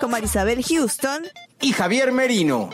con 0.00 0.10
Marisabel 0.10 0.62
Houston 0.62 1.24
y 1.60 1.72
Javier 1.72 2.12
Merino. 2.12 2.70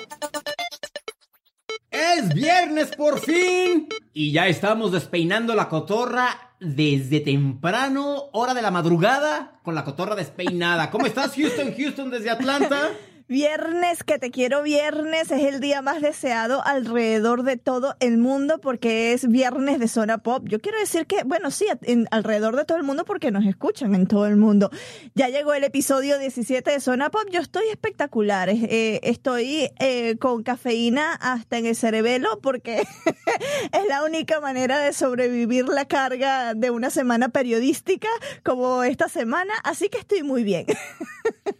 Es 1.90 2.34
viernes 2.34 2.94
por 2.96 3.20
fin 3.20 3.88
y 4.12 4.32
ya 4.32 4.46
estamos 4.46 4.92
despeinando 4.92 5.54
la 5.54 5.68
cotorra 5.68 6.54
desde 6.60 7.20
temprano, 7.20 8.30
hora 8.32 8.54
de 8.54 8.62
la 8.62 8.70
madrugada, 8.70 9.60
con 9.62 9.74
la 9.74 9.84
cotorra 9.84 10.14
despeinada. 10.16 10.90
¿Cómo 10.90 11.06
estás, 11.06 11.34
Houston? 11.34 11.74
Houston 11.76 12.10
desde 12.10 12.30
Atlanta. 12.30 12.90
Viernes, 13.30 14.04
que 14.04 14.18
te 14.18 14.30
quiero 14.30 14.62
viernes, 14.62 15.30
es 15.30 15.44
el 15.44 15.60
día 15.60 15.82
más 15.82 16.00
deseado 16.00 16.64
alrededor 16.64 17.42
de 17.42 17.58
todo 17.58 17.94
el 18.00 18.16
mundo 18.16 18.58
porque 18.58 19.12
es 19.12 19.28
viernes 19.28 19.78
de 19.78 19.86
zona 19.86 20.16
pop. 20.16 20.44
Yo 20.48 20.60
quiero 20.60 20.78
decir 20.78 21.06
que, 21.06 21.24
bueno, 21.24 21.50
sí, 21.50 21.66
alrededor 22.10 22.56
de 22.56 22.64
todo 22.64 22.78
el 22.78 22.84
mundo 22.84 23.04
porque 23.04 23.30
nos 23.30 23.44
escuchan 23.44 23.94
en 23.94 24.06
todo 24.06 24.26
el 24.26 24.36
mundo. 24.36 24.70
Ya 25.14 25.28
llegó 25.28 25.52
el 25.52 25.62
episodio 25.64 26.18
17 26.18 26.70
de 26.70 26.80
zona 26.80 27.10
pop, 27.10 27.24
yo 27.30 27.40
estoy 27.40 27.68
espectacular, 27.68 28.48
eh, 28.48 29.00
estoy 29.02 29.68
eh, 29.78 30.16
con 30.16 30.42
cafeína 30.42 31.12
hasta 31.12 31.58
en 31.58 31.66
el 31.66 31.76
cerebelo 31.76 32.40
porque 32.40 32.78
es 33.72 33.88
la 33.90 34.04
única 34.04 34.40
manera 34.40 34.78
de 34.78 34.94
sobrevivir 34.94 35.68
la 35.68 35.84
carga 35.84 36.54
de 36.54 36.70
una 36.70 36.88
semana 36.88 37.28
periodística 37.28 38.08
como 38.42 38.84
esta 38.84 39.10
semana, 39.10 39.52
así 39.64 39.90
que 39.90 39.98
estoy 39.98 40.22
muy 40.22 40.44
bien. 40.44 40.64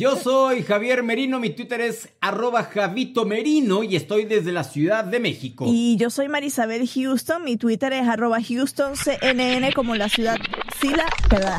Yo 0.00 0.16
soy 0.16 0.62
Javier 0.62 1.02
Merino, 1.02 1.38
mi 1.38 1.50
Twitter 1.50 1.82
es 1.82 2.08
arroba 2.22 2.64
Javito 2.64 3.26
Merino 3.26 3.82
y 3.82 3.96
estoy 3.96 4.24
desde 4.24 4.50
la 4.50 4.64
Ciudad 4.64 5.04
de 5.04 5.20
México. 5.20 5.66
Y 5.68 5.98
yo 5.98 6.08
soy 6.08 6.30
Marisabel 6.30 6.88
Houston, 6.88 7.44
mi 7.44 7.58
Twitter 7.58 7.92
es 7.92 8.08
arroba 8.08 8.38
HoustonCNN 8.38 9.72
como 9.74 9.96
la 9.96 10.08
ciudad, 10.08 10.38
sí 10.80 10.88
la, 10.88 11.06
¿verdad? 11.28 11.58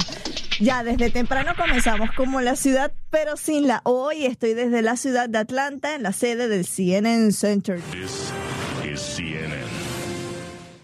Ya 0.60 0.84
desde 0.84 1.12
temprano 1.12 1.52
comenzamos 1.56 2.10
como 2.18 2.42
la 2.42 2.56
ciudad, 2.56 2.92
pero 3.12 3.38
sin 3.38 3.68
la 3.68 3.82
hoy 3.84 4.26
estoy 4.26 4.56
desde 4.56 4.82
la 4.82 4.98
ciudad 4.98 5.30
de 5.30 5.38
Atlanta 5.38 5.94
en 5.94 6.02
la 6.02 6.12
sede 6.12 6.48
del 6.48 6.66
CNN 6.66 7.34
Center. 7.34 7.80
This 7.92 8.32
is 8.92 9.00
CNN. 9.00 9.62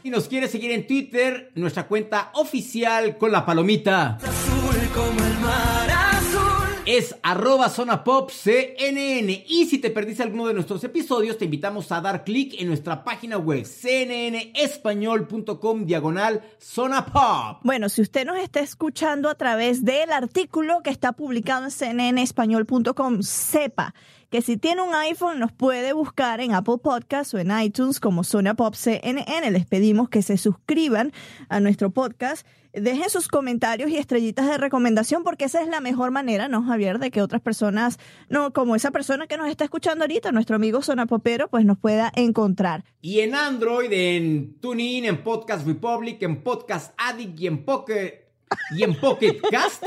Si 0.03 0.11
nos 0.11 0.27
quiere 0.27 0.47
seguir 0.47 0.69
en 0.73 0.85
Twitter, 0.85 1.51
nuestra 1.55 1.87
cuenta 1.87 2.29
oficial 2.35 3.17
con 3.17 3.31
la 3.31 3.43
palomita. 3.43 4.19
Es 6.87 7.15
arroba 7.21 7.67
zona 7.67 8.05
pop 8.05 8.31
CNN. 8.31 9.43
Y 9.45 9.65
si 9.65 9.77
te 9.77 9.89
perdiste 9.89 10.23
alguno 10.23 10.47
de 10.47 10.53
nuestros 10.53 10.81
episodios, 10.85 11.37
te 11.37 11.43
invitamos 11.43 11.91
a 11.91 11.99
dar 11.99 12.23
clic 12.23 12.55
en 12.57 12.69
nuestra 12.69 13.03
página 13.03 13.37
web 13.37 13.65
cnnespañol.com 13.65 15.85
diagonal 15.85 16.41
zona 16.57 17.05
pop. 17.05 17.59
Bueno, 17.63 17.89
si 17.89 18.01
usted 18.01 18.25
nos 18.25 18.37
está 18.37 18.61
escuchando 18.61 19.27
a 19.27 19.35
través 19.35 19.83
del 19.83 20.13
artículo 20.13 20.81
que 20.81 20.89
está 20.89 21.11
publicado 21.11 21.65
en 21.65 21.71
cnnespañol.com, 21.71 23.21
sepa 23.21 23.93
que 24.29 24.41
si 24.41 24.55
tiene 24.55 24.81
un 24.81 24.95
iPhone 24.95 25.39
nos 25.39 25.51
puede 25.51 25.91
buscar 25.91 26.39
en 26.39 26.53
Apple 26.53 26.77
Podcasts 26.81 27.33
o 27.33 27.37
en 27.37 27.51
iTunes 27.59 27.99
como 27.99 28.23
Zona 28.23 28.53
Pop 28.53 28.75
CNN. 28.75 29.51
Les 29.51 29.65
pedimos 29.65 30.07
que 30.07 30.21
se 30.21 30.37
suscriban 30.37 31.11
a 31.49 31.59
nuestro 31.59 31.89
podcast, 31.89 32.47
dejen 32.81 33.09
sus 33.09 33.27
comentarios 33.27 33.89
y 33.89 33.97
estrellitas 33.97 34.47
de 34.47 34.57
recomendación 34.57 35.23
porque 35.23 35.45
esa 35.45 35.61
es 35.61 35.67
la 35.67 35.81
mejor 35.81 36.11
manera, 36.11 36.47
¿no, 36.47 36.63
Javier? 36.63 36.99
De 36.99 37.11
que 37.11 37.21
otras 37.21 37.41
personas, 37.41 37.99
no 38.29 38.53
como 38.53 38.75
esa 38.75 38.91
persona 38.91 39.27
que 39.27 39.37
nos 39.37 39.47
está 39.47 39.63
escuchando 39.63 40.03
ahorita, 40.03 40.31
nuestro 40.31 40.55
amigo 40.55 40.81
Zona 40.81 41.05
Popero, 41.05 41.47
pues 41.49 41.65
nos 41.65 41.77
pueda 41.77 42.11
encontrar. 42.15 42.83
Y 43.01 43.19
en 43.19 43.35
Android, 43.35 43.91
en 43.91 44.59
TuneIn, 44.59 45.05
en 45.05 45.23
Podcast 45.23 45.65
Republic, 45.65 46.21
en 46.23 46.43
Podcast 46.43 46.93
Addict 46.97 47.39
y 47.39 47.47
en 47.47 47.63
Pocket. 47.63 48.27
Y 48.75 48.83
en 48.83 48.95
Pocket 48.95 49.41
Cast, 49.51 49.83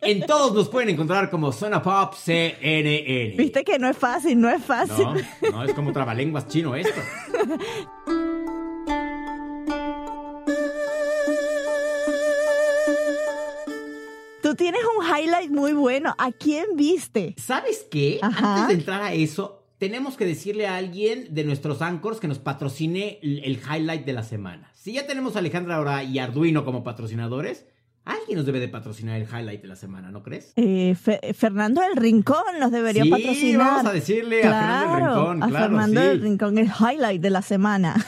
en 0.00 0.24
todos 0.24 0.54
nos 0.54 0.68
pueden 0.68 0.90
encontrar 0.90 1.30
como 1.30 1.50
Zona 1.50 1.82
Pop 1.82 2.14
CNN. 2.14 3.34
Viste 3.36 3.64
que 3.64 3.78
no 3.78 3.88
es 3.88 3.96
fácil, 3.96 4.40
no 4.40 4.48
es 4.48 4.62
fácil. 4.62 5.04
No, 5.04 5.50
no, 5.50 5.64
es 5.64 5.74
como 5.74 5.92
trabalenguas 5.92 6.46
chino 6.46 6.76
esto. 6.76 7.00
Tú 14.54 14.62
tienes 14.62 14.82
un 14.96 15.04
highlight 15.04 15.50
muy 15.50 15.72
bueno. 15.72 16.14
¿A 16.16 16.30
quién 16.30 16.64
viste? 16.76 17.34
¿Sabes 17.38 17.84
qué? 17.90 18.20
Ajá. 18.22 18.54
Antes 18.54 18.68
de 18.68 18.74
entrar 18.74 19.02
a 19.02 19.12
eso, 19.12 19.64
tenemos 19.78 20.16
que 20.16 20.24
decirle 20.26 20.68
a 20.68 20.76
alguien 20.76 21.26
de 21.34 21.42
nuestros 21.42 21.82
anchors 21.82 22.20
que 22.20 22.28
nos 22.28 22.38
patrocine 22.38 23.18
el, 23.20 23.58
highlight 23.68 24.04
de 24.04 24.12
la 24.12 24.22
semana. 24.22 24.70
Si 24.74 24.92
ya 24.92 25.08
tenemos 25.08 25.34
a 25.34 25.40
Alejandra 25.40 25.76
ahora 25.76 26.04
y 26.04 26.20
Arduino 26.20 26.64
como 26.64 26.84
patrocinadores, 26.84 27.66
alguien 28.04 28.36
nos 28.36 28.46
debe 28.46 28.60
de 28.60 28.68
patrocinar 28.68 29.20
el 29.20 29.26
highlight 29.26 29.60
de 29.62 29.66
la 29.68 29.76
semana, 29.76 30.12
¿no 30.12 30.22
crees? 30.22 30.52
Eh, 30.54 30.94
Fe- 30.94 31.34
Fernando 31.34 31.80
del 31.80 31.96
Rincón 31.96 32.44
nos 32.60 32.70
debería 32.70 33.02
Sí, 33.02 33.10
patrocinar. 33.10 33.66
vamos 33.66 33.86
a 33.86 33.92
decirle 33.92 34.44
a 34.44 34.50
Fernando 34.52 34.94
del 34.94 35.02
Rincón, 35.16 35.42
a 35.42 35.48
claro, 35.48 35.64
Fernando 35.66 36.00
sí. 36.00 36.06
del 36.06 36.20
Rincón, 36.22 36.58
el 36.58 36.68
highlight 36.68 37.20
de 37.20 37.30
la 37.30 37.42
semana. 37.42 38.06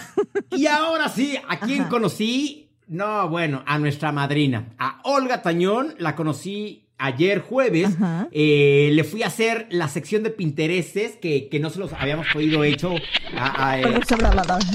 Y 0.56 0.66
ahora 0.66 1.08
sí, 1.08 1.36
¿a 1.48 1.58
quién 1.58 1.80
Ajá. 1.82 1.90
conocí? 1.90 2.65
No, 2.88 3.28
bueno, 3.28 3.62
a 3.66 3.78
nuestra 3.78 4.12
madrina, 4.12 4.74
a 4.78 5.00
Olga 5.04 5.42
Tañón, 5.42 5.94
la 5.98 6.14
conocí 6.14 6.84
ayer 6.98 7.40
jueves. 7.40 7.90
Eh, 8.30 8.90
le 8.92 9.02
fui 9.04 9.22
a 9.24 9.26
hacer 9.26 9.66
la 9.70 9.88
sección 9.88 10.22
de 10.22 10.30
Pinterestes 10.30 11.16
que, 11.16 11.48
que 11.48 11.58
no 11.58 11.68
se 11.70 11.80
los 11.80 11.92
habíamos 11.92 12.26
podido 12.32 12.62
hecho 12.64 12.94
a- 13.36 13.70
a, 13.70 13.80
eh, 13.80 13.84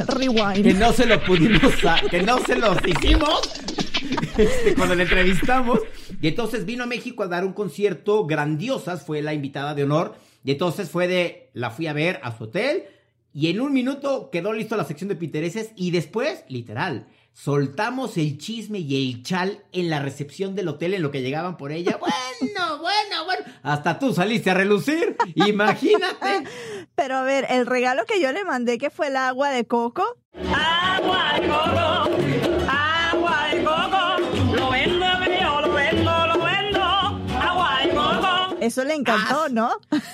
Rewind. 0.08 0.64
que 0.64 0.74
no 0.74 0.92
se 0.92 1.06
lo 1.06 1.24
pudimos, 1.24 1.74
a- 1.86 2.02
que 2.10 2.22
no 2.22 2.38
se 2.40 2.58
los 2.58 2.78
hicimos 2.86 3.42
este, 4.38 4.76
cuando 4.76 4.94
le 4.96 5.04
entrevistamos. 5.04 5.80
Y 6.22 6.28
entonces 6.28 6.66
vino 6.66 6.84
a 6.84 6.88
México 6.88 7.24
a 7.24 7.28
dar 7.28 7.46
un 7.46 7.54
concierto 7.54 8.26
grandiosas, 8.26 9.06
fue 9.06 9.22
la 9.22 9.34
invitada 9.34 9.74
de 9.74 9.84
honor. 9.86 10.16
Y 10.44 10.52
entonces 10.52 10.90
fue 10.90 11.08
de, 11.08 11.50
la 11.54 11.72
fui 11.72 11.88
a 11.88 11.94
ver 11.94 12.20
a 12.24 12.38
su 12.38 12.44
hotel. 12.44 12.84
Y 13.34 13.48
en 13.50 13.62
un 13.62 13.72
minuto 13.72 14.30
quedó 14.32 14.52
listo 14.52 14.76
la 14.76 14.84
sección 14.84 15.08
de 15.08 15.16
Pinterestes. 15.16 15.72
Y 15.78 15.92
después, 15.92 16.44
literal, 16.50 17.08
soltamos 17.34 18.18
el 18.18 18.38
chisme 18.38 18.80
y 18.80 19.12
el 19.12 19.24
chal 19.24 19.64
en 19.72 19.90
la 19.90 20.00
recepción 20.00 20.56
del 20.56 20.68
hotel 20.68 20.94
en 20.94 21.02
lo 21.02 21.12
que 21.12 21.22
llegaban 21.22 21.58
por 21.58 21.72
ella. 21.72 22.00
Bueno, 22.42 22.80
bueno, 22.80 23.26
bueno. 23.26 23.46
Hasta 23.62 24.00
tú 24.00 24.14
saliste 24.14 24.50
a 24.50 24.56
relucir. 24.56 25.16
Imagínate. 25.36 26.44
Pero 26.96 27.18
a 27.18 27.22
ver, 27.22 27.46
el 27.50 27.68
regalo 27.68 28.04
que 28.06 28.20
yo 28.20 28.32
le 28.32 28.44
mandé, 28.44 28.80
que 28.80 28.90
fue 28.90 29.08
el 29.08 29.16
agua 29.16 29.52
de 29.52 29.66
coco, 29.66 30.04
Agua 30.34 31.40
de 31.40 31.48
coco, 31.48 31.91
Eso 38.62 38.84
le 38.86 38.94
encantó, 38.94 39.44
Ah, 39.46 39.48
¿no? 39.52 39.72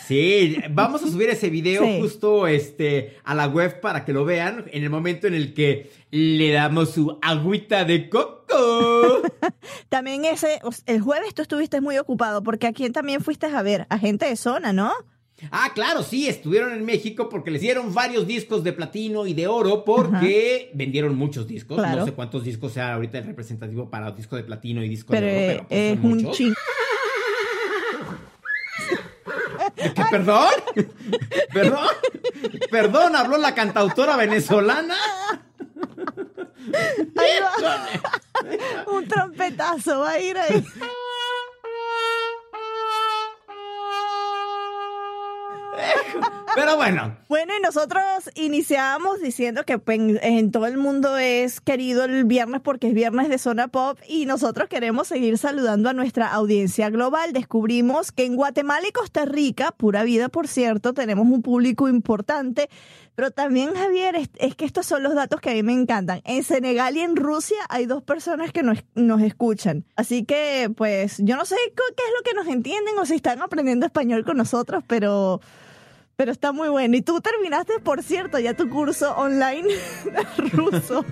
Sí, 0.08 0.58
vamos 0.72 1.04
a 1.04 1.08
subir 1.08 1.30
ese 1.30 1.50
video 1.50 1.84
Sí. 1.84 2.00
justo 2.00 2.48
este, 2.48 3.18
a 3.24 3.36
la 3.36 3.48
web 3.48 3.82
para 3.82 4.06
que 4.06 4.14
lo 4.14 4.24
vean 4.26 4.66
en 4.72 4.84
el 4.84 4.90
momento 4.90 5.28
en 5.28 5.34
el 5.34 5.54
que 5.54 5.92
le 6.12 6.52
damos 6.52 6.92
su 6.92 7.20
agüita 7.22 7.84
de 7.84 8.10
coco. 8.10 9.22
También 9.90 10.24
ese, 10.26 10.62
el 10.86 11.02
jueves 11.02 11.34
tú 11.36 11.42
estuviste 11.42 11.82
muy 11.82 11.98
ocupado 11.98 12.42
porque 12.42 12.68
a 12.68 12.74
quién 12.74 12.94
también 12.94 13.22
fuiste 13.22 13.48
a 13.48 13.62
ver, 13.62 13.86
a 13.90 14.00
gente 14.00 14.26
de 14.26 14.36
zona, 14.38 14.72
¿no? 14.72 14.94
Ah, 15.52 15.70
claro, 15.76 16.02
sí, 16.02 16.28
estuvieron 16.28 16.74
en 16.74 16.84
México 16.84 17.30
porque 17.30 17.52
les 17.52 17.62
dieron 17.62 17.94
varios 17.94 18.26
discos 18.26 18.64
de 18.64 18.74
platino 18.74 19.28
y 19.28 19.34
de 19.36 19.46
oro 19.48 19.86
porque 19.86 20.72
vendieron 20.74 21.16
muchos 21.16 21.48
discos. 21.48 21.78
Claro. 21.78 22.00
No 22.00 22.06
sé 22.06 22.14
cuántos 22.14 22.44
discos 22.44 22.74
sea 22.74 22.96
ahorita 22.96 23.20
el 23.20 23.26
representativo 23.26 23.88
para 23.90 24.10
disco 24.12 24.36
de 24.36 24.44
platino 24.44 24.84
y 24.84 24.90
disco 24.90 25.12
Pero, 25.12 25.28
de 25.28 25.34
oro, 25.34 25.42
eh, 25.42 25.48
pero 25.50 25.68
pues, 25.68 25.80
es 25.80 26.00
son 26.00 26.06
un 26.06 26.24
muchos. 26.24 26.38
¿Qué, 29.78 29.94
¿Perdón? 30.10 30.50
¿Perdón? 31.54 31.88
¿Perdón? 32.72 33.16
¿Habló 33.16 33.38
la 33.38 33.54
cantautora 33.54 34.16
venezolana? 34.16 34.96
Ahí 37.16 37.32
un 38.88 39.08
trompetazo 39.08 40.00
va 40.00 40.12
a 40.12 40.20
ir 40.20 40.38
ahí. 40.38 40.66
Pero 46.56 46.76
bueno, 46.76 47.16
Bueno, 47.30 47.54
y 47.56 47.62
nosotros 47.62 48.04
iniciábamos 48.34 49.22
diciendo 49.22 49.64
que 49.64 49.78
pues, 49.78 50.00
en 50.22 50.52
todo 50.52 50.66
el 50.66 50.78
mundo 50.78 51.18
es 51.18 51.62
querido 51.62 52.06
el 52.06 52.26
viernes 52.26 52.62
porque 52.62 52.88
es 52.88 52.94
viernes 52.94 53.30
de 53.30 53.38
zona 53.38 53.68
pop 53.68 54.00
y 54.08 54.26
nosotros 54.26 54.68
queremos 54.68 55.08
seguir 55.08 55.38
saludando 55.38 55.90
a 55.90 55.94
nuestra 55.94 56.34
audiencia 56.34 56.90
global. 56.90 57.32
Descubrimos 57.34 58.12
que 58.12 58.26
en 58.26 58.36
Guatemala 58.36 58.88
y 58.88 58.92
Costa 58.92 59.26
Rica, 59.26 59.72
pura 59.72 60.04
vida 60.04 60.30
por 60.30 60.48
cierto, 60.48 60.94
tenemos 60.94 61.28
un 61.28 61.44
público 61.44 61.90
importante, 61.90 62.70
pero 63.14 63.30
también 63.30 63.76
Javier, 63.76 64.16
es, 64.16 64.30
es 64.38 64.56
que 64.56 64.66
estos 64.66 64.88
son 64.88 65.04
los 65.04 65.14
datos 65.14 65.42
que 65.42 65.52
a 65.52 65.54
mí 65.54 65.62
me 65.62 65.74
encantan. 65.74 66.22
En 66.24 66.44
Senegal 66.44 66.98
y 66.98 67.02
en 67.02 67.16
Rusia 67.16 67.58
hay 67.70 67.86
dos 67.86 68.02
personas 68.02 68.52
que 68.52 68.64
nos, 68.64 68.84
nos 68.96 69.22
escuchan. 69.22 69.86
Así 69.96 70.24
que 70.26 70.72
pues 70.76 71.18
yo 71.20 71.36
no 71.36 71.46
sé 71.46 71.56
qué 71.76 72.04
es 72.04 72.14
lo 72.18 72.24
que 72.24 72.34
nos 72.34 72.48
entienden 72.48 72.98
o 72.98 73.06
si 73.06 73.16
están 73.16 73.42
aprendiendo 73.44 73.86
español 73.86 74.26
con 74.26 74.38
nosotros, 74.38 74.84
pero... 74.88 75.40
Pero 76.18 76.32
está 76.32 76.52
muy 76.52 76.68
bueno. 76.68 76.98
Y 76.98 77.04
tú 77.04 77.22
terminaste, 77.22 77.74
por 77.80 78.02
cierto, 78.02 78.40
ya 78.40 78.56
tu 78.56 78.68
curso 78.70 79.16
online 79.16 79.68
ruso. 80.52 81.06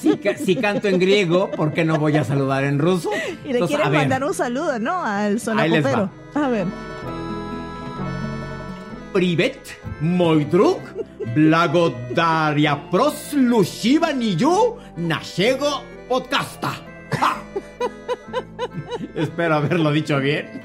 si, 0.00 0.16
ca- 0.16 0.36
si 0.36 0.54
canto 0.54 0.86
en 0.86 1.00
griego, 1.00 1.50
¿por 1.50 1.72
qué 1.74 1.84
no 1.84 1.98
voy 1.98 2.16
a 2.16 2.22
saludar 2.24 2.62
en 2.62 2.78
ruso? 2.78 3.10
Y 3.44 3.48
le 3.48 3.54
Entonces, 3.54 3.76
quieres 3.76 3.90
ver, 3.90 4.00
mandar 4.02 4.22
un 4.24 4.32
saludo, 4.32 4.78
¿no? 4.78 5.02
Al 5.02 5.40
sonapopero. 5.40 6.08
A 6.34 6.48
ver. 6.48 6.66
Privet, 9.12 9.58
mój 10.00 10.44
drug, 10.50 10.78
blagodaria 11.34 12.88
proslusiva 12.90 14.12
ni 14.12 14.36
yo, 14.36 14.78
naszego 14.96 15.82
podcasta. 16.08 16.74
Espero 19.16 19.56
haberlo 19.56 19.90
dicho 19.90 20.18
bien. 20.20 20.62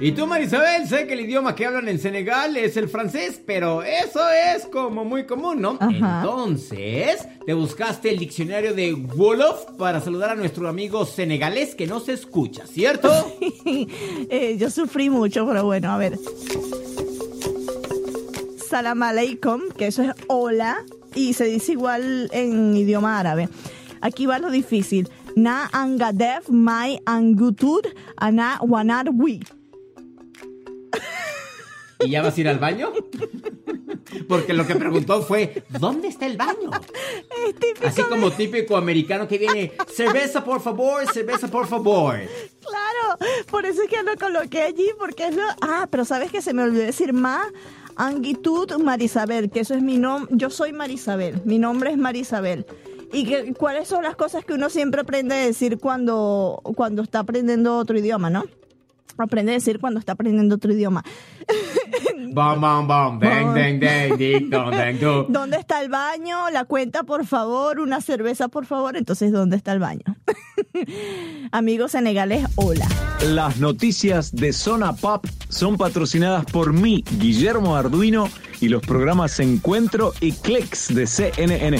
Y 0.00 0.12
tú, 0.12 0.28
Marisabel, 0.28 0.86
sé 0.86 1.08
que 1.08 1.14
el 1.14 1.22
idioma 1.22 1.56
que 1.56 1.66
hablan 1.66 1.88
en 1.88 1.98
Senegal 1.98 2.56
es 2.56 2.76
el 2.76 2.88
francés, 2.88 3.40
pero 3.44 3.82
eso 3.82 4.20
es 4.30 4.64
como 4.66 5.04
muy 5.04 5.26
común, 5.26 5.60
¿no? 5.60 5.76
Ajá. 5.80 6.20
Entonces, 6.20 7.26
te 7.44 7.52
buscaste 7.52 8.10
el 8.10 8.18
diccionario 8.20 8.74
de 8.74 8.94
Wolof 8.94 9.64
para 9.76 10.00
saludar 10.00 10.30
a 10.30 10.34
nuestro 10.36 10.68
amigo 10.68 11.04
senegalés 11.04 11.74
que 11.74 11.88
no 11.88 11.98
se 11.98 12.12
escucha, 12.12 12.64
¿cierto? 12.66 13.10
Eh, 14.30 14.56
yo 14.58 14.70
sufrí 14.70 15.10
mucho, 15.10 15.46
pero 15.46 15.64
bueno, 15.64 15.90
a 15.90 15.98
ver. 15.98 16.18
Salam 18.68 19.02
aleikum, 19.02 19.62
que 19.76 19.88
eso 19.88 20.02
es 20.02 20.10
hola, 20.26 20.78
y 21.14 21.32
se 21.32 21.44
dice 21.44 21.72
igual 21.72 22.28
en 22.32 22.76
idioma 22.76 23.18
árabe. 23.18 23.48
Aquí 24.00 24.26
va 24.26 24.38
lo 24.38 24.50
difícil. 24.50 25.08
Na 25.36 25.68
angadev 25.72 26.48
mai 26.48 27.00
angutud 27.06 27.86
ana 28.16 28.58
wanar 28.62 29.08
wi. 29.12 29.40
¿Y 32.00 32.10
ya 32.10 32.22
vas 32.22 32.36
a 32.36 32.40
ir 32.40 32.48
al 32.48 32.58
baño? 32.58 32.92
Porque 34.28 34.52
lo 34.52 34.66
que 34.66 34.74
preguntó 34.74 35.22
fue, 35.22 35.64
¿dónde 35.80 36.08
está 36.08 36.26
el 36.26 36.36
baño? 36.36 36.70
Es 37.46 37.54
típico 37.54 37.86
Así 37.86 38.02
como 38.02 38.30
típico 38.30 38.76
americano 38.76 39.28
que 39.28 39.38
viene, 39.38 39.72
cerveza 39.88 40.44
por 40.44 40.60
favor, 40.60 41.06
cerveza 41.12 41.48
por 41.48 41.66
favor. 41.66 42.16
Claro, 42.60 43.46
por 43.50 43.66
eso 43.66 43.82
es 43.82 43.88
que 43.88 44.02
lo 44.02 44.16
coloqué 44.16 44.62
allí, 44.62 44.90
porque 44.98 45.28
es 45.28 45.36
lo... 45.36 45.42
Ah, 45.60 45.88
pero 45.90 46.04
sabes 46.04 46.30
que 46.30 46.42
se 46.42 46.52
me 46.52 46.62
olvidó 46.62 46.84
decir 46.84 47.12
ma 47.12 47.50
angitud 47.96 48.70
Marisabel, 48.78 49.50
que 49.50 49.60
eso 49.60 49.74
es 49.74 49.82
mi 49.82 49.98
nombre, 49.98 50.32
yo 50.36 50.50
soy 50.50 50.72
Marisabel, 50.72 51.42
mi 51.44 51.58
nombre 51.58 51.90
es 51.90 51.98
Marisabel. 51.98 52.64
¿Y 53.12 53.24
que, 53.24 53.54
cuáles 53.54 53.88
son 53.88 54.04
las 54.04 54.16
cosas 54.16 54.44
que 54.44 54.52
uno 54.52 54.68
siempre 54.68 55.00
aprende 55.00 55.34
a 55.34 55.38
decir 55.38 55.78
cuando, 55.78 56.60
cuando 56.76 57.02
está 57.02 57.20
aprendiendo 57.20 57.76
otro 57.76 57.98
idioma, 57.98 58.30
no? 58.30 58.44
Aprende 59.18 59.52
a 59.52 59.54
decir 59.54 59.78
cuando 59.80 60.00
está 60.00 60.12
aprendiendo 60.12 60.54
otro 60.54 60.72
idioma. 60.72 61.04
Bam, 62.30 62.60
bam, 62.60 62.86
bam, 62.86 63.18
bang, 63.18 63.54
dang, 63.54 63.80
dang, 63.80 64.16
ding, 64.18 64.50
dong, 64.50 64.70
dang, 64.70 64.98
do. 64.98 65.26
¿Dónde 65.28 65.56
está 65.56 65.82
el 65.82 65.88
baño? 65.88 66.50
La 66.50 66.64
cuenta, 66.64 67.02
por 67.02 67.26
favor. 67.26 67.80
Una 67.80 68.00
cerveza, 68.00 68.48
por 68.48 68.66
favor. 68.66 68.96
Entonces, 68.96 69.32
¿dónde 69.32 69.56
está 69.56 69.72
el 69.72 69.78
baño? 69.78 70.04
Amigos 71.52 71.92
senegales, 71.92 72.46
hola. 72.56 72.86
Las 73.24 73.58
noticias 73.58 74.34
de 74.34 74.52
Zona 74.52 74.94
Pop 74.94 75.26
son 75.48 75.76
patrocinadas 75.76 76.44
por 76.44 76.72
mí, 76.72 77.02
Guillermo 77.18 77.76
Arduino, 77.76 78.28
y 78.60 78.68
los 78.68 78.82
programas 78.82 79.40
Encuentro 79.40 80.12
y 80.20 80.32
Clicks 80.32 80.94
de 80.94 81.06
CNN. 81.06 81.78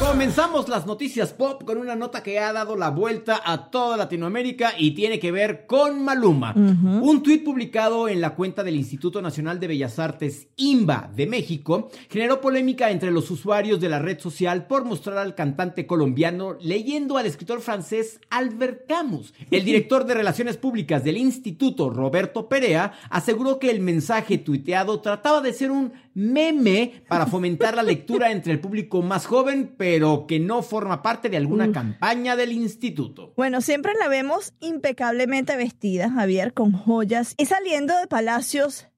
Comenzamos 0.00 0.70
las 0.70 0.86
noticias 0.86 1.34
pop 1.34 1.62
con 1.62 1.76
una 1.76 1.94
nota 1.94 2.22
que 2.22 2.38
ha 2.38 2.54
dado 2.54 2.74
la 2.74 2.88
vuelta 2.88 3.42
a 3.44 3.70
toda 3.70 3.98
Latinoamérica 3.98 4.72
y 4.78 4.92
tiene 4.92 5.20
que 5.20 5.30
ver 5.30 5.66
con 5.66 6.02
Maluma. 6.02 6.54
Un 6.54 7.22
tuit 7.22 7.44
publicado 7.44 8.08
en 8.08 8.22
la 8.22 8.34
cuenta 8.34 8.64
del 8.64 8.76
Instituto 8.76 9.20
Nacional 9.20 9.60
de 9.60 9.66
Bellas 9.66 9.98
Artes, 9.98 10.48
IMBA, 10.56 11.10
de 11.14 11.26
México, 11.26 11.90
generó 12.08 12.40
polémica 12.40 12.90
entre 12.90 13.10
los 13.10 13.30
usuarios 13.30 13.78
de 13.78 13.90
la 13.90 13.98
red 13.98 14.18
social 14.18 14.66
por 14.66 14.86
mostrar 14.86 15.18
al 15.18 15.34
cantante 15.34 15.86
colombiano 15.86 16.56
leyendo 16.62 17.18
al 17.18 17.26
escritor 17.26 17.60
francés 17.60 18.20
Albert 18.30 18.86
Camus. 18.88 19.34
El 19.50 19.64
director 19.66 20.06
de 20.06 20.14
Relaciones 20.14 20.56
Públicas 20.56 21.04
del 21.04 21.18
Instituto, 21.18 21.90
Roberto 21.90 22.48
Perea, 22.48 22.94
aseguró 23.10 23.58
que 23.58 23.70
el 23.70 23.80
mensaje 23.80 24.38
tuiteado 24.38 25.00
trataba 25.00 25.42
de 25.42 25.52
ser 25.52 25.70
un 25.70 25.92
meme 26.14 27.02
para 27.08 27.26
fomentar 27.26 27.76
la 27.76 27.82
lectura 27.82 28.30
entre 28.30 28.52
el 28.52 28.60
público 28.60 29.02
más 29.02 29.26
joven, 29.26 29.74
pero 29.76 30.26
que 30.26 30.40
no 30.40 30.62
forma 30.62 31.02
parte 31.02 31.28
de 31.28 31.36
alguna 31.36 31.72
campaña 31.72 32.36
del 32.36 32.52
instituto. 32.52 33.32
Bueno, 33.36 33.60
siempre 33.60 33.92
la 33.98 34.08
vemos 34.08 34.54
impecablemente 34.60 35.56
vestida, 35.56 36.10
Javier, 36.10 36.52
con 36.52 36.72
joyas 36.72 37.34
y 37.36 37.46
saliendo 37.46 37.96
de 37.96 38.06
palacios 38.06 38.88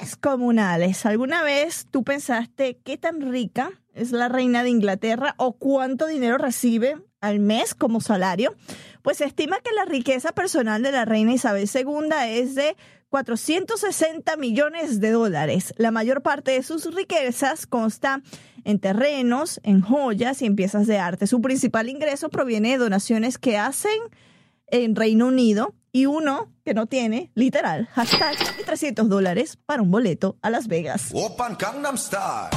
descomunales. 0.00 1.06
¿Alguna 1.06 1.42
vez 1.42 1.86
tú 1.90 2.04
pensaste 2.04 2.78
qué 2.84 2.96
tan 2.96 3.32
rica 3.32 3.70
es 3.94 4.12
la 4.12 4.28
reina 4.28 4.62
de 4.62 4.70
Inglaterra 4.70 5.34
o 5.38 5.56
cuánto 5.56 6.06
dinero 6.06 6.38
recibe 6.38 6.96
al 7.20 7.40
mes 7.40 7.74
como 7.74 8.00
salario? 8.00 8.54
Pues 9.02 9.18
se 9.18 9.24
estima 9.24 9.60
que 9.60 9.72
la 9.72 9.84
riqueza 9.84 10.32
personal 10.32 10.82
de 10.82 10.92
la 10.92 11.04
reina 11.04 11.32
Isabel 11.32 11.68
II 11.72 12.10
es 12.28 12.54
de 12.54 12.76
460 13.10 14.36
millones 14.36 15.00
de 15.00 15.10
dólares. 15.10 15.74
La 15.76 15.90
mayor 15.90 16.22
parte 16.22 16.52
de 16.52 16.62
sus 16.62 16.94
riquezas 16.94 17.66
consta 17.66 18.22
en 18.64 18.78
terrenos, 18.78 19.60
en 19.64 19.80
joyas 19.80 20.42
y 20.42 20.46
en 20.46 20.56
piezas 20.56 20.86
de 20.86 20.98
arte. 20.98 21.26
Su 21.26 21.40
principal 21.42 21.88
ingreso 21.88 22.28
proviene 22.28 22.70
de 22.70 22.78
donaciones 22.78 23.38
que 23.38 23.58
hacen 23.58 23.98
en 24.68 24.94
Reino 24.94 25.26
Unido 25.26 25.74
y 25.92 26.06
uno 26.06 26.52
que 26.64 26.72
no 26.72 26.86
tiene, 26.86 27.32
literal, 27.34 27.88
hashtag 27.94 28.36
300 28.64 29.08
dólares 29.08 29.58
para 29.66 29.82
un 29.82 29.90
boleto 29.90 30.36
a 30.40 30.50
Las 30.50 30.68
Vegas. 30.68 31.10
Open 31.12 31.56
Gangnam 31.58 31.98
Style. 31.98 32.50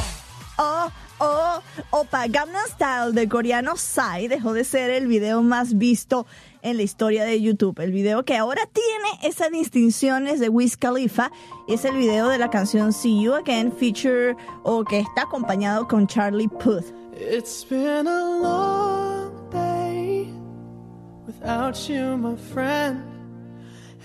Oh, 0.59 0.91
oh, 1.17 1.61
Opa 1.89 2.27
Gangnam 2.27 2.61
Style 2.67 3.11
de 3.13 3.27
coreano 3.27 3.75
Psy 3.75 4.27
dejó 4.27 4.53
de 4.53 4.63
ser 4.63 4.91
el 4.91 5.07
video 5.07 5.41
más 5.41 5.79
visto 5.79 6.27
en 6.63 6.77
la 6.77 6.83
historia 6.83 7.23
de 7.25 7.39
YouTube. 7.39 7.79
El 7.79 7.91
video 7.91 8.25
que 8.25 8.35
ahora 8.35 8.63
tiene 8.71 9.19
esas 9.21 9.51
distinciones 9.51 10.39
de 10.39 10.49
Wiz 10.49 10.77
Khalifa 10.77 11.31
es 11.67 11.85
el 11.85 11.95
video 11.95 12.29
de 12.29 12.39
la 12.39 12.49
canción 12.49 12.91
See 12.91 13.21
You 13.21 13.33
Again 13.33 13.71
feature 13.71 14.35
o 14.63 14.83
que 14.83 14.99
está 14.99 15.23
acompañado 15.23 15.87
con 15.87 16.07
Charlie 16.07 16.47
Puth. 16.47 16.91
It's 17.15 17.63
been 17.69 18.07
a 18.07 18.39
long 18.41 19.49
day 19.51 20.33
without 21.27 21.75
you, 21.87 22.17
my 22.17 22.35
friend. 22.35 23.03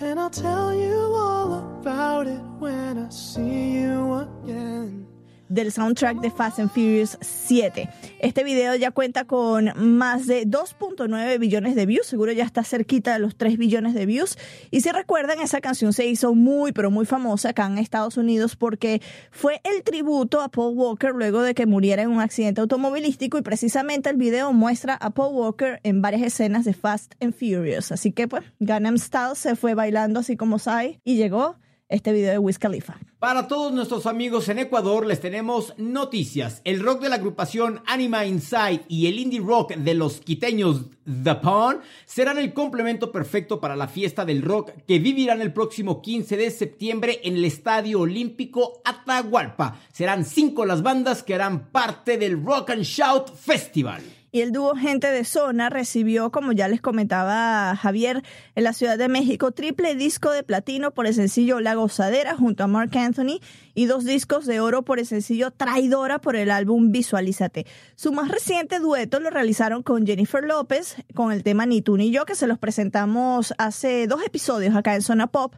And 0.00 0.20
I'll 0.20 0.30
tell 0.30 0.72
you 0.72 0.94
all 0.94 1.54
about 1.80 2.28
it 2.28 2.40
when 2.60 2.98
I 2.98 3.08
see 3.10 3.80
you 3.80 4.28
again. 4.44 5.07
Del 5.48 5.72
soundtrack 5.72 6.20
de 6.20 6.30
Fast 6.30 6.58
and 6.58 6.70
Furious 6.70 7.18
7. 7.20 7.88
Este 8.20 8.44
video 8.44 8.74
ya 8.76 8.90
cuenta 8.90 9.24
con 9.24 9.72
más 9.76 10.26
de 10.26 10.46
2.9 10.46 11.38
billones 11.38 11.74
de 11.74 11.86
views, 11.86 12.06
seguro 12.06 12.32
ya 12.32 12.44
está 12.44 12.64
cerquita 12.64 13.12
de 13.12 13.18
los 13.18 13.36
3 13.36 13.58
billones 13.58 13.94
de 13.94 14.06
views. 14.06 14.38
Y 14.70 14.80
si 14.80 14.90
recuerdan, 14.90 15.40
esa 15.40 15.60
canción 15.60 15.92
se 15.92 16.06
hizo 16.06 16.34
muy, 16.34 16.72
pero 16.72 16.90
muy 16.90 17.06
famosa 17.06 17.50
acá 17.50 17.66
en 17.66 17.78
Estados 17.78 18.16
Unidos 18.16 18.56
porque 18.56 19.00
fue 19.30 19.60
el 19.64 19.82
tributo 19.82 20.40
a 20.40 20.48
Paul 20.48 20.76
Walker 20.76 21.12
luego 21.14 21.42
de 21.42 21.54
que 21.54 21.66
muriera 21.66 22.02
en 22.02 22.10
un 22.10 22.20
accidente 22.20 22.60
automovilístico 22.60 23.38
y 23.38 23.42
precisamente 23.42 24.10
el 24.10 24.16
video 24.16 24.52
muestra 24.52 24.94
a 24.94 25.10
Paul 25.10 25.34
Walker 25.34 25.80
en 25.82 26.02
varias 26.02 26.22
escenas 26.22 26.64
de 26.64 26.74
Fast 26.74 27.14
and 27.20 27.34
Furious. 27.34 27.92
Así 27.92 28.12
que 28.12 28.28
pues 28.28 28.44
Gangnam 28.60 28.98
Style 28.98 29.34
se 29.34 29.56
fue 29.56 29.74
bailando 29.74 30.20
así 30.20 30.36
como 30.36 30.58
Sai 30.58 31.00
y 31.04 31.16
llegó 31.16 31.56
este 31.88 32.12
video 32.12 32.32
de 32.32 32.38
Wiz 32.38 32.58
Khalifa. 32.58 32.98
Para 33.18 33.48
todos 33.48 33.72
nuestros 33.72 34.06
amigos 34.06 34.48
en 34.48 34.58
Ecuador 34.58 35.06
les 35.06 35.20
tenemos 35.20 35.74
noticias. 35.76 36.60
El 36.64 36.80
rock 36.80 37.02
de 37.02 37.08
la 37.08 37.16
agrupación 37.16 37.82
Anima 37.86 38.26
Inside 38.26 38.82
y 38.88 39.06
el 39.06 39.18
indie 39.18 39.40
rock 39.40 39.74
de 39.74 39.94
los 39.94 40.20
quiteños 40.20 40.84
The 41.04 41.36
Pawn 41.36 41.80
serán 42.04 42.38
el 42.38 42.52
complemento 42.52 43.10
perfecto 43.10 43.60
para 43.60 43.74
la 43.74 43.88
fiesta 43.88 44.24
del 44.24 44.42
rock 44.42 44.70
que 44.86 44.98
vivirán 44.98 45.40
el 45.40 45.52
próximo 45.52 46.02
15 46.02 46.36
de 46.36 46.50
septiembre 46.50 47.20
en 47.24 47.36
el 47.36 47.44
Estadio 47.44 48.00
Olímpico 48.00 48.80
Atahualpa. 48.84 49.80
Serán 49.92 50.24
cinco 50.24 50.66
las 50.66 50.82
bandas 50.82 51.22
que 51.22 51.34
harán 51.34 51.70
parte 51.70 52.18
del 52.18 52.44
Rock 52.44 52.70
and 52.70 52.82
Shout 52.82 53.34
Festival. 53.34 54.02
Y 54.30 54.42
el 54.42 54.52
dúo 54.52 54.74
Gente 54.74 55.06
de 55.06 55.24
Zona 55.24 55.70
recibió, 55.70 56.30
como 56.30 56.52
ya 56.52 56.68
les 56.68 56.80
comentaba 56.82 57.74
Javier, 57.76 58.22
en 58.54 58.64
la 58.64 58.72
Ciudad 58.74 58.98
de 58.98 59.08
México, 59.08 59.52
triple 59.52 59.94
disco 59.94 60.30
de 60.30 60.42
platino 60.42 60.92
por 60.92 61.06
el 61.06 61.14
sencillo 61.14 61.60
La 61.60 61.74
Gozadera 61.74 62.36
junto 62.36 62.64
a 62.64 62.66
Mark 62.66 62.96
Anthony 62.96 63.40
y 63.74 63.86
dos 63.86 64.04
discos 64.04 64.44
de 64.44 64.60
oro 64.60 64.82
por 64.82 64.98
el 64.98 65.06
sencillo 65.06 65.50
Traidora 65.50 66.18
por 66.18 66.36
el 66.36 66.50
álbum 66.50 66.92
Visualízate. 66.92 67.66
Su 67.96 68.12
más 68.12 68.28
reciente 68.28 68.80
dueto 68.80 69.18
lo 69.18 69.30
realizaron 69.30 69.82
con 69.82 70.06
Jennifer 70.06 70.44
López 70.44 70.96
con 71.14 71.32
el 71.32 71.42
tema 71.42 71.64
Ni 71.64 71.80
tú 71.80 71.96
ni 71.96 72.10
yo, 72.10 72.26
que 72.26 72.34
se 72.34 72.46
los 72.46 72.58
presentamos 72.58 73.54
hace 73.56 74.06
dos 74.06 74.22
episodios 74.24 74.76
acá 74.76 74.94
en 74.94 75.02
Zona 75.02 75.28
Pop 75.28 75.54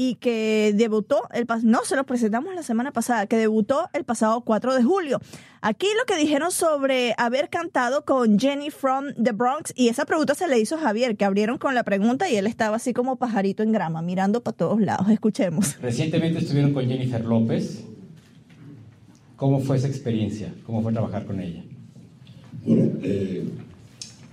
y 0.00 0.14
que 0.14 0.72
debutó 0.76 1.22
el 1.34 1.44
pas 1.44 1.64
no 1.64 1.84
se 1.84 1.96
lo 1.96 2.06
presentamos 2.06 2.54
la 2.54 2.62
semana 2.62 2.92
pasada, 2.92 3.26
que 3.26 3.36
debutó 3.36 3.90
el 3.92 4.04
pasado 4.04 4.42
4 4.42 4.76
de 4.76 4.84
julio. 4.84 5.20
Aquí 5.60 5.88
lo 5.98 6.04
que 6.06 6.16
dijeron 6.16 6.52
sobre 6.52 7.14
haber 7.18 7.50
cantado 7.50 8.04
con 8.04 8.38
Jenny 8.38 8.70
from 8.70 9.06
the 9.20 9.32
Bronx 9.32 9.72
y 9.74 9.88
esa 9.88 10.04
pregunta 10.04 10.36
se 10.36 10.46
le 10.46 10.60
hizo 10.60 10.76
a 10.76 10.78
Javier, 10.78 11.16
que 11.16 11.24
abrieron 11.24 11.58
con 11.58 11.74
la 11.74 11.82
pregunta 11.82 12.30
y 12.30 12.36
él 12.36 12.46
estaba 12.46 12.76
así 12.76 12.92
como 12.92 13.16
pajarito 13.16 13.64
en 13.64 13.72
grama, 13.72 14.00
mirando 14.00 14.40
para 14.40 14.56
todos 14.56 14.80
lados. 14.80 15.10
Escuchemos. 15.10 15.76
Recientemente 15.82 16.38
estuvieron 16.38 16.72
con 16.72 16.86
Jennifer 16.86 17.24
López. 17.24 17.82
¿Cómo 19.34 19.58
fue 19.58 19.78
esa 19.78 19.88
experiencia? 19.88 20.54
¿Cómo 20.64 20.80
fue 20.80 20.92
trabajar 20.92 21.26
con 21.26 21.40
ella? 21.40 21.64
Bueno, 22.64 22.88
eh, 23.02 23.48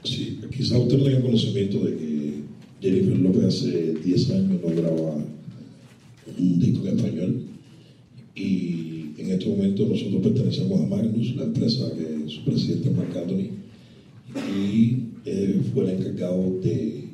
sí, 0.03 0.39
quizá 0.55 0.77
usted 0.77 1.03
tenga 1.03 1.21
conocimiento 1.21 1.79
de 1.85 1.97
que 1.97 2.43
Jennifer 2.81 3.17
López 3.17 3.45
hace 3.45 3.93
10 3.95 4.29
años 4.29 4.61
no 4.61 4.69
graba 4.69 5.15
un 6.37 6.59
disco 6.59 6.87
en 6.87 6.97
español. 6.97 7.41
Y 8.35 9.11
en 9.17 9.31
este 9.31 9.49
momento 9.49 9.85
nosotros 9.87 10.21
pertenecemos 10.21 10.81
a 10.81 10.85
Magnus, 10.85 11.35
la 11.35 11.43
empresa 11.43 11.91
que 11.95 12.29
su 12.29 12.43
presidente 12.43 12.89
es 12.89 12.95
Marc 12.95 13.15
Anthony. 13.15 13.49
Y 14.57 14.97
fue 15.73 15.85
el 15.85 15.97
encargado 15.97 16.59
de, 16.61 17.05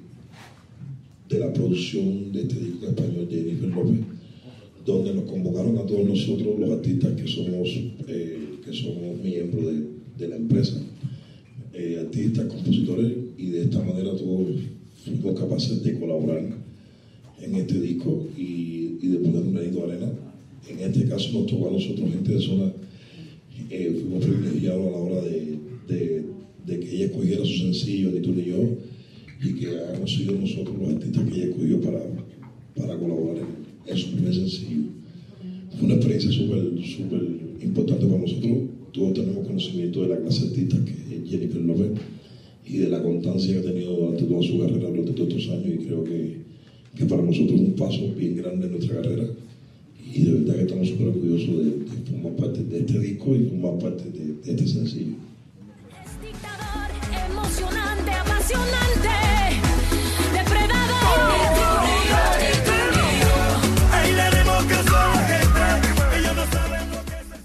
de 1.30 1.40
la 1.40 1.54
producción 1.54 2.32
de 2.32 2.42
este 2.42 2.60
disco 2.60 2.86
en 2.86 2.90
español 2.90 3.28
de 3.30 3.36
Jennifer 3.38 3.70
López 3.70 4.00
donde 4.86 5.14
nos 5.14 5.26
convocaron 5.26 5.78
a 5.78 5.86
todos 5.86 6.08
nosotros 6.08 6.60
los 6.60 6.70
artistas 6.72 7.14
que 7.14 7.28
somos, 7.28 7.70
eh, 8.08 8.60
que 8.64 8.74
somos 8.74 9.20
miembros 9.24 9.66
de, 9.66 9.84
de 10.18 10.28
la 10.28 10.36
empresa, 10.36 10.82
eh, 11.74 11.98
artistas, 12.00 12.46
compositores, 12.46 13.12
y 13.38 13.50
de 13.50 13.62
esta 13.64 13.80
manera 13.84 14.16
todos 14.16 14.48
fuimos 15.04 15.40
capaces 15.40 15.84
de 15.84 16.00
colaborar 16.00 16.61
en 17.42 17.56
este 17.56 17.80
disco 17.80 18.28
y, 18.38 18.98
y 19.02 19.08
de 19.08 19.18
poner 19.18 19.42
un 19.42 19.54
granito 19.54 19.86
de 19.86 19.94
arena. 19.94 20.12
En 20.70 20.80
este 20.80 21.06
caso 21.06 21.32
nos 21.34 21.48
tocó 21.48 21.70
a 21.70 21.72
nosotros, 21.72 22.10
gente 22.10 22.34
de 22.34 22.40
zona, 22.40 22.72
eh, 23.70 24.00
fuimos 24.02 24.26
privilegiados 24.26 24.88
a 24.88 24.92
la 24.92 24.98
hora 24.98 25.22
de, 25.22 25.58
de, 25.88 26.24
de 26.66 26.80
que 26.80 26.96
ella 26.96 27.06
escogiera 27.06 27.44
su 27.46 27.58
sencillo, 27.58 28.12
ni 28.12 28.20
tú 28.20 28.34
ni 28.34 28.46
yo, 28.46 28.58
y 29.44 29.54
que 29.54 29.68
hayamos 29.70 30.14
sido 30.14 30.34
nosotros 30.40 30.76
los 30.80 30.90
artistas 30.90 31.24
que 31.28 31.36
ella 31.36 31.46
escogió 31.46 31.82
para, 31.82 32.00
para 32.76 32.98
colaborar 32.98 33.38
en, 33.38 33.92
en 33.92 33.98
su 33.98 34.12
primer 34.12 34.34
sencillo. 34.36 34.82
Fue 35.78 35.86
una 35.86 35.96
experiencia 35.96 36.32
súper 36.32 36.86
súper 36.86 37.22
importante 37.64 38.06
para 38.06 38.20
nosotros. 38.20 38.58
Todos 38.92 39.14
tenemos 39.14 39.48
conocimiento 39.48 40.02
de 40.02 40.10
la 40.10 40.18
clase 40.18 40.48
artista 40.48 40.78
que 40.84 40.92
es 40.92 41.30
Jennifer 41.30 41.62
López 41.62 41.92
y 42.68 42.78
de 42.78 42.90
la 42.90 43.02
constancia 43.02 43.54
que 43.54 43.60
ha 43.60 43.72
tenido 43.72 43.96
durante 43.96 44.24
toda 44.24 44.44
su 44.44 44.60
carrera 44.60 44.90
durante 44.90 45.14
todos 45.14 45.30
estos 45.30 45.50
años 45.50 45.68
y 45.68 45.86
creo 45.86 46.04
que, 46.04 46.36
que 46.96 47.06
para 47.06 47.22
nosotros 47.22 47.54
es 47.54 47.68
un 47.68 47.76
paso 47.76 48.14
bien 48.16 48.38
grande 48.38 48.68
en 48.68 48.72
nuestra 48.74 49.02
carrera. 49.02 49.24
Y 50.14 50.24
de 50.24 50.32
verdad 50.34 50.56
que 50.56 50.62
estamos 50.64 50.88
súper 50.90 51.08
orgullosos 51.08 51.58
de, 51.58 51.64
de, 51.64 52.12
formar 52.12 52.34
parte 52.34 52.64
de 52.64 52.80
este 52.80 53.00
disco 53.00 53.36
y 53.36 53.46
formar 53.46 53.80
parte 53.80 54.04
de, 54.10 54.34
de 54.34 54.52
este 54.52 54.68
sencillo. 54.68 55.16
Emocionante, 57.30 58.12
apasionante, 58.12 59.10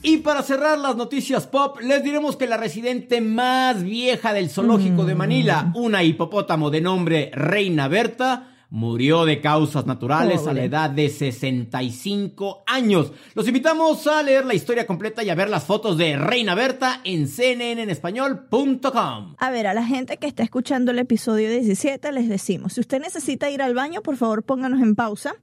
Y 0.03 0.19
para 0.19 0.45
cerrar 0.45 0.79
las 0.79 0.95
noticias 0.95 1.49
pop, 1.49 1.81
les 1.81 2.00
diremos 2.05 2.37
que 2.37 2.47
la 2.47 2.57
residente 2.57 3.21
más 3.21 3.83
vieja 3.83 4.33
del 4.33 4.50
zoológico 4.50 5.05
de 5.05 5.17
Manila, 5.17 5.73
una 5.75 6.05
hipopótamo 6.05 6.71
de 6.71 6.81
nombre 6.81 7.33
Reina 7.35 7.88
Berta, 7.88 8.56
murió 8.76 9.25
de 9.25 9.40
causas 9.40 9.87
naturales 9.87 10.47
a 10.47 10.52
la 10.52 10.64
edad 10.64 10.90
de 10.90 11.09
65 11.09 12.62
años. 12.66 13.11
Los 13.35 13.49
invitamos 13.49 14.06
a 14.06 14.23
leer 14.23 14.45
la 14.45 14.52
historia 14.52 14.87
completa 14.87 15.25
y 15.25 15.30
a 15.30 15.35
ver 15.35 15.49
las 15.49 15.64
fotos 15.64 15.97
de 15.97 16.18
Reina 16.18 16.54
Berta 16.54 17.00
en 17.02 17.26
cnnenespañol.com. 17.26 19.37
A 19.38 19.50
ver, 19.50 19.66
a 19.66 19.73
la 19.73 19.87
gente 19.87 20.18
que 20.18 20.26
está 20.26 20.42
escuchando 20.42 20.90
el 20.90 20.99
episodio 20.99 21.49
17 21.49 22.12
les 22.12 22.28
decimos, 22.28 22.75
si 22.75 22.80
usted 22.80 23.00
necesita 23.00 23.49
ir 23.49 23.62
al 23.62 23.73
baño, 23.73 24.02
por 24.02 24.18
favor 24.18 24.42
pónganos 24.42 24.83
en 24.83 24.95
pausa. 24.95 25.37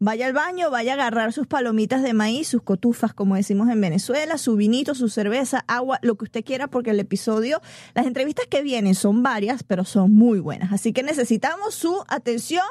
Vaya 0.00 0.26
al 0.26 0.32
baño, 0.32 0.70
vaya 0.70 0.92
a 0.92 0.94
agarrar 0.94 1.32
sus 1.32 1.48
palomitas 1.48 2.04
de 2.04 2.12
maíz, 2.12 2.46
sus 2.46 2.62
cotufas, 2.62 3.12
como 3.12 3.34
decimos 3.34 3.68
en 3.68 3.80
Venezuela, 3.80 4.38
su 4.38 4.54
vinito, 4.54 4.94
su 4.94 5.08
cerveza, 5.08 5.64
agua, 5.66 5.98
lo 6.02 6.16
que 6.16 6.24
usted 6.24 6.44
quiera, 6.44 6.68
porque 6.68 6.90
el 6.90 7.00
episodio, 7.00 7.60
las 7.94 8.06
entrevistas 8.06 8.46
que 8.46 8.62
vienen 8.62 8.94
son 8.94 9.24
varias, 9.24 9.64
pero 9.64 9.84
son 9.84 10.14
muy 10.14 10.38
buenas. 10.38 10.72
Así 10.72 10.92
que 10.92 11.02
necesitamos 11.02 11.74
su 11.74 12.04
atención 12.06 12.62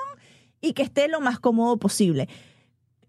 y 0.61 0.71
que 0.71 0.83
esté 0.83 1.09
lo 1.09 1.19
más 1.19 1.37
cómodo 1.39 1.75
posible. 1.75 2.29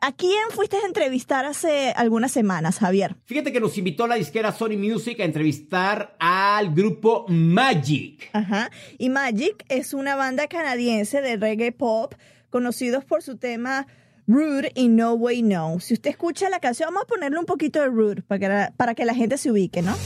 ¿A 0.00 0.10
quién 0.12 0.42
fuiste 0.50 0.76
a 0.78 0.86
entrevistar 0.86 1.44
hace 1.44 1.92
algunas 1.96 2.32
semanas, 2.32 2.78
Javier? 2.78 3.14
Fíjate 3.24 3.52
que 3.52 3.60
nos 3.60 3.78
invitó 3.78 4.08
la 4.08 4.16
disquera 4.16 4.50
Sony 4.50 4.76
Music 4.76 5.20
a 5.20 5.24
entrevistar 5.24 6.16
al 6.18 6.74
grupo 6.74 7.24
Magic. 7.28 8.30
Ajá. 8.32 8.70
Y 8.98 9.10
Magic 9.10 9.64
es 9.68 9.94
una 9.94 10.16
banda 10.16 10.48
canadiense 10.48 11.20
de 11.20 11.36
reggae 11.36 11.70
pop 11.70 12.14
conocidos 12.50 13.04
por 13.04 13.22
su 13.22 13.36
tema 13.36 13.86
Rude 14.28 14.72
y 14.74 14.88
No 14.88 15.14
Way 15.14 15.42
No. 15.42 15.80
Si 15.80 15.94
usted 15.94 16.10
escucha 16.10 16.50
la 16.50 16.60
canción, 16.60 16.88
vamos 16.88 17.04
a 17.04 17.06
ponerle 17.06 17.38
un 17.38 17.46
poquito 17.46 17.80
de 17.80 17.86
Rude 17.86 18.20
para 18.20 18.38
que 18.38 18.48
la, 18.48 18.72
para 18.76 18.94
que 18.94 19.06
la 19.06 19.14
gente 19.14 19.38
se 19.38 19.50
ubique, 19.50 19.80
¿no? 19.80 19.96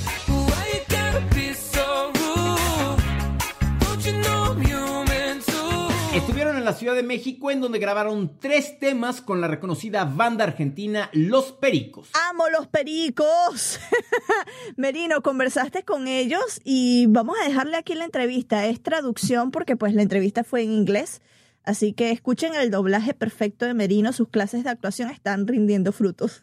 Estuvieron 6.15 6.57
en 6.57 6.65
la 6.65 6.73
Ciudad 6.75 6.95
de 6.95 7.03
México 7.03 7.51
en 7.51 7.61
donde 7.61 7.81
grabaron 7.81 8.39
tres 8.39 8.79
temas 8.79 9.21
con 9.21 9.41
la 9.41 9.49
reconocida 9.49 10.05
banda 10.05 10.45
argentina 10.45 11.11
Los 11.13 11.51
Pericos. 11.51 12.11
¡Amo 12.31 12.49
los 12.49 12.69
pericos! 12.69 13.81
Merino, 14.77 15.23
conversaste 15.23 15.83
con 15.83 16.07
ellos 16.07 16.61
y 16.63 17.07
vamos 17.09 17.37
a 17.41 17.49
dejarle 17.49 17.77
aquí 17.77 17.95
la 17.95 18.05
entrevista. 18.05 18.67
Es 18.67 18.81
traducción 18.83 19.51
porque 19.51 19.75
pues 19.75 19.95
la 19.95 20.03
entrevista 20.03 20.45
fue 20.45 20.63
en 20.63 20.73
inglés. 20.73 21.23
Así 21.65 21.93
que 21.93 22.11
escuchen 22.11 22.55
el 22.55 22.71
doblaje 22.71 23.15
perfecto 23.15 23.67
de 23.67 23.75
Merino. 23.75 24.13
Sus 24.13 24.29
clases 24.29 24.65
de 24.65 24.71
actuación 24.71 25.11
están 25.11 25.47
rindiendo 25.47 25.93
frutos. 25.93 26.43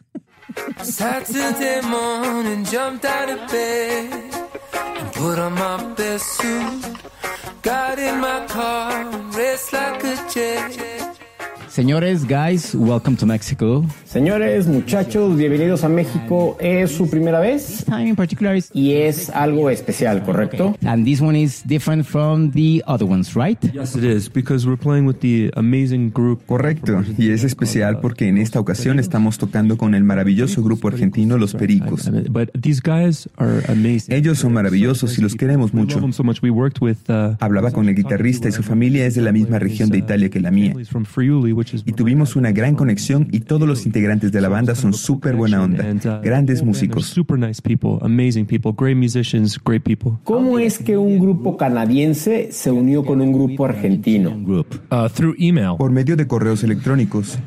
Señores, 11.70 12.26
guys, 12.26 12.74
welcome 12.74 13.16
to 13.16 13.24
Mexico. 13.26 13.84
Señores, 14.04 14.66
muchachos, 14.66 15.36
bienvenidos 15.36 15.84
a 15.84 15.88
México. 15.88 16.56
¿Es 16.58 16.90
su 16.90 17.08
primera 17.08 17.38
vez? 17.38 17.86
Y 18.74 18.94
es 18.94 19.30
algo 19.30 19.70
especial, 19.70 20.24
¿correcto? 20.24 20.76
And 20.84 21.04
this 21.04 21.20
one 21.20 21.40
is 21.40 21.62
different 21.64 22.04
from 22.04 22.50
the 22.50 22.82
other 22.88 23.06
ones, 23.08 23.36
right? 23.36 23.56
Yes, 23.72 23.94
it 23.94 24.02
is, 24.02 24.28
because 24.28 24.66
we're 24.66 24.76
playing 24.76 25.06
with 25.06 25.20
the 25.20 25.52
amazing 25.54 26.10
group. 26.10 26.44
Correcto, 26.44 27.04
y 27.16 27.30
es 27.30 27.44
especial 27.44 28.00
porque 28.00 28.26
en 28.26 28.38
esta 28.38 28.58
ocasión 28.58 28.98
estamos 28.98 29.38
tocando 29.38 29.78
con 29.78 29.94
el 29.94 30.02
maravilloso 30.02 30.64
grupo 30.64 30.88
argentino 30.88 31.38
Los 31.38 31.54
Pericos. 31.54 32.10
But 32.30 32.50
these 32.60 32.82
guys 32.82 33.28
are 33.36 33.62
amazing. 33.68 34.12
Ellos 34.12 34.38
son 34.40 34.54
maravillosos 34.54 35.16
y 35.18 35.22
los 35.22 35.36
queremos 35.36 35.72
We 35.72 35.80
mucho. 35.82 36.00
uh, 36.00 37.36
Hablaba 37.38 37.70
con 37.70 37.88
el 37.88 37.94
guitarrista 37.94 38.48
y 38.48 38.52
su 38.52 38.64
familia 38.64 39.06
es 39.06 39.14
de 39.14 39.22
la 39.22 39.30
misma 39.30 39.60
región 39.60 39.88
de 39.88 39.98
Italia 39.98 40.28
que 40.30 40.40
la 40.40 40.50
mía. 40.50 40.74
Y 41.84 41.92
tuvimos 41.92 42.36
una 42.36 42.52
gran 42.52 42.74
conexión 42.74 43.28
y 43.30 43.40
todos 43.40 43.68
los 43.68 43.86
integrantes 43.86 44.32
de 44.32 44.40
la 44.40 44.48
banda 44.48 44.74
son 44.74 44.92
súper 44.92 45.36
buena 45.36 45.62
onda, 45.62 45.84
grandes 46.22 46.62
músicos. 46.62 47.06
super 47.06 47.38
nice 47.38 47.60
people, 47.60 47.98
amazing 48.02 48.46
people, 48.46 48.72
great 48.76 48.96
musicians, 48.96 49.58
great 49.62 49.82
people. 49.82 50.12
¿Cómo 50.24 50.58
es 50.58 50.78
que 50.78 50.96
un 50.96 51.18
grupo 51.18 51.56
canadiense 51.56 52.50
se 52.52 52.70
unió 52.70 53.04
con 53.04 53.20
un 53.20 53.32
grupo 53.32 53.64
argentino? 53.64 54.30
Uh, 54.30 55.08
through 55.08 55.34
email. 55.38 55.76
Por 55.78 55.90
medio 55.90 56.16
de 56.16 56.26
correos 56.26 56.62
electrónicos. 56.64 57.38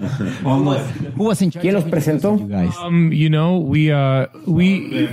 ¿Quién 1.62 1.74
los 1.74 1.84
presentó? 1.86 2.34
Um, 2.34 3.12
you 3.12 3.29
know, 3.29 3.58
we 3.58 3.91
uh, 3.91 4.27
we. 4.46 5.08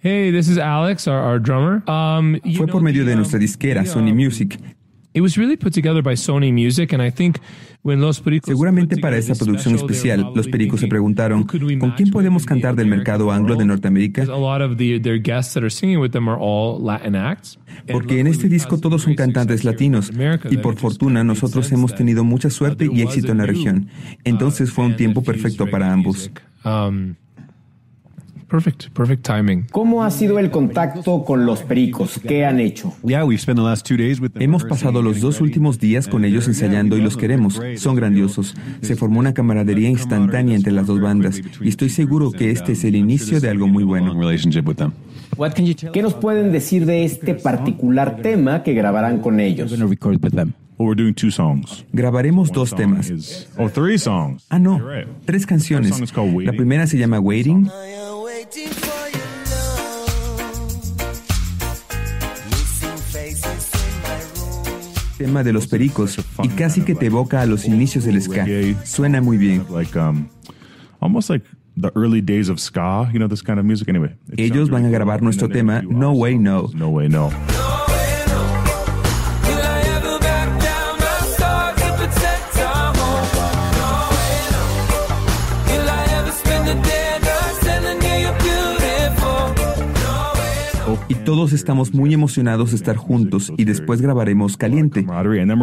Hey, 0.00 0.30
this 0.30 0.48
is 0.48 0.58
Alex, 0.58 1.06
our, 1.06 1.18
our 1.18 1.40
drummer. 1.40 1.82
Um, 1.88 2.38
Fue 2.56 2.66
por 2.66 2.82
medio 2.82 3.04
de 3.04 3.16
nuestra 3.16 3.38
disquera, 3.38 3.84
Sony 3.86 4.12
Music. 4.12 4.58
It 5.12 5.20
was 5.20 5.36
really 5.36 5.56
put 5.56 5.72
together 5.72 6.02
by 6.02 6.14
Sony 6.14 6.52
Music, 6.52 6.92
and 6.92 7.02
I 7.02 7.10
think 7.10 7.38
when 7.82 8.00
Los 8.00 8.20
Pericos. 8.20 8.48
Seguramente 8.48 8.96
para 8.96 9.16
esta 9.16 9.34
producción 9.34 9.74
especial, 9.74 10.32
los 10.34 10.48
pericos 10.48 10.80
se 10.80 10.86
preguntaron, 10.86 11.44
¿con 11.44 11.92
quién 11.92 12.10
podemos 12.10 12.46
cantar 12.46 12.76
del 12.76 12.86
mercado 12.86 13.30
anglo 13.32 13.56
de 13.56 13.64
Norteamérica? 13.64 14.24
Porque 17.90 18.20
en 18.20 18.26
este 18.26 18.48
disco 18.48 18.78
todos 18.78 19.02
son 19.02 19.14
cantantes 19.14 19.64
latinos 19.64 20.10
y 20.50 20.56
por 20.58 20.76
fortuna 20.76 21.24
nosotros 21.24 21.70
hemos 21.72 21.94
tenido 21.94 22.24
mucha 22.24 22.50
suerte 22.50 22.88
y 22.92 23.02
éxito 23.02 23.32
en 23.32 23.38
la 23.38 23.46
región. 23.46 23.88
Entonces 24.24 24.70
fue 24.70 24.84
un 24.84 24.96
tiempo 24.96 25.22
perfecto 25.22 25.66
para 25.66 25.92
ambos. 25.92 26.30
Perfect, 28.50 28.88
perfect 28.88 29.24
timing. 29.24 29.66
¿Cómo 29.70 30.02
ha 30.02 30.10
sido 30.10 30.40
el 30.40 30.50
contacto 30.50 31.24
con 31.24 31.46
los 31.46 31.62
pericos? 31.62 32.20
¿Qué 32.26 32.44
han 32.44 32.58
hecho? 32.58 32.92
Hemos 34.40 34.64
pasado 34.64 35.02
los 35.02 35.20
dos 35.20 35.40
últimos 35.40 35.78
días 35.78 36.08
con 36.08 36.24
ellos 36.24 36.48
ensayando 36.48 36.96
y 36.96 37.00
los 37.00 37.16
queremos. 37.16 37.60
Son 37.76 37.94
grandiosos. 37.94 38.56
Se 38.82 38.96
formó 38.96 39.20
una 39.20 39.34
camaradería 39.34 39.88
instantánea 39.88 40.56
entre 40.56 40.72
las 40.72 40.88
dos 40.88 41.00
bandas 41.00 41.40
y 41.60 41.68
estoy 41.68 41.90
seguro 41.90 42.32
que 42.32 42.50
este 42.50 42.72
es 42.72 42.82
el 42.82 42.96
inicio 42.96 43.40
de 43.40 43.50
algo 43.50 43.68
muy 43.68 43.84
bueno. 43.84 44.18
¿Qué 45.92 46.02
nos 46.02 46.14
pueden 46.14 46.50
decir 46.50 46.86
de 46.86 47.04
este 47.04 47.34
particular 47.34 48.20
tema 48.20 48.64
que 48.64 48.74
grabarán 48.74 49.20
con 49.20 49.38
ellos? 49.38 49.72
we're 50.80 50.94
doing 50.94 51.14
two 51.14 51.30
songs. 51.30 51.84
Grabaremos 51.92 52.50
dos 52.50 52.74
temas. 52.74 53.46
Oh, 53.58 53.68
three 53.68 53.98
songs. 53.98 54.46
Ah, 54.50 54.58
no, 54.58 54.80
tres 55.26 55.46
canciones. 55.46 55.92
One 55.92 55.98
song 55.98 56.04
is 56.04 56.12
called 56.12 56.34
Waiting. 56.34 57.70
Waiting. 58.40 58.70
Tema 65.18 65.42
de 65.42 65.52
los 65.52 65.66
pericos 65.66 66.16
y 66.42 66.48
casi 66.48 66.80
que 66.80 66.94
te 66.94 67.06
evoca 67.06 67.42
a 67.42 67.46
los 67.46 67.66
inicios 67.66 68.04
del 68.04 68.22
ska. 68.22 68.46
Suena 68.84 69.20
muy 69.20 69.36
bien. 69.36 69.66
Like, 69.68 69.98
um, 69.98 70.30
almost 71.00 71.28
like 71.28 71.44
the 71.76 71.92
early 71.94 72.22
days 72.22 72.48
of 72.48 72.58
ska, 72.58 73.10
you 73.12 73.18
know, 73.18 73.28
this 73.28 73.42
kind 73.42 73.58
of 73.58 73.66
music. 73.66 73.90
Anyway, 73.90 74.16
it 74.32 74.40
Ellos 74.40 74.70
van 74.70 74.86
a 74.86 74.88
grabar 74.88 75.20
nuestro 75.20 75.48
tema 75.48 75.82
No 75.82 76.12
Way 76.12 76.38
No. 76.38 76.70
No 76.72 76.88
Way 76.88 77.10
No. 77.10 77.30
Y 91.10 91.16
todos 91.16 91.52
estamos 91.52 91.92
muy 91.92 92.14
emocionados 92.14 92.70
de 92.70 92.76
estar 92.76 92.94
juntos 92.94 93.52
y 93.56 93.64
después 93.64 94.00
grabaremos 94.00 94.56
Caliente. 94.56 95.04
camaraderie, 95.04 95.42
and 95.42 95.50
then 95.50 95.58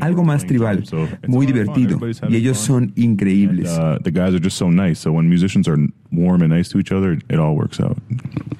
Algo 0.00 0.24
más 0.24 0.44
tribal, 0.46 0.84
muy 1.26 1.46
divertido. 1.46 1.98
Y 2.28 2.36
ellos 2.36 2.58
son 2.58 2.92
increíbles. 2.96 3.70
Uh, 3.70 3.98
the 4.02 4.10
guys 4.10 4.34
are 4.34 4.40
just 4.42 4.56
so 4.56 4.70
nice. 4.70 5.00
So 5.00 5.12
when 5.12 5.28
musicians 5.28 5.68
are 5.68 5.78
warm 6.10 6.42
and 6.42 6.52
nice 6.52 6.70
to 6.70 6.78
each 6.78 6.90
other, 6.92 7.18
it 7.28 7.38
all 7.38 7.54
works 7.54 7.80
out. 7.80 7.96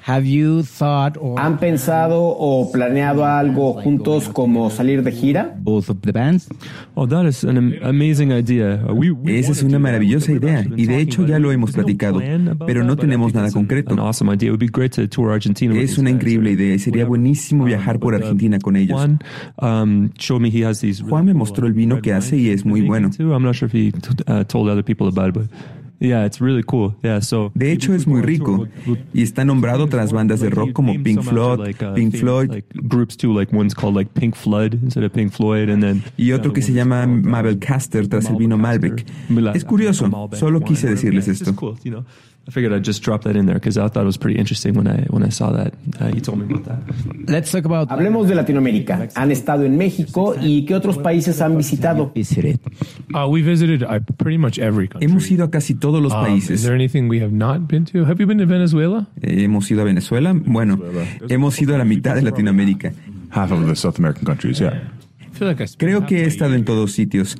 Have 0.05 0.25
you 0.25 0.63
thought 0.63 1.17
or 1.19 1.37
¿Han 1.39 1.57
pensado 1.59 2.19
o 2.37 2.71
planeado 2.71 3.25
algo 3.25 3.73
juntos 3.81 4.29
como 4.29 4.69
salir 4.69 5.03
de 5.03 5.11
gira? 5.11 5.53
both 5.61 5.89
of 5.89 6.01
the 6.01 6.11
bands? 6.13 6.47
Oh, 6.95 7.05
that 7.05 7.25
is 7.25 7.43
an 7.43 7.57
am- 7.57 7.73
amazing 7.83 8.31
idea. 8.31 8.79
Uh, 8.87 8.93
we, 8.93 9.11
we 9.11 9.37
Esa 9.39 9.51
es 9.51 9.61
una 9.63 9.77
maravillosa 9.77 10.31
idea 10.31 10.65
y 10.75 10.85
de 10.85 10.99
hecho 10.99 11.25
ya 11.27 11.37
lo 11.37 11.51
hemos 11.51 11.71
platicado, 11.73 12.21
pero 12.65 12.83
no 12.83 12.95
tenemos 12.95 13.33
nada 13.33 13.51
concreto. 13.51 13.91
an 13.93 13.99
awesome 13.99 14.29
idea. 14.33 14.47
It 14.47 14.51
would 14.51 14.59
be 14.59 14.67
great 14.67 14.93
to 14.93 15.07
tour 15.07 15.31
Argentina. 15.31 15.73
with 15.73 15.83
Es 15.83 15.97
una 15.97 16.09
increíble 16.11 16.51
idea 16.51 16.73
y 16.75 16.79
sería 16.79 17.05
buenísimo 17.05 17.65
viajar 17.65 17.99
por 17.99 18.15
Argentina 18.15 18.57
con 18.59 18.75
ellos. 18.77 18.99
Juan 21.09 21.25
me 21.25 21.33
mostró 21.33 21.67
el 21.67 21.73
vino 21.73 22.01
que 22.01 22.13
hace 22.13 22.37
y 22.37 22.49
es 22.49 22.65
muy 22.65 22.81
bueno. 22.81 23.09
Uh, 23.09 23.11
De 27.55 27.73
hecho 27.73 27.93
es 27.93 28.07
muy 28.07 28.21
rico. 28.21 28.69
y 29.13 29.21
está 29.21 29.43
nombrado 29.43 29.87
tras 29.87 30.13
bandas 30.13 30.39
de 30.39 30.49
rock 30.49 30.71
como 30.71 30.93
Pink 31.03 31.21
Floyd, 31.23 31.59
uh, 31.59 31.93
Pink 31.93 32.15
Floyd. 32.15 32.49
y 36.15 36.31
otro 36.31 36.53
que 36.53 36.61
se 36.61 36.71
llama 36.71 37.05
Mabel 37.05 37.59
Caster 37.59 38.07
tras 38.07 38.29
el 38.29 38.37
vino 38.37 38.57
Malbec. 38.57 39.05
Es 39.57 39.65
curioso, 39.65 40.09
solo 40.37 40.61
quise 40.61 40.89
decirles 40.89 41.27
esto. 41.27 41.53
I 42.47 42.51
figured 42.51 42.73
I'd 42.73 42.83
just 42.83 43.03
drop 43.03 43.23
that 43.25 43.35
in 43.35 43.45
there 43.45 43.53
because 43.59 43.77
I 43.77 43.87
thought 43.89 44.01
it 44.01 44.07
was 44.07 44.17
pretty 44.17 44.39
interesting 44.39 44.73
when 44.73 44.87
I 44.87 45.05
when 45.11 45.23
I 45.23 45.29
saw 45.29 45.51
that. 45.51 45.73
Uh, 46.01 46.07
he 46.07 46.19
told 46.19 46.39
me 46.39 46.45
about 46.51 46.65
that. 46.65 47.29
Let's 47.29 47.51
talk 47.51 47.63
about 47.65 47.89
Hablemos 47.89 48.27
de 48.27 48.33
Latinoamérica. 48.33 49.07
Han 49.15 49.31
estado 49.31 49.65
en 49.65 49.77
México 49.77 50.33
y 50.41 50.65
qué 50.65 50.73
otros 50.73 50.97
países 50.97 51.41
han 51.41 51.55
visitado. 51.57 52.11
visited. 52.15 52.59
Uh, 53.13 53.27
we 53.29 53.43
visited 53.43 53.83
uh, 53.83 53.99
pretty 54.17 54.37
much 54.39 54.57
every 54.57 54.87
country. 54.87 55.05
Hemos 55.07 55.29
ido 55.29 55.43
a 55.45 55.51
casi 55.51 55.75
todos 55.75 56.01
los 56.01 56.11
Um, 56.11 56.25
is 56.37 56.47
países. 56.47 56.63
there 56.63 56.73
anything 56.73 57.07
we 57.07 57.19
have 57.21 57.31
not 57.31 57.67
been 57.67 57.85
to? 57.85 58.03
Have 58.05 58.19
you 58.19 58.25
been 58.25 58.39
to 58.39 58.47
Venezuela? 58.47 59.05
Eh, 59.21 59.43
Hemos 59.43 59.69
ido 59.69 59.81
a 59.81 59.85
Venezuela, 59.85 60.33
bueno, 60.33 60.79
hemos 61.29 61.61
ido 61.61 61.75
a 61.75 61.77
la 61.77 61.85
mitad 61.85 62.15
de 62.15 62.23
Latinoamérica. 62.23 62.93
Half 63.29 63.51
of 63.51 63.67
the 63.67 63.75
South 63.75 63.99
American 63.99 64.25
countries, 64.25 64.59
yeah. 64.59 64.89
I 65.21 65.29
feel 65.33 65.47
like 65.47 65.61
I 65.61 65.67
spent 65.67 65.77
Creo 65.79 66.07
que 66.07 66.23
he 66.23 66.25
estado 66.25 66.55
en 66.55 66.65
todos 66.65 66.93
sitios. 66.93 67.35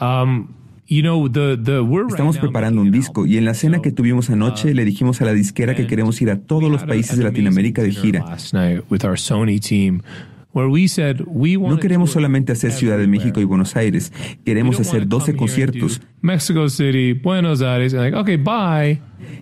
Um, 0.00 0.54
you 0.86 1.02
know 1.02 1.28
the 1.28 1.56
the 1.56 1.80
we're 1.80 2.02
right 2.02 2.10
Estamos 2.10 2.38
preparando 2.38 2.80
un 2.80 2.90
disco 2.90 3.26
y 3.26 3.38
en 3.38 3.44
la 3.44 3.54
cena 3.54 3.80
que 3.80 3.90
tuvimos 3.90 4.30
anoche 4.30 4.74
le 4.74 4.84
dijimos 4.84 5.20
a 5.20 5.24
la 5.24 5.32
disquera 5.32 5.74
que 5.74 5.86
queremos 5.86 6.20
ir 6.22 6.30
a 6.30 6.38
todos 6.38 6.70
los 6.70 6.84
países 6.84 7.18
de 7.18 7.24
Latinoamérica 7.24 7.82
de 7.82 7.92
gira. 7.92 8.24
No 10.54 11.78
queremos 11.78 12.10
solamente 12.10 12.52
hacer 12.52 12.72
Ciudad 12.72 12.96
de 12.96 13.06
México 13.06 13.40
y 13.40 13.44
Buenos 13.44 13.76
Aires, 13.76 14.12
queremos 14.44 14.78
hacer 14.78 15.08
12 15.08 15.34
conciertos. 15.34 16.00
Mexico 16.20 16.68
City, 16.68 17.12
Buenos 17.12 17.60
Aires, 17.60 17.92
and 17.92 18.02
like 18.02 18.16
okay, 18.16 18.36
bye. 18.36 19.00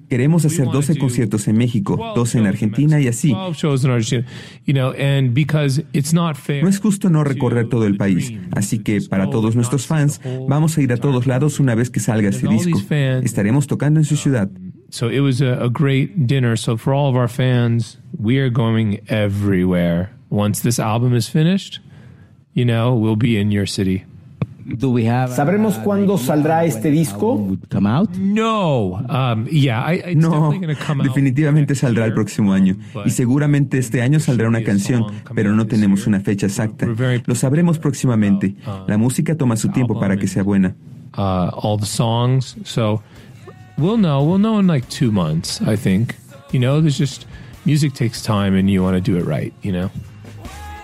Queremos 0.08 0.44
hacer 0.44 0.66
12 0.66 0.98
conciertos 0.98 1.46
en 1.48 1.56
México, 1.56 2.12
12 2.14 2.38
en 2.38 2.46
Argentina 2.46 3.00
y 3.00 3.08
así. 3.08 3.30
12 3.30 3.58
shows 3.58 3.84
in 3.84 3.90
Argentina, 3.90 4.26
you 4.66 4.72
know, 4.74 4.92
and 4.98 5.34
because 5.34 5.84
it's 5.92 6.12
not 6.12 6.36
fair. 6.36 6.62
No 6.62 6.68
es 6.68 6.80
justo 6.80 7.10
no 7.10 7.24
recorrer 7.24 7.68
todo 7.68 7.86
el 7.86 7.96
país, 7.96 8.32
así 8.52 8.78
que 8.78 9.00
para 9.02 9.30
todos 9.30 9.54
nuestros 9.54 9.86
fans 9.86 10.20
vamos 10.48 10.76
a 10.78 10.82
ir 10.82 10.92
a 10.92 10.96
todos 10.96 11.26
lados 11.26 11.60
una 11.60 11.74
vez 11.74 11.90
que 11.90 12.00
salga 12.00 12.30
ese 12.30 12.48
disco. 12.48 12.80
Estaremos 13.22 13.66
tocando 13.66 14.00
en 14.00 14.04
su 14.04 14.16
ciudad. 14.16 14.50
So 14.90 15.08
it 15.08 15.20
was 15.20 15.40
a 15.40 15.68
great 15.72 16.26
dinner. 16.26 16.56
So 16.56 16.76
for 16.76 16.92
all 16.92 17.08
of 17.08 17.16
our 17.16 17.28
fans, 17.28 17.98
we 18.18 18.38
are 18.38 18.50
going 18.50 19.00
everywhere. 19.08 20.10
Once 20.32 20.62
this 20.62 20.78
album 20.80 21.14
is 21.14 21.28
finished, 21.28 21.80
you 22.54 22.64
know, 22.64 22.94
we'll 22.94 23.16
be 23.18 23.36
in 23.38 23.52
your 23.52 23.66
city. 23.66 24.04
Do 24.78 24.90
we 24.92 25.04
have, 25.06 25.30
¿Sabremos 25.34 25.74
cuándo 25.78 26.16
saldrá 26.16 26.64
este 26.64 26.90
disco? 26.90 27.32
album 27.32 27.48
would 27.48 27.68
come 27.68 27.86
out? 27.86 28.08
No. 28.16 28.94
Um, 29.10 29.46
yeah, 29.50 29.82
I, 29.84 29.94
it's 29.94 30.16
No, 30.16 30.30
definitely 30.30 30.58
going 30.66 30.76
to 30.76 30.82
come 30.82 31.00
out. 31.00 31.08
definitivamente 31.08 31.74
saldrá 31.74 32.06
el 32.06 32.14
próximo 32.14 32.52
año. 32.54 32.76
Y 33.04 33.10
seguramente 33.10 33.76
este 33.78 34.00
año 34.02 34.20
saldrá 34.20 34.48
una 34.48 34.62
canción, 34.62 35.04
pero 35.34 35.52
no 35.52 35.66
tenemos 35.66 36.06
una 36.06 36.20
fecha 36.20 36.46
exacta. 36.46 36.86
Lo 37.26 37.34
sabremos 37.34 37.78
próximamente. 37.78 38.54
La 38.86 38.96
música 38.96 39.34
toma 39.36 39.56
su 39.56 39.68
tiempo 39.68 39.98
para 40.00 40.16
que 40.16 40.26
sea 40.28 40.42
buena. 40.44 40.74
uh, 41.18 41.50
all 41.62 41.76
the 41.76 41.84
songs. 41.84 42.56
So 42.64 43.02
we'll 43.76 43.98
know. 43.98 44.22
We'll 44.24 44.38
know 44.38 44.58
in 44.60 44.66
like 44.66 44.88
two 44.88 45.10
months, 45.12 45.60
I 45.60 45.76
think. 45.76 46.14
You 46.52 46.60
know, 46.60 46.80
there's 46.80 46.96
just 46.96 47.26
music 47.66 47.92
takes 47.94 48.22
time 48.22 48.54
and 48.54 48.70
you 48.70 48.82
want 48.82 48.94
to 48.96 49.00
do 49.02 49.18
it 49.18 49.26
right, 49.26 49.52
you 49.62 49.72
know? 49.72 49.90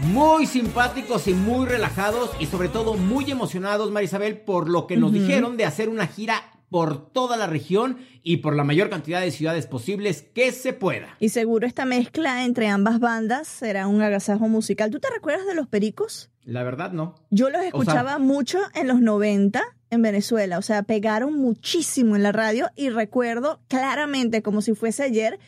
Muy 0.01 0.47
simpáticos 0.47 1.27
y 1.27 1.35
muy 1.35 1.67
relajados 1.67 2.31
y 2.39 2.47
sobre 2.47 2.69
todo 2.69 2.95
muy 2.95 3.31
emocionados, 3.31 3.91
Marisabel, 3.91 4.37
por 4.39 4.69
lo 4.69 4.87
que 4.87 4.97
nos 4.97 5.13
dijeron 5.13 5.57
de 5.57 5.65
hacer 5.65 5.89
una 5.89 6.07
gira 6.07 6.53
por 6.71 7.11
toda 7.11 7.37
la 7.37 7.47
región 7.47 7.99
y 8.23 8.39
por 8.39 8.55
la 8.55 8.63
mayor 8.63 8.91
cantidad 8.91 9.21
de 9.21 9.31
ciudades 9.33 9.67
posibles 9.67 10.23
que 10.35 10.53
se 10.53 10.73
pueda. 10.73 11.17
Y 11.19 11.31
seguro 11.31 11.67
esta 11.67 11.85
mezcla 11.85 12.45
entre 12.45 12.69
ambas 12.69 13.01
bandas 13.01 13.49
será 13.49 13.89
un 13.89 14.01
agasajo 14.03 14.49
musical. 14.49 14.91
¿Tú 14.91 15.01
te 15.01 15.09
recuerdas 15.11 15.47
de 15.47 15.55
los 15.55 15.67
Pericos? 15.67 16.31
La 16.45 16.63
verdad, 16.63 16.93
no. 16.93 17.15
Yo 17.31 17.49
los 17.51 17.59
O 17.59 17.61
sea- 17.63 17.69
escuchaba 17.69 18.19
mucho 18.19 18.59
en 18.75 18.87
los 18.87 19.01
90 19.01 19.63
en 19.91 20.03
Venezuela, 20.03 20.59
o 20.59 20.63
sea, 20.63 20.83
pegaron 20.83 21.35
muchísimo 21.35 22.15
en 22.15 22.23
la 22.23 22.31
radio 22.33 22.69
y 22.77 22.91
recuerdo 22.91 23.61
claramente 23.69 24.43
como 24.43 24.61
si 24.61 24.75
fuese 24.75 25.03
ayer 25.03 25.39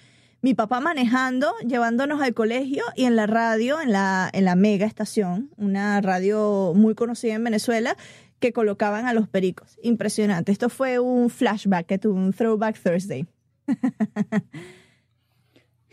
mi 0.42 0.55
papá 0.55 0.81
manejando, 0.81 1.53
llevándonos 1.66 2.20
al 2.22 2.35
colegio 2.35 2.83
y 2.96 3.05
en 3.05 3.16
la 3.16 3.26
radio, 3.26 3.81
en 3.81 3.92
la, 3.92 4.31
en 4.33 4.44
la 4.44 4.55
mega 4.55 4.87
estación, 4.87 5.50
una 5.57 6.00
radio 6.00 6.72
muy 6.74 6.94
conocida 6.94 7.35
en 7.35 7.44
Venezuela, 7.44 7.96
que 8.38 8.53
colocaban 8.53 9.07
a 9.07 9.12
los 9.12 9.29
pericos. 9.29 9.79
Impresionante. 9.83 10.50
Esto 10.50 10.70
fue 10.70 10.98
un 10.98 11.29
flashback 11.29 12.05
un 12.07 12.33
Throwback 12.33 12.81
Thursday. 12.83 13.26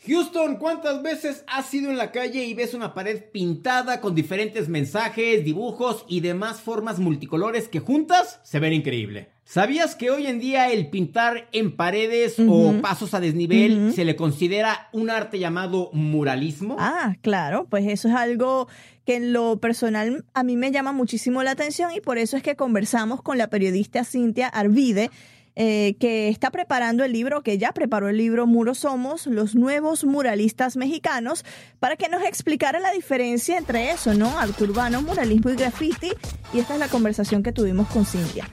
Houston, 0.07 0.55
¿cuántas 0.55 1.03
veces 1.03 1.43
has 1.47 1.73
ido 1.73 1.91
en 1.91 1.97
la 1.97 2.13
calle 2.13 2.45
y 2.45 2.53
ves 2.53 2.73
una 2.73 2.93
pared 2.93 3.25
pintada 3.31 3.99
con 3.99 4.15
diferentes 4.15 4.69
mensajes, 4.69 5.43
dibujos 5.43 6.05
y 6.07 6.21
demás 6.21 6.61
formas 6.61 6.97
multicolores 6.97 7.67
que 7.67 7.81
juntas 7.81 8.39
se 8.43 8.59
ven 8.59 8.71
increíble? 8.71 9.31
¿Sabías 9.43 9.95
que 9.95 10.09
hoy 10.09 10.27
en 10.27 10.39
día 10.39 10.71
el 10.71 10.89
pintar 10.89 11.47
en 11.51 11.75
paredes 11.75 12.35
o 12.39 12.73
pasos 12.81 13.13
a 13.13 13.19
desnivel 13.19 13.93
se 13.93 14.05
le 14.05 14.15
considera 14.15 14.89
un 14.91 15.09
arte 15.09 15.39
llamado 15.39 15.89
muralismo? 15.93 16.77
Ah, 16.79 17.15
claro, 17.21 17.65
pues 17.69 17.85
eso 17.87 18.07
es 18.07 18.15
algo 18.15 18.67
que 19.05 19.15
en 19.15 19.31
lo 19.31 19.57
personal 19.59 20.25
a 20.33 20.43
mí 20.43 20.57
me 20.57 20.71
llama 20.71 20.91
muchísimo 20.91 21.43
la 21.43 21.51
atención 21.51 21.91
y 21.93 22.01
por 22.01 22.17
eso 22.17 22.35
es 22.35 22.43
que 22.43 22.57
conversamos 22.57 23.21
con 23.21 23.37
la 23.37 23.49
periodista 23.49 24.03
Cintia 24.03 24.47
Arvide, 24.47 25.11
eh, 25.59 25.95
que 25.99 26.29
está 26.29 26.51
preparando 26.51 27.03
el 27.03 27.11
libro, 27.11 27.41
que 27.41 27.57
ya 27.57 27.71
preparó 27.71 28.09
el 28.09 28.17
libro 28.17 28.45
Muros 28.45 28.77
Somos, 28.77 29.25
los 29.25 29.55
nuevos 29.55 30.05
muralistas 30.05 30.77
mexicanos, 30.77 31.43
para 31.79 31.95
que 31.95 32.09
nos 32.09 32.21
explicara 32.23 32.79
la 32.79 32.91
diferencia 32.91 33.57
entre 33.57 33.89
eso, 33.89 34.13
¿no? 34.13 34.37
Arte 34.37 34.63
urbano, 34.65 35.01
muralismo 35.01 35.49
y 35.49 35.55
graffiti. 35.55 36.11
Y 36.53 36.59
esta 36.59 36.75
es 36.75 36.79
la 36.79 36.89
conversación 36.89 37.41
que 37.41 37.51
tuvimos 37.51 37.87
con 37.87 38.05
Cintia. 38.05 38.47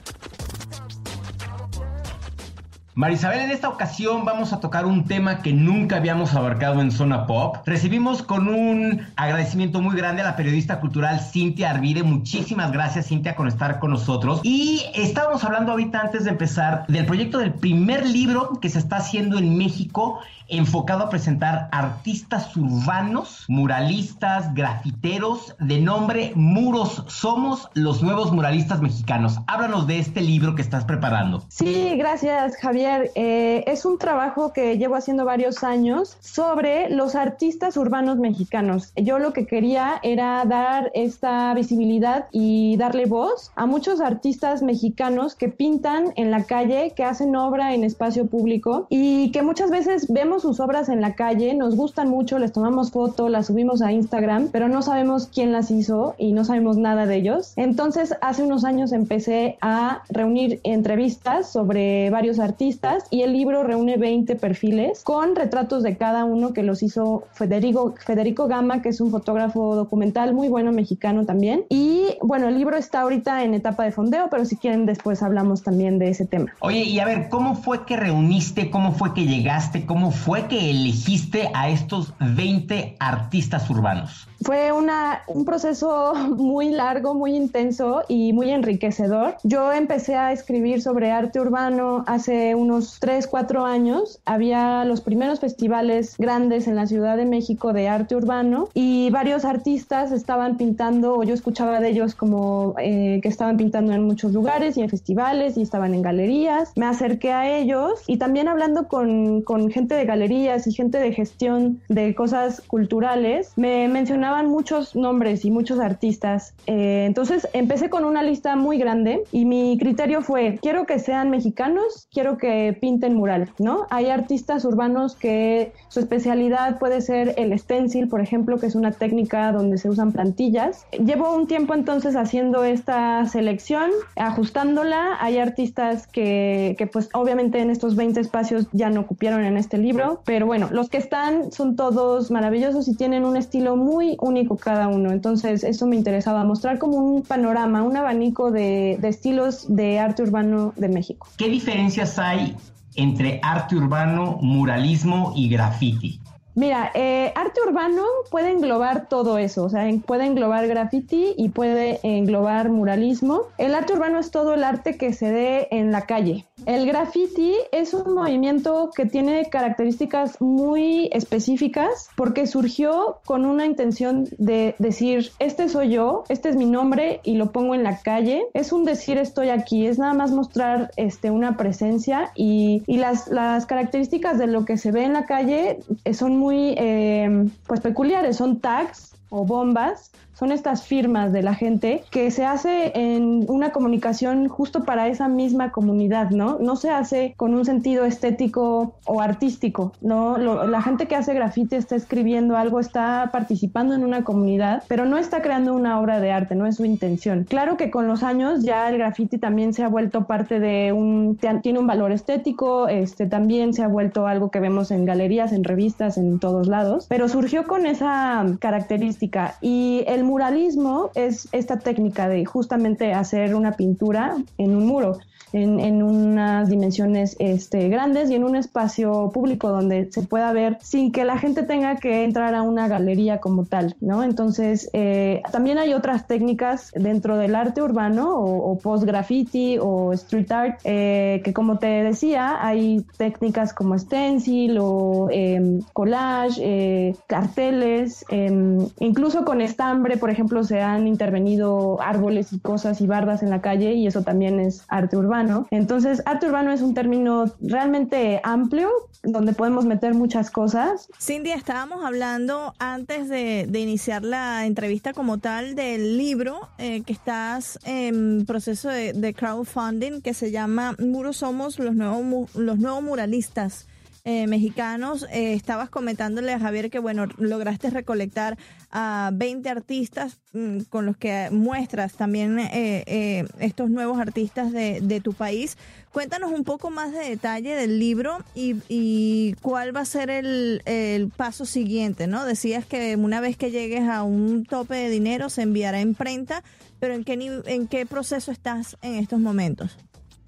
Marisabel, 2.97 3.41
en 3.41 3.51
esta 3.51 3.67
ocasión 3.67 4.23
vamos 4.23 4.53
a 4.53 4.61
tocar 4.61 4.85
un 4.85 5.03
tema 5.03 5.41
que 5.41 5.51
nunca 5.51 5.97
habíamos 5.97 6.33
abarcado 6.33 6.79
en 6.79 6.91
Zona 6.91 7.27
Pop. 7.27 7.57
Recibimos 7.65 8.23
con 8.23 8.47
un 8.47 9.05
agradecimiento 9.17 9.81
muy 9.81 9.97
grande 9.97 10.21
a 10.21 10.25
la 10.25 10.37
periodista 10.37 10.79
cultural 10.79 11.19
Cintia 11.19 11.71
Arvide. 11.71 12.03
Muchísimas 12.03 12.71
gracias, 12.71 13.07
Cintia, 13.07 13.35
por 13.35 13.49
estar 13.49 13.79
con 13.79 13.91
nosotros. 13.91 14.39
Y 14.43 14.81
estábamos 14.93 15.43
hablando 15.43 15.73
ahorita 15.73 15.99
antes 15.99 16.23
de 16.23 16.29
empezar 16.29 16.87
del 16.87 17.05
proyecto 17.05 17.37
del 17.39 17.53
primer 17.53 18.07
libro 18.07 18.61
que 18.61 18.69
se 18.69 18.79
está 18.79 18.95
haciendo 18.95 19.39
en 19.39 19.57
México 19.57 20.21
enfocado 20.47 21.03
a 21.03 21.09
presentar 21.09 21.69
artistas 21.71 22.55
urbanos, 22.55 23.45
muralistas, 23.47 24.53
grafiteros 24.53 25.55
de 25.59 25.79
nombre 25.79 26.31
Muros 26.35 27.03
Somos 27.07 27.69
los 27.73 28.03
nuevos 28.03 28.31
muralistas 28.31 28.81
mexicanos. 28.81 29.39
Háblanos 29.47 29.87
de 29.87 29.99
este 29.99 30.21
libro 30.21 30.55
que 30.55 30.61
estás 30.61 30.85
preparando. 30.85 31.43
Sí, 31.47 31.95
gracias 31.97 32.57
Javier. 32.57 33.11
Eh, 33.15 33.63
es 33.67 33.85
un 33.85 33.97
trabajo 33.97 34.53
que 34.53 34.77
llevo 34.77 34.95
haciendo 34.95 35.25
varios 35.25 35.63
años 35.63 36.17
sobre 36.21 36.89
los 36.89 37.15
artistas 37.15 37.77
urbanos 37.77 38.17
mexicanos. 38.17 38.93
Yo 38.95 39.19
lo 39.19 39.33
que 39.33 39.47
quería 39.47 39.99
era 40.03 40.43
dar 40.45 40.91
esta 40.93 41.53
visibilidad 41.53 42.27
y 42.31 42.77
darle 42.77 43.05
voz 43.05 43.51
a 43.55 43.65
muchos 43.65 44.01
artistas 44.01 44.61
mexicanos 44.61 45.35
que 45.35 45.49
pintan 45.49 46.13
en 46.15 46.31
la 46.31 46.43
calle, 46.43 46.93
que 46.95 47.03
hacen 47.03 47.35
obra 47.35 47.73
en 47.73 47.83
espacio 47.83 48.27
público 48.27 48.87
y 48.89 49.31
que 49.31 49.41
muchas 49.41 49.69
veces 49.69 50.11
vemos 50.11 50.34
sus 50.39 50.59
obras 50.59 50.89
en 50.89 51.01
la 51.01 51.15
calle, 51.15 51.53
nos 51.53 51.75
gustan 51.75 52.09
mucho, 52.09 52.39
les 52.39 52.51
tomamos 52.51 52.91
foto, 52.91 53.29
las 53.29 53.47
subimos 53.47 53.81
a 53.81 53.91
Instagram, 53.91 54.49
pero 54.51 54.67
no 54.67 54.81
sabemos 54.81 55.27
quién 55.33 55.51
las 55.51 55.71
hizo 55.71 56.15
y 56.17 56.33
no 56.33 56.45
sabemos 56.45 56.77
nada 56.77 57.05
de 57.05 57.15
ellos. 57.15 57.53
Entonces, 57.55 58.15
hace 58.21 58.43
unos 58.43 58.65
años 58.65 58.91
empecé 58.91 59.57
a 59.61 60.03
reunir 60.09 60.59
entrevistas 60.63 61.49
sobre 61.49 62.09
varios 62.09 62.39
artistas 62.39 63.05
y 63.09 63.21
el 63.21 63.33
libro 63.33 63.63
reúne 63.63 63.97
20 63.97 64.35
perfiles 64.35 65.03
con 65.03 65.35
retratos 65.35 65.83
de 65.83 65.97
cada 65.97 66.25
uno 66.25 66.53
que 66.53 66.63
los 66.63 66.83
hizo 66.83 67.23
Federico, 67.33 67.93
Federico 67.97 68.47
Gama, 68.47 68.81
que 68.81 68.89
es 68.89 69.01
un 69.01 69.11
fotógrafo 69.11 69.75
documental 69.75 70.33
muy 70.33 70.49
bueno 70.49 70.71
mexicano 70.71 71.25
también. 71.25 71.65
Y 71.69 72.17
bueno, 72.21 72.47
el 72.47 72.57
libro 72.57 72.77
está 72.77 73.01
ahorita 73.01 73.43
en 73.43 73.53
etapa 73.53 73.83
de 73.83 73.91
fondeo, 73.91 74.27
pero 74.29 74.45
si 74.45 74.57
quieren 74.57 74.85
después 74.85 75.23
hablamos 75.23 75.63
también 75.63 75.99
de 75.99 76.09
ese 76.09 76.25
tema. 76.25 76.53
Oye, 76.59 76.83
y 76.83 76.99
a 76.99 77.05
ver, 77.05 77.29
¿cómo 77.29 77.55
fue 77.55 77.85
que 77.85 77.95
reuniste, 77.95 78.69
cómo 78.69 78.91
fue 78.91 79.13
que 79.13 79.25
llegaste, 79.25 79.85
cómo 79.85 80.11
fue 80.11 80.24
que 80.47 80.71
elegiste 80.71 81.51
a 81.53 81.69
estos 81.69 82.15
20 82.19 82.97
artistas 82.99 83.69
urbanos? 83.69 84.27
Fue 84.41 84.71
una, 84.71 85.21
un 85.27 85.45
proceso 85.45 86.13
muy 86.37 86.69
largo, 86.69 87.13
muy 87.13 87.35
intenso 87.35 88.03
y 88.07 88.33
muy 88.33 88.51
enriquecedor. 88.51 89.37
Yo 89.43 89.71
empecé 89.71 90.15
a 90.15 90.31
escribir 90.31 90.81
sobre 90.81 91.11
arte 91.11 91.39
urbano 91.39 92.03
hace 92.07 92.55
unos 92.55 92.97
3, 92.99 93.27
4 93.27 93.65
años. 93.65 94.19
Había 94.25 94.85
los 94.85 95.01
primeros 95.01 95.39
festivales 95.39 96.15
grandes 96.17 96.67
en 96.67 96.75
la 96.75 96.87
Ciudad 96.87 97.17
de 97.17 97.25
México 97.25 97.73
de 97.73 97.87
arte 97.87 98.15
urbano 98.15 98.69
y 98.73 99.09
varios 99.09 99.45
artistas 99.45 100.11
estaban 100.11 100.57
pintando, 100.57 101.15
o 101.15 101.23
yo 101.23 101.33
escuchaba 101.33 101.79
de 101.79 101.89
ellos 101.89 102.15
como 102.15 102.75
eh, 102.79 103.19
que 103.21 103.29
estaban 103.29 103.57
pintando 103.57 103.93
en 103.93 104.03
muchos 104.03 104.33
lugares 104.33 104.77
y 104.77 104.81
en 104.81 104.89
festivales 104.89 105.57
y 105.57 105.61
estaban 105.61 105.93
en 105.93 106.01
galerías. 106.01 106.71
Me 106.75 106.85
acerqué 106.85 107.31
a 107.31 107.57
ellos 107.57 108.03
y 108.07 108.17
también 108.17 108.47
hablando 108.47 108.87
con, 108.87 109.41
con 109.41 109.69
gente 109.69 109.95
de 109.95 110.05
galerías 110.05 110.67
y 110.67 110.73
gente 110.73 110.99
de 110.99 111.13
gestión 111.13 111.81
de 111.89 112.15
cosas 112.15 112.61
culturales, 112.61 113.53
me 113.55 113.87
mencionaban 114.25 114.49
muchos 114.49 114.95
nombres 114.95 115.45
y 115.45 115.51
muchos 115.51 115.79
artistas. 115.79 116.55
Eh, 116.65 117.03
entonces 117.05 117.47
empecé 117.53 117.89
con 117.89 118.05
una 118.05 118.23
lista 118.23 118.55
muy 118.55 118.79
grande 118.79 119.23
y 119.31 119.45
mi 119.45 119.77
criterio 119.77 120.21
fue, 120.21 120.57
quiero 120.61 120.85
que 120.87 120.97
sean 120.97 121.29
mexicanos, 121.29 122.07
quiero 122.11 122.37
que 122.37 122.75
pinten 122.79 123.13
mural, 123.13 123.51
¿no? 123.59 123.85
Hay 123.91 124.07
artistas 124.07 124.65
urbanos 124.65 125.15
que 125.15 125.73
su 125.89 125.99
especialidad 125.99 126.79
puede 126.79 127.01
ser 127.01 127.35
el 127.37 127.57
stencil, 127.59 128.07
por 128.07 128.19
ejemplo, 128.19 128.57
que 128.57 128.65
es 128.65 128.73
una 128.73 128.91
técnica 128.91 129.51
donde 129.51 129.77
se 129.77 129.89
usan 129.89 130.11
plantillas. 130.11 130.87
Llevo 130.91 131.35
un 131.35 131.45
tiempo 131.45 131.75
entonces 131.75 132.15
haciendo 132.15 132.63
esta 132.63 133.25
selección, 133.27 133.91
ajustándola. 134.15 135.17
Hay 135.19 135.37
artistas 135.37 136.07
que, 136.07 136.75
que 136.79 136.87
pues 136.87 137.09
obviamente 137.13 137.59
en 137.59 137.69
estos 137.69 137.95
20 137.95 138.19
espacios 138.19 138.65
ya 138.71 138.89
no 138.89 139.05
cupieron 139.05 139.43
en 139.43 139.57
este 139.57 139.77
libro, 139.77 140.21
pero 140.25 140.47
bueno, 140.47 140.69
los 140.71 140.89
que 140.89 140.97
están 140.97 141.51
son 141.51 141.75
todos 141.75 142.31
maravillosos 142.31 142.87
y 142.87 142.95
tienen 142.95 143.23
un 143.23 143.37
estilo 143.37 143.75
muy 143.75 144.14
único 144.19 144.57
cada 144.57 144.87
uno. 144.87 145.11
Entonces 145.11 145.63
eso 145.63 145.85
me 145.87 145.95
interesaba 145.95 146.43
mostrar 146.43 146.79
como 146.79 146.97
un 146.97 147.23
panorama, 147.23 147.83
un 147.83 147.97
abanico 147.97 148.51
de, 148.51 148.97
de 148.99 149.07
estilos 149.07 149.65
de 149.67 149.99
arte 149.99 150.23
urbano 150.23 150.73
de 150.75 150.89
México. 150.89 151.27
¿Qué 151.37 151.49
diferencias 151.49 152.19
hay 152.19 152.55
entre 152.95 153.39
arte 153.43 153.75
urbano, 153.75 154.37
muralismo 154.41 155.33
y 155.35 155.49
graffiti? 155.49 156.19
Mira, 156.55 156.89
eh, 156.93 157.33
arte 157.35 157.59
urbano 157.67 158.03
puede 158.31 158.49
englobar 158.49 159.09
todo 159.09 159.37
eso, 159.37 159.65
o 159.65 159.69
sea, 159.69 159.85
puede 160.05 160.25
englobar 160.25 160.65
graffiti 160.67 161.33
y 161.37 161.49
puede 161.49 161.99
englobar 162.01 162.69
muralismo. 162.69 163.41
El 163.57 163.75
arte 163.75 163.91
urbano 163.91 164.19
es 164.19 164.31
todo 164.31 164.53
el 164.53 164.63
arte 164.63 164.97
que 164.97 165.11
se 165.11 165.29
dé 165.29 165.67
en 165.71 165.91
la 165.91 166.03
calle. 166.03 166.45
El 166.65 166.87
graffiti 166.87 167.53
es 167.71 167.93
un 167.93 168.15
movimiento 168.15 168.89
que 168.95 169.05
tiene 169.05 169.45
características 169.51 170.41
muy 170.41 171.09
específicas 171.13 172.09
porque 172.15 172.47
surgió 172.47 173.19
con 173.23 173.45
una 173.45 173.67
intención 173.67 174.27
de 174.39 174.73
decir, 174.79 175.31
este 175.37 175.69
soy 175.69 175.89
yo, 175.89 176.23
este 176.27 176.49
es 176.49 176.55
mi 176.55 176.65
nombre 176.65 177.19
y 177.23 177.35
lo 177.35 177.51
pongo 177.51 177.75
en 177.75 177.83
la 177.83 177.99
calle. 177.99 178.47
Es 178.55 178.71
un 178.71 178.83
decir 178.83 179.19
estoy 179.19 179.49
aquí, 179.49 179.85
es 179.85 179.99
nada 179.99 180.15
más 180.15 180.31
mostrar 180.31 180.89
este, 180.97 181.29
una 181.29 181.55
presencia 181.55 182.31
y, 182.33 182.81
y 182.87 182.97
las, 182.97 183.27
las 183.27 183.67
características 183.67 184.39
de 184.39 184.47
lo 184.47 184.65
que 184.65 184.77
se 184.77 184.91
ve 184.91 185.03
en 185.03 185.13
la 185.13 185.25
calle 185.25 185.79
eh, 186.03 186.13
son 186.15 186.37
muy 186.37 186.73
eh, 186.77 187.47
pues 187.67 187.79
peculiares, 187.81 188.37
son 188.37 188.59
tags 188.59 189.15
o 189.29 189.45
bombas 189.45 190.11
son 190.35 190.51
estas 190.51 190.83
firmas 190.83 191.31
de 191.31 191.41
la 191.41 191.55
gente 191.55 192.03
que 192.11 192.29
se 192.31 192.45
hace 192.45 192.91
en 192.95 193.45
una 193.47 193.71
comunicación 193.71 194.47
justo 194.47 194.83
para 194.83 195.07
esa 195.07 195.27
misma 195.27 195.71
comunidad, 195.71 196.29
¿no? 196.29 196.57
No 196.59 196.75
se 196.75 196.89
hace 196.89 197.33
con 197.37 197.53
un 197.53 197.65
sentido 197.65 198.05
estético 198.05 198.95
o 199.05 199.21
artístico, 199.21 199.93
¿no? 200.01 200.37
la 200.37 200.81
gente 200.81 201.07
que 201.07 201.15
hace 201.15 201.33
graffiti 201.33 201.75
está 201.75 201.95
escribiendo 201.95 202.57
algo, 202.57 202.79
está 202.79 203.29
participando 203.31 203.93
en 203.95 204.03
una 204.03 204.23
comunidad, 204.23 204.83
pero 204.87 205.05
no 205.05 205.17
está 205.17 205.41
creando 205.41 205.73
una 205.73 205.99
obra 205.99 206.19
de 206.19 206.31
arte, 206.31 206.55
no 206.55 206.65
es 206.65 206.77
su 206.77 206.85
intención. 206.85 207.45
Claro 207.47 207.77
que 207.77 207.91
con 207.91 208.07
los 208.07 208.23
años 208.23 208.63
ya 208.63 208.89
el 208.89 208.97
graffiti 208.97 209.37
también 209.37 209.73
se 209.73 209.83
ha 209.83 209.87
vuelto 209.87 210.25
parte 210.25 210.59
de 210.59 210.91
un, 210.91 211.37
tiene 211.61 211.79
un 211.79 211.87
valor 211.87 212.11
estético, 212.11 212.87
este, 212.87 213.25
también 213.25 213.73
se 213.73 213.83
ha 213.83 213.87
vuelto 213.87 214.27
algo 214.27 214.51
que 214.51 214.59
vemos 214.59 214.91
en 214.91 215.05
galerías, 215.05 215.53
en 215.53 215.63
revistas, 215.63 216.17
en 216.17 216.39
todos 216.39 216.67
lados, 216.67 217.05
pero 217.07 217.27
surgió 217.29 217.65
con 217.65 217.85
esa 217.85 218.45
característica 218.59 219.55
y 219.61 220.03
el 220.07 220.24
muralismo 220.25 221.11
es 221.15 221.47
esta 221.51 221.79
técnica 221.79 222.27
de 222.27 222.45
justamente 222.45 223.13
hacer 223.13 223.55
una 223.55 223.73
pintura 223.73 224.35
en 224.57 224.75
un 224.75 224.85
muro 224.85 225.17
en, 225.55 226.03
unas 226.03 226.69
dimensiones 226.69 227.35
este, 227.39 227.87
grandes 227.89 228.29
y 228.29 228.35
en 228.35 228.43
un 228.43 228.55
espacio 228.55 229.31
público 229.33 229.69
donde 229.69 230.11
se 230.11 230.21
pueda 230.21 230.51
ver 230.51 230.77
sin 230.81 231.11
que 231.11 231.23
la 231.23 231.37
gente 231.37 231.63
tenga 231.63 231.95
que 231.95 232.23
entrar 232.23 232.55
a 232.55 232.61
una 232.61 232.87
galería 232.87 233.39
como 233.39 233.65
tal, 233.65 233.95
¿no? 234.01 234.23
Entonces, 234.23 234.89
eh, 234.93 235.41
también 235.51 235.77
hay 235.77 235.93
otras 235.93 236.27
técnicas 236.27 236.91
dentro 236.93 237.37
del 237.37 237.55
arte 237.55 237.81
urbano 237.81 238.37
o, 238.37 238.77
post-graffiti 238.77 239.77
o 239.79 240.11
street 240.13 240.51
art, 240.51 240.79
eh, 240.83 241.41
que 241.43 241.53
como 241.53 241.79
te 241.79 241.87
decía, 241.87 242.57
hay 242.65 243.05
técnicas 243.17 243.73
como 243.73 243.97
stencil 243.97 244.77
o 244.79 245.29
em, 245.31 245.81
collage, 245.93 246.61
eh, 246.61 247.15
carteles, 247.27 248.25
em, 248.29 248.85
incluso 248.99 249.45
con 249.45 249.61
estambre, 249.61 250.14
por 250.17 250.29
ejemplo, 250.29 250.63
se 250.63 250.81
han 250.81 251.07
intervenido 251.07 252.01
árboles 252.01 252.53
y 252.53 252.59
cosas 252.59 253.01
y 253.01 253.07
bardas 253.07 253.43
en 253.43 253.49
la 253.49 253.61
calle 253.61 253.93
y 253.93 254.07
eso 254.07 254.23
también 254.23 254.59
es 254.59 254.83
arte 254.87 255.17
urbano. 255.17 255.67
Entonces, 255.71 256.21
arte 256.25 256.47
urbano 256.47 256.71
es 256.71 256.81
un 256.81 256.93
término 256.93 257.45
realmente 257.61 258.39
amplio 258.43 258.89
donde 259.23 259.53
podemos 259.53 259.85
meter 259.85 260.13
muchas 260.13 260.51
cosas. 260.51 261.07
Cindy, 261.19 261.51
estábamos 261.51 262.05
hablando 262.05 262.73
antes 262.79 263.27
de, 263.29 263.67
iniciar 263.75 264.23
la 264.23 264.65
entrevista 264.65 265.13
como 265.13 265.37
tal 265.37 265.75
del 265.75 266.17
libro 266.17 266.69
eh, 266.77 267.03
que 267.03 267.13
estás 267.13 267.79
en 267.85 268.45
proceso 268.45 268.89
de, 268.89 269.33
crowdfunding 269.35 270.21
que 270.21 270.33
se 270.33 270.51
llama 270.51 270.95
Muros 270.99 271.37
Somos 271.37 271.77
los 271.79 271.95
nuevos, 271.95 272.55
los 272.55 272.77
nuevos 272.77 273.03
muralistas. 273.03 273.87
Eh, 274.27 274.47
mexicanos. 274.47 275.27
Eh, 275.31 275.53
estabas 275.53 275.91
comentándole 275.91 276.51
a 276.51 276.59
Javier 276.59 276.89
que, 276.89 276.97
bueno, 276.97 277.27
lograste 277.37 277.91
recolectar 277.91 278.57
a 278.89 279.29
20 279.31 279.69
artistas 279.69 280.39
mm, 280.51 280.79
con 280.89 281.05
los 281.05 281.15
que 281.15 281.49
muestras 281.51 282.13
también 282.13 282.57
eh, 282.57 283.45
estos 283.59 283.91
nuevos 283.91 284.19
artistas 284.19 284.71
de, 284.71 285.21
tu 285.23 285.33
país. 285.33 285.77
Cuéntanos 286.11 286.51
un 286.51 286.63
poco 286.63 286.89
más 286.89 287.11
de 287.11 287.19
detalle 287.19 287.75
del 287.75 287.99
libro 287.99 288.39
y, 288.55 289.53
cuál 289.61 289.95
va 289.95 289.99
a 289.99 290.05
ser 290.05 290.31
el, 290.31 290.81
el, 290.85 291.29
paso 291.29 291.65
siguiente, 291.65 292.25
¿no? 292.25 292.45
Decías 292.45 292.83
que 292.87 293.15
una 293.17 293.41
vez 293.41 293.57
que 293.57 293.69
llegues 293.69 294.09
a 294.09 294.23
un 294.23 294.65
tope 294.65 294.95
de 294.95 295.09
dinero 295.11 295.51
se 295.51 295.61
enviará 295.61 295.99
a 295.99 296.01
imprenta, 296.01 296.63
pero 296.99 297.13
¿en 297.13 297.23
qué, 297.23 297.61
en 297.67 297.87
qué 297.87 298.07
proceso 298.07 298.51
estás 298.51 298.97
en 299.03 299.15
estos 299.15 299.39
momentos? 299.39 299.99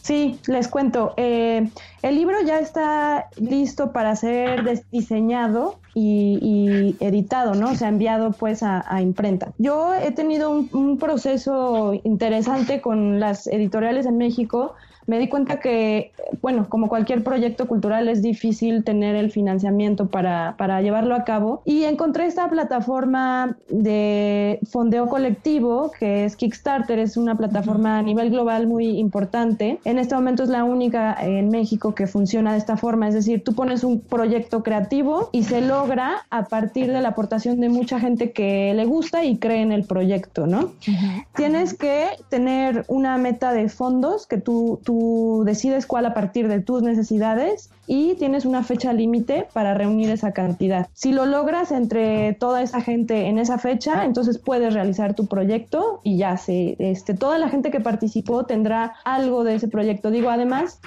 Sí, 0.08 0.40
les 0.48 0.70
cuento. 0.70 1.14
Eh, 1.18 1.68
el 2.02 2.16
libro 2.16 2.38
ya 2.42 2.60
está 2.60 3.28
listo 3.36 3.92
para 3.92 4.16
ser 4.16 4.86
diseñado 4.90 5.80
y, 5.94 6.96
editado, 7.02 7.56
¿no? 7.56 7.76
Se 7.76 7.84
ha 7.84 7.90
enviado 7.90 8.32
pues 8.32 8.64
a, 8.64 9.02
imprenta. 9.02 9.52
Yo 9.58 9.94
he 9.94 10.12
tenido 10.12 10.50
un, 10.72 10.98
proceso 10.98 11.94
interesante 12.06 12.80
con 12.80 13.20
las 13.20 13.48
editoriales 13.48 14.06
en 14.06 14.18
México 14.18 14.76
me 15.08 15.20
di 15.20 15.30
cuenta 15.30 15.60
que, 15.60 16.12
bueno, 16.42 16.68
como 16.70 16.90
cualquier 16.90 17.24
proyecto 17.24 17.68
cultural 17.68 18.10
es 18.10 18.22
difícil 18.22 18.84
tener 18.84 19.16
el 19.16 19.32
financiamiento 19.32 20.08
para, 20.08 20.56
para 20.58 20.82
llevarlo 20.82 21.16
a 21.16 21.24
cabo 21.24 21.62
y 21.66 21.86
encontré 21.86 22.26
esta 22.26 22.50
plataforma 22.50 23.58
de 23.70 24.60
fondeo 24.70 25.08
colectivo 25.08 25.92
que 25.98 26.26
es 26.26 26.36
Kickstarter, 26.36 27.00
es 27.00 27.16
una 27.16 27.38
plataforma 27.38 27.98
a 27.98 28.02
nivel 28.02 28.30
global 28.30 28.68
muy 28.68 29.00
importante. 29.00 29.80
En 29.86 29.98
este 29.98 30.14
momento 30.14 30.44
es 30.44 30.50
la 30.50 30.66
única 30.66 31.16
en 31.22 31.50
México 31.50 31.96
que 31.96 32.06
funciona 32.06 32.52
de 32.52 32.58
esta 32.58 32.76
forma, 32.76 33.08
es 33.08 33.14
decir, 33.14 33.44
tú 33.44 33.54
pones 33.54 33.86
un 33.86 34.02
proyecto 34.02 34.62
creativo 34.62 35.30
y 35.32 35.44
se 35.44 35.62
logra 35.62 36.26
a 36.30 36.44
partir 36.46 36.92
de 36.92 37.02
la 37.02 37.10
aportación 37.10 37.62
de 37.62 37.70
mucha 37.70 38.00
gente 38.00 38.32
que 38.32 38.74
le 38.74 38.86
gusta 38.86 39.24
y 39.24 39.38
cree 39.38 39.62
en 39.62 39.72
el 39.72 39.86
proyecto, 39.86 40.48
¿no? 40.48 40.74
Tienes 41.36 41.74
que 41.74 42.08
tener 42.30 42.84
una 42.90 43.18
meta 43.18 43.54
de 43.54 43.70
fondos 43.70 44.28
que 44.28 44.38
tú, 44.38 44.82
tú 44.84 44.97
decides 45.46 45.86
cuál 45.86 46.06
a 46.06 46.14
partir 46.14 46.48
de 46.48 46.60
tus 46.60 46.82
necesidades 46.82 47.70
y 47.88 48.16
tienes 48.16 48.46
una 48.46 48.64
fecha 48.64 48.94
límite 48.94 49.48
para 49.54 49.74
reunir 49.74 50.10
esa 50.10 50.34
cantidad. 50.34 50.88
Si 50.94 51.14
lo 51.14 51.26
logras 51.26 51.72
entre 51.72 52.34
toda 52.34 52.62
esa 52.62 52.82
gente 52.82 53.28
en 53.28 53.40
esa 53.40 53.58
fecha, 53.58 54.06
entonces 54.06 54.38
puedes 54.38 54.74
realizar 54.74 55.14
tu 55.14 55.26
proyecto 55.26 56.02
y 56.04 56.18
ya 56.18 56.38
se, 56.38 56.76
este, 56.80 57.14
toda 57.14 57.38
la 57.38 57.50
gente 57.50 57.72
que 57.72 57.80
participó 57.80 58.46
tendrá 58.46 58.96
algo 59.06 59.44
de 59.44 59.56
ese 59.56 59.68
proyecto. 59.68 60.12
Digo, 60.12 60.30
además, 60.30 60.80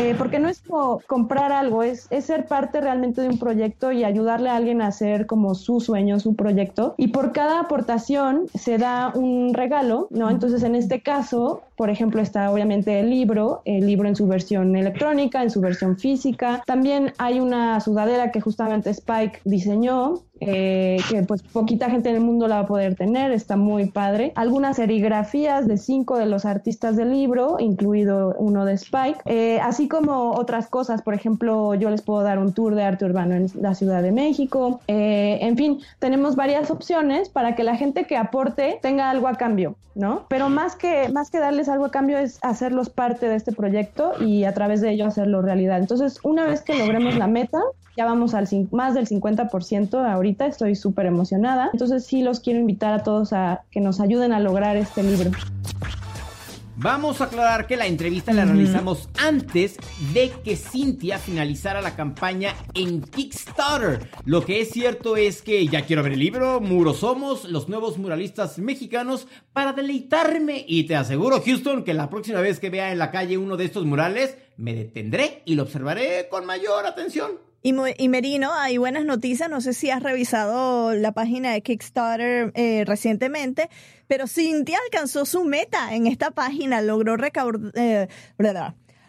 eh, 0.00 0.14
porque 0.16 0.38
no 0.38 0.48
es 0.48 0.60
como 0.60 1.00
comprar 1.06 1.52
algo, 1.52 1.82
es, 1.82 2.06
es 2.10 2.26
ser 2.26 2.46
parte 2.46 2.80
realmente 2.80 3.22
de 3.22 3.28
un 3.28 3.38
proyecto 3.38 3.90
y 3.92 4.04
ayudarle 4.04 4.50
a 4.50 4.56
alguien 4.56 4.82
a 4.82 4.88
hacer 4.88 5.26
como 5.26 5.54
su 5.54 5.80
sueño, 5.80 6.20
su 6.20 6.36
proyecto. 6.36 6.94
Y 6.98 7.08
por 7.08 7.32
cada 7.32 7.60
aportación 7.60 8.46
se 8.54 8.76
da 8.78 9.12
un 9.14 9.54
regalo, 9.54 10.08
¿no? 10.10 10.28
Entonces, 10.30 10.62
en 10.62 10.74
este 10.74 11.00
caso, 11.00 11.62
por 11.76 11.90
ejemplo, 11.90 12.20
está 12.20 12.50
obviamente 12.50 13.00
el 13.00 13.10
libro, 13.10 13.62
el 13.64 13.86
libro 13.86 14.08
en 14.08 14.16
su 14.16 14.26
versión 14.26 14.76
electrónica, 14.76 15.42
en 15.42 15.50
su 15.50 15.60
versión 15.60 15.98
física. 15.98 16.41
También 16.66 17.12
hay 17.18 17.40
una 17.40 17.80
sudadera 17.80 18.30
que 18.30 18.40
justamente 18.40 18.90
Spike 18.90 19.40
diseñó, 19.44 20.24
eh, 20.46 20.98
que 21.08 21.22
pues 21.22 21.42
poquita 21.42 21.90
gente 21.90 22.10
en 22.10 22.16
el 22.16 22.22
mundo 22.22 22.48
la 22.48 22.56
va 22.56 22.60
a 22.62 22.66
poder 22.66 22.94
tener, 22.94 23.32
está 23.32 23.56
muy 23.56 23.86
padre. 23.86 24.32
Algunas 24.34 24.76
serigrafías 24.76 25.66
de 25.66 25.76
cinco 25.76 26.18
de 26.18 26.26
los 26.26 26.44
artistas 26.44 26.96
del 26.96 27.12
libro, 27.12 27.56
incluido 27.58 28.34
uno 28.38 28.64
de 28.64 28.74
Spike, 28.74 29.20
eh, 29.26 29.60
así 29.60 29.88
como 29.88 30.32
otras 30.32 30.68
cosas, 30.68 31.02
por 31.02 31.14
ejemplo, 31.14 31.74
yo 31.74 31.90
les 31.90 32.02
puedo 32.02 32.22
dar 32.22 32.38
un 32.38 32.52
tour 32.52 32.74
de 32.74 32.82
arte 32.82 33.04
urbano 33.04 33.34
en 33.34 33.48
la 33.60 33.74
Ciudad 33.74 34.02
de 34.02 34.12
México, 34.12 34.80
eh, 34.88 35.38
en 35.40 35.56
fin, 35.56 35.80
tenemos 35.98 36.36
varias 36.36 36.70
opciones 36.70 37.28
para 37.28 37.54
que 37.54 37.64
la 37.64 37.76
gente 37.76 38.04
que 38.04 38.16
aporte 38.16 38.78
tenga 38.82 39.10
algo 39.10 39.28
a 39.28 39.34
cambio, 39.34 39.76
¿no? 39.94 40.26
Pero 40.28 40.48
más 40.48 40.76
que, 40.76 41.08
más 41.10 41.30
que 41.30 41.38
darles 41.38 41.68
algo 41.68 41.86
a 41.86 41.90
cambio 41.90 42.18
es 42.18 42.38
hacerlos 42.42 42.90
parte 42.90 43.28
de 43.28 43.36
este 43.36 43.52
proyecto 43.52 44.12
y 44.20 44.44
a 44.44 44.54
través 44.54 44.80
de 44.80 44.90
ello 44.90 45.06
hacerlo 45.06 45.42
realidad. 45.42 45.78
Entonces, 45.78 46.18
una 46.22 46.46
vez 46.46 46.62
que 46.62 46.74
logremos 46.74 47.16
la 47.16 47.26
meta, 47.26 47.60
ya 47.96 48.04
vamos 48.04 48.34
al 48.34 48.48
más 48.70 48.94
del 48.94 49.06
50% 49.06 50.12
ahorita, 50.12 50.46
estoy 50.46 50.74
súper 50.74 51.06
emocionada. 51.06 51.70
Entonces 51.72 52.04
sí 52.04 52.22
los 52.22 52.40
quiero 52.40 52.60
invitar 52.60 52.92
a 52.92 53.02
todos 53.02 53.32
a 53.32 53.64
que 53.70 53.80
nos 53.80 54.00
ayuden 54.00 54.32
a 54.32 54.40
lograr 54.40 54.76
este 54.76 55.02
libro. 55.02 55.30
Vamos 56.74 57.20
a 57.20 57.24
aclarar 57.24 57.66
que 57.66 57.76
la 57.76 57.86
entrevista 57.86 58.32
la 58.32 58.46
realizamos 58.46 59.08
antes 59.18 59.76
de 60.14 60.32
que 60.42 60.56
Cintia 60.56 61.18
finalizara 61.18 61.82
la 61.82 61.94
campaña 61.94 62.54
en 62.74 63.02
Kickstarter. 63.02 64.08
Lo 64.24 64.44
que 64.44 64.62
es 64.62 64.70
cierto 64.70 65.16
es 65.16 65.42
que 65.42 65.66
ya 65.68 65.82
quiero 65.82 66.02
ver 66.02 66.14
el 66.14 66.18
libro, 66.18 66.60
Muros 66.60 66.98
Somos, 66.98 67.44
los 67.44 67.68
nuevos 67.68 67.98
muralistas 67.98 68.58
mexicanos, 68.58 69.28
para 69.52 69.74
deleitarme. 69.74 70.64
Y 70.66 70.84
te 70.84 70.96
aseguro, 70.96 71.42
Houston, 71.44 71.84
que 71.84 71.92
la 71.92 72.08
próxima 72.08 72.40
vez 72.40 72.58
que 72.58 72.70
vea 72.70 72.90
en 72.90 72.98
la 72.98 73.10
calle 73.10 73.36
uno 73.36 73.58
de 73.58 73.66
estos 73.66 73.84
murales, 73.84 74.38
me 74.56 74.74
detendré 74.74 75.42
y 75.44 75.54
lo 75.54 75.64
observaré 75.64 76.26
con 76.30 76.46
mayor 76.46 76.86
atención. 76.86 77.51
Y, 77.64 78.08
Merino, 78.08 78.52
hay 78.52 78.76
buenas 78.76 79.04
noticias. 79.04 79.48
No 79.48 79.60
sé 79.60 79.72
si 79.72 79.88
has 79.90 80.02
revisado 80.02 80.94
la 80.94 81.12
página 81.12 81.52
de 81.52 81.62
Kickstarter 81.62 82.50
eh, 82.56 82.82
recientemente, 82.84 83.70
pero 84.08 84.26
Cintia 84.26 84.80
alcanzó 84.84 85.24
su 85.24 85.44
meta 85.44 85.94
en 85.94 86.08
esta 86.08 86.32
página. 86.32 86.82
Logró 86.82 87.16
recaudar, 87.16 87.70
eh, 87.76 88.08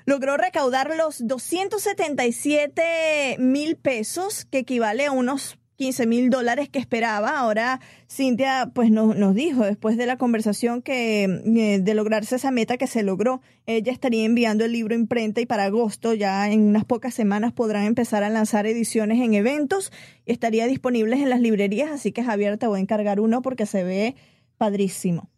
logró 0.06 0.38
recaudar 0.38 0.96
los 0.96 1.28
277 1.28 3.38
mil 3.39 3.76
pesos, 3.76 4.46
que 4.46 4.60
equivale 4.60 5.08
a 5.08 5.12
unos 5.12 5.58
15 5.84 6.08
mil 6.08 6.30
dólares 6.30 6.69
que 6.69 6.80
esperaba. 6.80 7.38
Ahora 7.38 7.82
Cintia 8.10 8.72
pues 8.74 8.89
nos 8.89 9.36
dijo 9.36 9.65
después 9.65 9.98
de 9.98 10.06
la 10.06 10.17
conversación 10.17 10.82
que 10.82 11.24
eh, 11.26 11.80
de 11.82 11.93
lograrse 11.93 12.38
esa 12.38 12.52
meta 12.52 12.78
que 12.78 12.88
se 12.88 13.04
logró, 13.04 13.41
ella 13.65 13.91
estaría 13.91 14.24
enviando 14.24 14.63
el 14.63 14.72
libro 14.72 14.96
imprenta 14.96 15.41
y 15.41 15.46
para 15.46 15.65
agosto 15.65 16.13
ya 16.13 16.50
en 16.50 16.62
unas 16.62 16.86
pocas 16.86 17.13
semanas 17.13 17.52
podrán 17.52 17.84
empezar 17.84 18.24
a 18.24 18.30
lanzar 18.30 18.65
ediciones 18.65 19.19
en 19.19 19.34
eventos. 19.34 19.91
Estaría 20.26 20.67
disponibles 20.67 21.19
en 21.19 21.30
las 21.30 21.41
librerías, 21.41 21.91
así 21.91 22.13
que 22.13 22.24
Javier 22.24 22.58
te 22.58 22.67
voy 22.67 22.80
a 22.80 22.82
encargar 22.82 23.19
uno 23.19 23.41
porque 23.41 23.65
se 23.65 23.84
ve 23.84 24.15
padrísimo. 24.58 25.30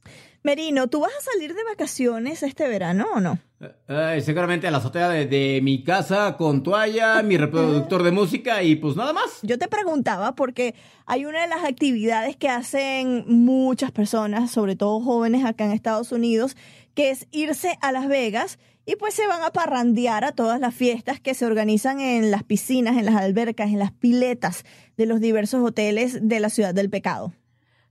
Merino, 0.46 0.86
¿tú 0.86 1.00
vas 1.00 1.12
a 1.12 1.32
salir 1.32 1.56
de 1.56 1.64
vacaciones 1.64 2.44
este 2.44 2.68
verano 2.68 3.08
o 3.16 3.20
no? 3.20 3.40
Eh, 3.88 4.22
seguramente 4.24 4.68
a 4.68 4.72
la 4.72 4.78
azotea 4.78 5.10
de, 5.10 5.26
de 5.26 5.60
mi 5.64 5.84
casa 5.84 6.38
con 6.38 6.62
toalla, 6.62 7.24
mi 7.24 7.36
reproductor 7.36 8.04
de 8.04 8.12
música 8.12 8.62
y 8.62 8.76
pues 8.76 8.96
nada 8.96 9.12
más. 9.12 9.40
Yo 9.42 9.58
te 9.58 9.68
preguntaba 9.68 10.36
porque 10.36 10.76
hay 11.08 11.26
una 11.26 11.42
de 11.42 11.48
las 11.48 11.64
actividades 11.64 12.36
que 12.38 12.48
hacen 12.48 13.26
muchas 13.28 13.92
personas, 13.92 14.52
sobre 14.52 14.76
todo 14.76 15.02
jóvenes 15.02 15.44
acá 15.44 15.66
en 15.66 15.72
Estados 15.72 16.12
Unidos, 16.12 16.56
que 16.94 17.10
es 17.10 17.26
irse 17.32 17.80
a 17.82 17.92
Las 17.92 18.08
Vegas 18.08 18.60
y 18.86 18.98
pues 18.98 19.16
se 19.16 19.26
van 19.26 19.42
a 19.42 19.50
parrandear 19.50 20.26
a 20.26 20.32
todas 20.32 20.60
las 20.60 20.76
fiestas 20.76 21.20
que 21.20 21.34
se 21.34 21.48
organizan 21.48 22.00
en 22.00 22.30
las 22.30 22.44
piscinas, 22.44 22.98
en 22.98 23.06
las 23.06 23.16
albercas, 23.16 23.70
en 23.70 23.80
las 23.80 23.94
piletas 23.94 24.64
de 24.96 25.08
los 25.08 25.20
diversos 25.20 25.64
hoteles 25.64 26.20
de 26.22 26.40
la 26.40 26.52
ciudad 26.52 26.76
del 26.76 26.92
pecado. 26.92 27.34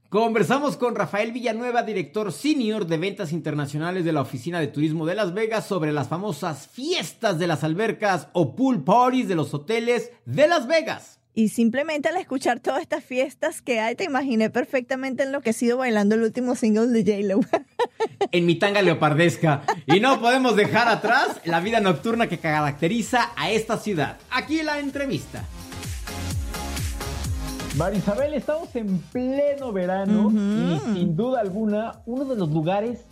Conversamos 0.09 0.77
con 0.77 0.95
Rafael 0.95 1.31
Villanueva, 1.31 1.81
director 1.81 2.31
senior 2.31 2.85
de 2.85 2.97
ventas 2.97 3.31
internacionales 3.31 4.05
de 4.05 4.13
la 4.13 4.21
Oficina 4.21 4.59
de 4.59 4.67
Turismo 4.67 5.05
de 5.05 5.15
Las 5.15 5.33
Vegas, 5.33 5.65
sobre 5.65 5.91
las 5.91 6.07
famosas 6.07 6.67
fiestas 6.67 7.39
de 7.39 7.47
las 7.47 7.63
albercas 7.63 8.27
o 8.33 8.55
pool 8.55 8.83
parties 8.83 9.27
de 9.27 9.35
los 9.35 9.53
hoteles 9.53 10.11
de 10.25 10.47
Las 10.47 10.67
Vegas. 10.67 11.19
Y 11.33 11.49
simplemente 11.49 12.07
al 12.07 12.17
escuchar 12.17 12.59
todas 12.61 12.81
estas 12.81 13.03
fiestas 13.03 13.61
que 13.61 13.81
hay, 13.81 13.95
te 13.95 14.05
imaginé 14.05 14.49
perfectamente 14.49 15.23
enloquecido 15.23 15.77
bailando 15.77 16.15
el 16.15 16.21
último 16.21 16.55
single 16.55 16.87
de 16.87 17.03
J-Lo. 17.03 17.41
en 18.31 18.45
mi 18.45 18.55
tanga 18.55 18.81
leopardesca. 18.81 19.63
Y 19.87 19.99
no 19.99 20.21
podemos 20.21 20.55
dejar 20.55 20.87
atrás 20.87 21.41
la 21.43 21.59
vida 21.59 21.81
nocturna 21.81 22.27
que 22.27 22.37
caracteriza 22.37 23.31
a 23.35 23.51
esta 23.51 23.77
ciudad. 23.77 24.17
Aquí 24.29 24.61
la 24.63 24.79
entrevista. 24.79 25.43
Marisabel, 27.77 28.33
estamos 28.33 28.73
en 28.77 28.99
pleno 29.11 29.73
verano 29.73 30.31
y 30.31 30.79
sin 30.93 31.17
duda 31.17 31.41
alguna 31.41 32.01
uno 32.05 32.23
de 32.23 32.37
los 32.37 32.49
lugares 32.49 33.03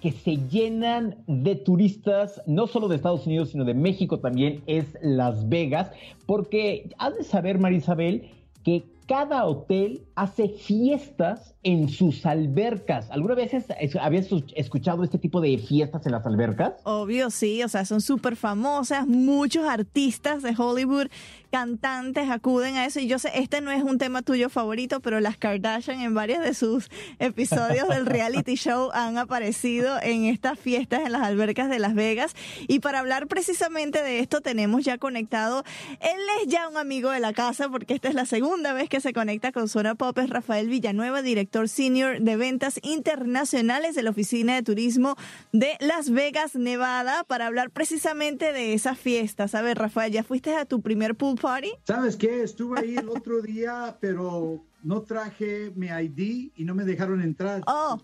que 0.00 0.12
se 0.12 0.36
llenan 0.48 1.16
de 1.26 1.56
turistas, 1.56 2.40
no 2.46 2.68
solo 2.68 2.86
de 2.86 2.96
Estados 2.96 3.26
Unidos, 3.26 3.50
sino 3.50 3.64
de 3.64 3.74
México 3.74 4.20
también, 4.20 4.62
es 4.66 4.86
Las 5.02 5.48
Vegas, 5.48 5.90
porque 6.24 6.94
has 6.98 7.16
de 7.16 7.24
saber, 7.24 7.58
Marisabel, 7.58 8.30
que 8.62 8.84
cada 9.06 9.44
hotel 9.44 10.02
hace 10.16 10.48
fiestas 10.48 11.54
en 11.62 11.88
sus 11.88 12.26
albercas. 12.26 13.08
¿Alguna 13.10 13.34
vez 13.34 13.52
habías 14.00 14.26
escuchado 14.56 15.04
este 15.04 15.18
tipo 15.18 15.40
de 15.40 15.58
fiestas 15.58 16.04
en 16.06 16.12
las 16.12 16.26
albercas? 16.26 16.74
Obvio, 16.82 17.30
sí, 17.30 17.62
o 17.62 17.68
sea, 17.68 17.84
son 17.84 18.00
súper 18.00 18.34
famosas, 18.34 19.06
muchos 19.06 19.68
artistas 19.68 20.42
de 20.42 20.54
Hollywood, 20.56 21.06
cantantes 21.50 22.30
acuden 22.30 22.76
a 22.76 22.86
eso. 22.86 23.00
Y 23.00 23.06
yo 23.06 23.18
sé, 23.18 23.30
este 23.34 23.60
no 23.60 23.70
es 23.70 23.82
un 23.82 23.98
tema 23.98 24.22
tuyo 24.22 24.50
favorito, 24.50 25.00
pero 25.00 25.20
las 25.20 25.36
Kardashian 25.36 26.00
en 26.00 26.14
varios 26.14 26.42
de 26.42 26.54
sus 26.54 26.88
episodios 27.18 27.88
del 27.88 28.06
reality 28.06 28.54
show 28.54 28.90
han 28.92 29.18
aparecido 29.18 30.00
en 30.02 30.24
estas 30.24 30.58
fiestas 30.58 31.02
en 31.04 31.12
las 31.12 31.22
albercas 31.22 31.68
de 31.68 31.78
Las 31.78 31.94
Vegas. 31.94 32.34
Y 32.68 32.80
para 32.80 33.00
hablar 33.00 33.26
precisamente 33.26 34.02
de 34.02 34.20
esto 34.20 34.40
tenemos 34.40 34.84
ya 34.84 34.98
conectado, 34.98 35.64
él 36.00 36.20
es 36.42 36.48
ya 36.48 36.68
un 36.68 36.76
amigo 36.76 37.10
de 37.10 37.20
la 37.20 37.32
casa 37.32 37.68
porque 37.68 37.94
esta 37.94 38.08
es 38.08 38.14
la 38.14 38.26
segunda 38.26 38.72
vez 38.72 38.88
que 38.88 39.00
se 39.00 39.12
conecta 39.12 39.52
con 39.52 39.68
Zona 39.68 39.94
Pop, 39.94 40.18
es 40.18 40.30
Rafael 40.30 40.68
Villanueva, 40.68 41.22
director 41.22 41.68
senior 41.68 42.20
de 42.20 42.36
ventas 42.36 42.80
internacionales 42.82 43.94
de 43.94 44.02
la 44.02 44.10
Oficina 44.10 44.54
de 44.54 44.62
Turismo 44.62 45.16
de 45.52 45.76
Las 45.80 46.10
Vegas, 46.10 46.54
Nevada, 46.54 47.24
para 47.24 47.46
hablar 47.46 47.70
precisamente 47.70 48.52
de 48.52 48.74
esas 48.74 48.98
fiestas. 48.98 49.54
A 49.54 49.62
ver, 49.62 49.78
Rafael, 49.78 50.12
¿ya 50.12 50.22
fuiste 50.22 50.54
a 50.54 50.64
tu 50.64 50.80
primer 50.80 51.14
pool 51.14 51.38
party? 51.46 51.70
¿Sabes 51.84 52.16
qué? 52.16 52.42
Estuve 52.42 52.80
ahí 52.80 52.96
el 52.96 53.08
otro 53.08 53.40
día, 53.40 53.96
pero 54.00 54.64
no 54.82 55.02
traje 55.02 55.70
mi 55.76 55.86
ID 55.86 56.50
y 56.56 56.64
no 56.64 56.74
me 56.74 56.84
dejaron 56.84 57.22
entrar. 57.22 57.62
Oh. 57.68 58.00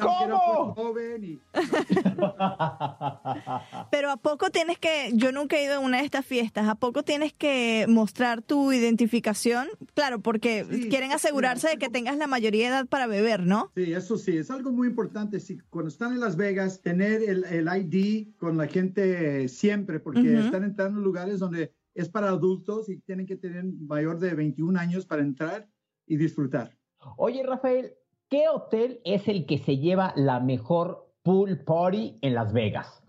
¿Cómo? 0.00 0.74
Joven 0.74 1.22
y... 1.22 1.38
Pero 3.90 4.10
a 4.10 4.16
poco 4.16 4.48
tienes 4.50 4.78
que, 4.78 5.10
yo 5.12 5.32
nunca 5.32 5.56
he 5.56 5.64
ido 5.64 5.74
a 5.74 5.80
una 5.80 5.98
de 5.98 6.04
estas 6.04 6.24
fiestas, 6.24 6.66
a 6.66 6.76
poco 6.76 7.02
tienes 7.02 7.34
que 7.34 7.84
mostrar 7.88 8.40
tu 8.42 8.72
identificación, 8.72 9.68
claro, 9.94 10.20
porque 10.20 10.64
quieren 10.90 11.12
asegurarse 11.12 11.68
de 11.68 11.76
que 11.76 11.90
tengas 11.90 12.16
la 12.16 12.26
mayoría 12.26 12.68
de 12.68 12.74
edad 12.74 12.86
para 12.86 13.06
beber, 13.06 13.46
¿no? 13.46 13.70
Sí, 13.76 13.92
eso 13.92 14.16
sí, 14.16 14.38
es 14.38 14.50
algo 14.50 14.72
muy 14.72 14.88
importante. 14.88 15.40
Si, 15.40 15.58
cuando 15.70 15.90
están 15.90 16.12
en 16.12 16.20
Las 16.20 16.36
Vegas, 16.36 16.80
tener 16.80 17.22
el, 17.22 17.44
el 17.44 17.68
ID 17.68 18.28
con 18.38 18.56
la 18.56 18.66
gente 18.66 19.46
siempre, 19.48 20.00
porque 20.00 20.40
están 20.40 20.64
entrando 20.64 20.98
en 20.98 21.04
lugares 21.04 21.38
donde 21.38 21.74
es 22.00 22.08
para 22.08 22.28
adultos 22.28 22.88
y 22.88 22.98
tienen 22.98 23.26
que 23.26 23.36
tener 23.36 23.64
mayor 23.64 24.18
de 24.20 24.34
21 24.34 24.78
años 24.78 25.04
para 25.04 25.22
entrar 25.22 25.68
y 26.06 26.16
disfrutar. 26.16 26.76
Oye, 27.16 27.42
Rafael, 27.44 27.92
¿qué 28.28 28.48
hotel 28.48 29.00
es 29.04 29.26
el 29.26 29.46
que 29.46 29.58
se 29.58 29.78
lleva 29.78 30.12
la 30.16 30.38
mejor 30.38 31.12
pool 31.22 31.58
party 31.64 32.16
en 32.22 32.34
Las 32.34 32.52
Vegas? 32.52 33.02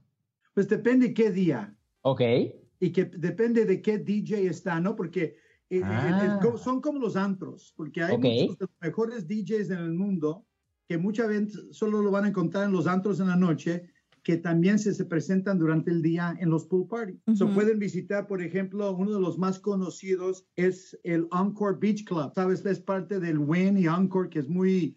Pues 0.54 0.68
depende 0.68 1.14
qué 1.14 1.32
día. 1.32 1.76
Ok. 2.02 2.22
Y 2.80 2.92
que 2.92 3.06
depende 3.06 3.66
de 3.66 3.82
qué 3.82 4.00
DJ 4.00 4.48
está, 4.48 4.80
¿no? 4.80 4.96
Porque 4.96 5.36
eh, 5.70 5.78
eh, 5.78 5.82
Ah. 5.84 6.40
eh, 6.44 6.58
son 6.58 6.82
como 6.82 6.98
los 7.00 7.16
antros, 7.16 7.74
porque 7.78 8.02
hay 8.02 8.18
muchos 8.18 8.58
de 8.58 8.66
los 8.66 8.82
mejores 8.82 9.28
DJs 9.28 9.70
en 9.70 9.80
el 9.80 9.94
mundo 9.94 10.46
que 10.88 10.98
muchas 10.98 11.28
veces 11.28 11.68
solo 11.72 12.02
lo 12.02 12.10
van 12.10 12.26
a 12.26 12.30
encontrar 12.30 12.66
en 12.66 12.72
los 12.72 12.88
antros 12.88 13.20
en 13.20 13.28
la 13.28 13.36
noche, 13.36 13.92
que 14.24 14.38
también 14.38 14.80
se, 14.80 14.94
se 14.94 15.06
presentan 15.06 15.60
durante 15.60 15.92
el 15.92 16.02
día 16.02 16.36
en 16.40 16.50
los 16.50 16.66
pool 16.66 16.88
parties. 16.88 17.20
So 17.34 17.46
Ujú. 17.46 17.56
pueden 17.56 17.80
visitar, 17.80 18.28
por 18.28 18.42
ejemplo, 18.42 18.96
uno 18.96 19.14
de 19.14 19.20
los 19.20 19.38
más 19.38 19.60
conocidos 19.60 20.46
es 20.56 21.00
el 21.04 21.28
Encore 21.32 21.78
Beach 21.80 22.04
Club. 22.06 22.32
Sabes, 22.36 22.66
es 22.66 22.80
parte 22.80 23.20
del 23.20 23.40
Wynn 23.40 23.78
y 23.78 23.86
Encore, 23.86 24.30
que 24.30 24.40
es 24.40 24.50
muy, 24.50 24.96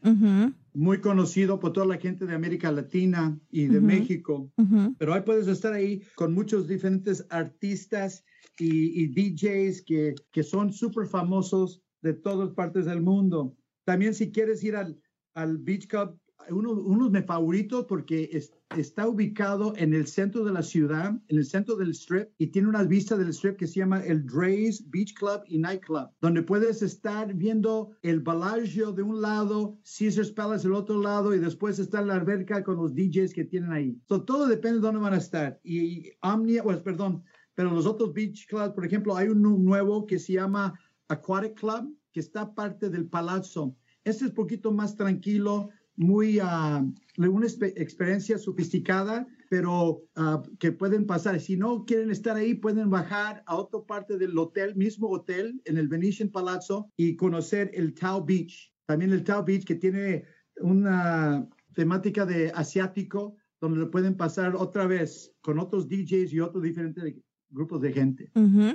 muy 0.74 1.00
conocido 1.00 1.58
por 1.58 1.72
toda 1.72 1.86
la 1.86 1.98
gente 1.98 2.26
de 2.26 2.34
América 2.34 2.70
Latina 2.72 3.38
y 3.50 3.66
de 3.66 3.78
Ujú. 3.78 3.86
México. 3.86 4.52
Pero 4.98 5.14
ahí 5.14 5.22
puedes 5.22 5.46
estar 5.48 5.72
ahí 5.72 6.02
con 6.14 6.32
muchos 6.34 6.66
diferentes 6.68 7.26
artistas 7.30 8.24
y, 8.58 9.02
y 9.02 9.08
DJs 9.08 9.82
que, 9.82 10.14
que 10.30 10.42
son 10.42 10.72
súper 10.72 11.06
famosos 11.06 11.82
de 12.02 12.14
todas 12.14 12.50
partes 12.50 12.84
del 12.84 13.00
mundo. 13.00 13.56
También 13.84 14.14
si 14.14 14.30
quieres 14.30 14.62
ir 14.62 14.76
al, 14.76 15.00
al 15.34 15.58
Beach 15.58 15.86
Club, 15.86 16.18
uno, 16.50 16.72
uno 16.72 17.08
de 17.08 17.20
mis 17.20 17.26
favoritos 17.26 17.86
porque 17.86 18.28
es- 18.32 18.52
está 18.76 19.06
ubicado 19.06 19.74
en 19.76 19.92
el 19.94 20.06
centro 20.06 20.44
de 20.44 20.52
la 20.52 20.62
ciudad, 20.62 21.10
en 21.28 21.38
el 21.38 21.44
centro 21.44 21.76
del 21.76 21.90
strip, 21.90 22.30
y 22.38 22.46
tiene 22.46 22.68
una 22.68 22.82
vista 22.84 23.16
del 23.16 23.28
strip 23.28 23.56
que 23.56 23.66
se 23.66 23.80
llama 23.80 24.02
el 24.04 24.24
Dre's 24.26 24.88
Beach 24.90 25.14
Club 25.14 25.42
y 25.46 25.58
Nightclub, 25.58 26.08
donde 26.20 26.42
puedes 26.42 26.80
estar 26.82 27.34
viendo 27.34 27.90
el 28.02 28.20
Bellagio 28.20 28.92
de 28.92 29.02
un 29.02 29.20
lado, 29.20 29.78
Caesar's 29.98 30.32
Palace 30.32 30.62
del 30.64 30.74
otro 30.74 31.00
lado, 31.00 31.34
y 31.34 31.38
después 31.38 31.78
está 31.78 32.00
la 32.02 32.14
alberca 32.14 32.64
con 32.64 32.76
los 32.76 32.94
DJs 32.94 33.34
que 33.34 33.44
tienen 33.44 33.72
ahí. 33.72 34.00
So, 34.08 34.22
todo 34.22 34.46
depende 34.46 34.76
de 34.76 34.82
dónde 34.82 35.00
van 35.00 35.14
a 35.14 35.18
estar. 35.18 35.60
Y, 35.62 36.10
Omnia, 36.22 36.62
pues 36.62 36.78
perdón, 36.78 37.22
pero 37.54 37.70
los 37.70 37.84
otros 37.86 38.14
beach 38.14 38.46
clubs, 38.48 38.70
por 38.70 38.86
ejemplo, 38.86 39.14
hay 39.14 39.28
uno 39.28 39.50
nuevo 39.58 40.06
que 40.06 40.18
se 40.18 40.32
llama 40.34 40.72
Aquatic 41.08 41.58
Club, 41.60 41.94
que 42.12 42.20
está 42.20 42.54
parte 42.54 42.88
del 42.88 43.06
palazzo. 43.06 43.76
Este 44.04 44.24
es 44.24 44.30
poquito 44.32 44.72
más 44.72 44.96
tranquilo, 44.96 45.68
muy, 45.96 46.34
de 46.34 47.28
una 47.28 47.46
expe- 47.46 47.74
experiencia 47.76 48.38
sofisticada, 48.38 49.26
pero 49.50 50.02
ah, 50.16 50.42
que 50.58 50.72
pueden 50.72 51.06
pasar. 51.06 51.38
Si 51.40 51.56
no 51.56 51.84
quieren 51.84 52.10
estar 52.10 52.36
ahí, 52.36 52.54
pueden 52.54 52.88
bajar 52.90 53.42
a 53.46 53.56
otra 53.56 53.80
parte 53.82 54.16
del 54.16 54.36
hotel, 54.38 54.74
mismo 54.76 55.08
hotel, 55.10 55.60
en 55.64 55.76
el 55.76 55.88
Venetian 55.88 56.30
Palazzo, 56.30 56.90
y 56.96 57.16
conocer 57.16 57.70
el 57.74 57.94
Tao 57.94 58.24
Beach. 58.24 58.72
También 58.86 59.12
el 59.12 59.24
Tao 59.24 59.44
Beach, 59.44 59.64
que 59.64 59.74
tiene 59.74 60.24
una 60.60 61.46
temática 61.74 62.24
de 62.24 62.50
asiático, 62.54 63.36
donde 63.60 63.78
lo 63.78 63.90
pueden 63.90 64.16
pasar 64.16 64.56
otra 64.56 64.86
vez 64.86 65.32
con 65.40 65.58
otros 65.58 65.88
DJs 65.88 66.32
y 66.32 66.40
otros 66.40 66.62
diferentes 66.62 67.14
grupos 67.50 67.80
de 67.80 67.92
gente. 67.92 68.30
Ujú. 68.34 68.74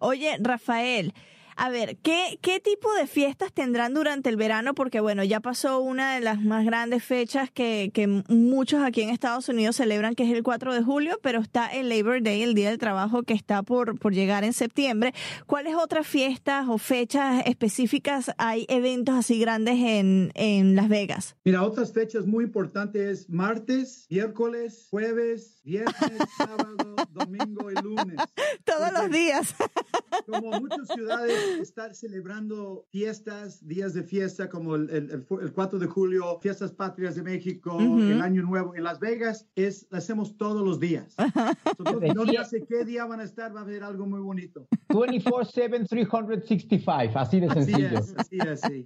Oye, 0.00 0.36
Rafael, 0.40 1.12
a 1.58 1.70
ver, 1.70 1.96
¿qué, 1.98 2.38
¿qué 2.40 2.60
tipo 2.60 2.92
de 2.94 3.08
fiestas 3.08 3.52
tendrán 3.52 3.92
durante 3.92 4.28
el 4.28 4.36
verano? 4.36 4.74
Porque 4.74 5.00
bueno, 5.00 5.24
ya 5.24 5.40
pasó 5.40 5.80
una 5.80 6.14
de 6.14 6.20
las 6.20 6.40
más 6.40 6.64
grandes 6.64 7.02
fechas 7.02 7.50
que, 7.50 7.90
que 7.92 8.06
muchos 8.06 8.80
aquí 8.82 9.02
en 9.02 9.10
Estados 9.10 9.48
Unidos 9.48 9.74
celebran, 9.74 10.14
que 10.14 10.22
es 10.22 10.30
el 10.30 10.44
4 10.44 10.72
de 10.72 10.82
julio, 10.82 11.18
pero 11.20 11.40
está 11.40 11.66
el 11.66 11.88
Labor 11.88 12.22
Day, 12.22 12.42
el 12.42 12.54
Día 12.54 12.70
del 12.70 12.78
Trabajo, 12.78 13.24
que 13.24 13.34
está 13.34 13.64
por, 13.64 13.98
por 13.98 14.14
llegar 14.14 14.44
en 14.44 14.52
septiembre. 14.52 15.12
¿Cuáles 15.46 15.74
otras 15.74 16.06
fiestas 16.06 16.68
o 16.68 16.78
fechas 16.78 17.42
específicas 17.44 18.30
hay 18.38 18.64
eventos 18.68 19.16
así 19.16 19.40
grandes 19.40 19.74
en, 19.80 20.30
en 20.34 20.76
Las 20.76 20.88
Vegas? 20.88 21.34
Mira, 21.44 21.64
otras 21.64 21.92
fechas 21.92 22.24
muy 22.24 22.44
importantes, 22.44 23.28
martes, 23.28 24.06
miércoles, 24.08 24.86
jueves, 24.90 25.57
viernes, 25.72 26.18
sábado, 26.38 26.96
domingo 27.12 27.70
y 27.70 27.74
lunes. 27.82 28.16
Todos 28.64 28.90
los 28.92 29.10
días. 29.10 29.54
Como 30.26 30.60
muchas 30.60 30.88
ciudades 30.88 31.38
estar 31.60 31.94
celebrando 31.94 32.86
fiestas, 32.90 33.66
días 33.66 33.94
de 33.94 34.02
fiesta 34.02 34.48
como 34.48 34.74
el, 34.74 34.90
el, 34.90 35.10
el 35.10 35.22
fu- 35.22 35.38
el 35.40 35.52
4 35.52 35.78
de 35.78 35.86
julio, 35.86 36.38
fiestas 36.40 36.72
patrias 36.72 37.14
de 37.14 37.22
México, 37.22 37.74
Ujú. 37.76 37.98
el 38.00 38.20
Año 38.20 38.42
Nuevo 38.42 38.74
en 38.74 38.84
Las 38.84 38.98
Vegas, 39.00 39.46
es, 39.54 39.86
lo 39.90 39.98
hacemos 39.98 40.36
todos 40.36 40.62
los 40.66 40.80
días. 40.80 41.14
Entonces, 41.78 42.14
no, 42.14 42.24
no 42.24 42.44
sé 42.44 42.64
qué 42.68 42.84
día 42.84 43.04
van 43.06 43.20
a 43.20 43.24
estar, 43.24 43.54
va 43.54 43.60
a 43.60 43.62
haber 43.62 43.82
algo 43.84 44.06
muy 44.06 44.20
bonito. 44.20 44.66
24-7, 44.88 45.86
365, 45.88 47.18
así 47.18 47.40
de 47.40 47.46
Así 47.46 47.64
sencillo. 47.64 47.98
es, 47.98 48.14
así 48.16 48.38
es, 48.46 48.60
sí. 48.60 48.84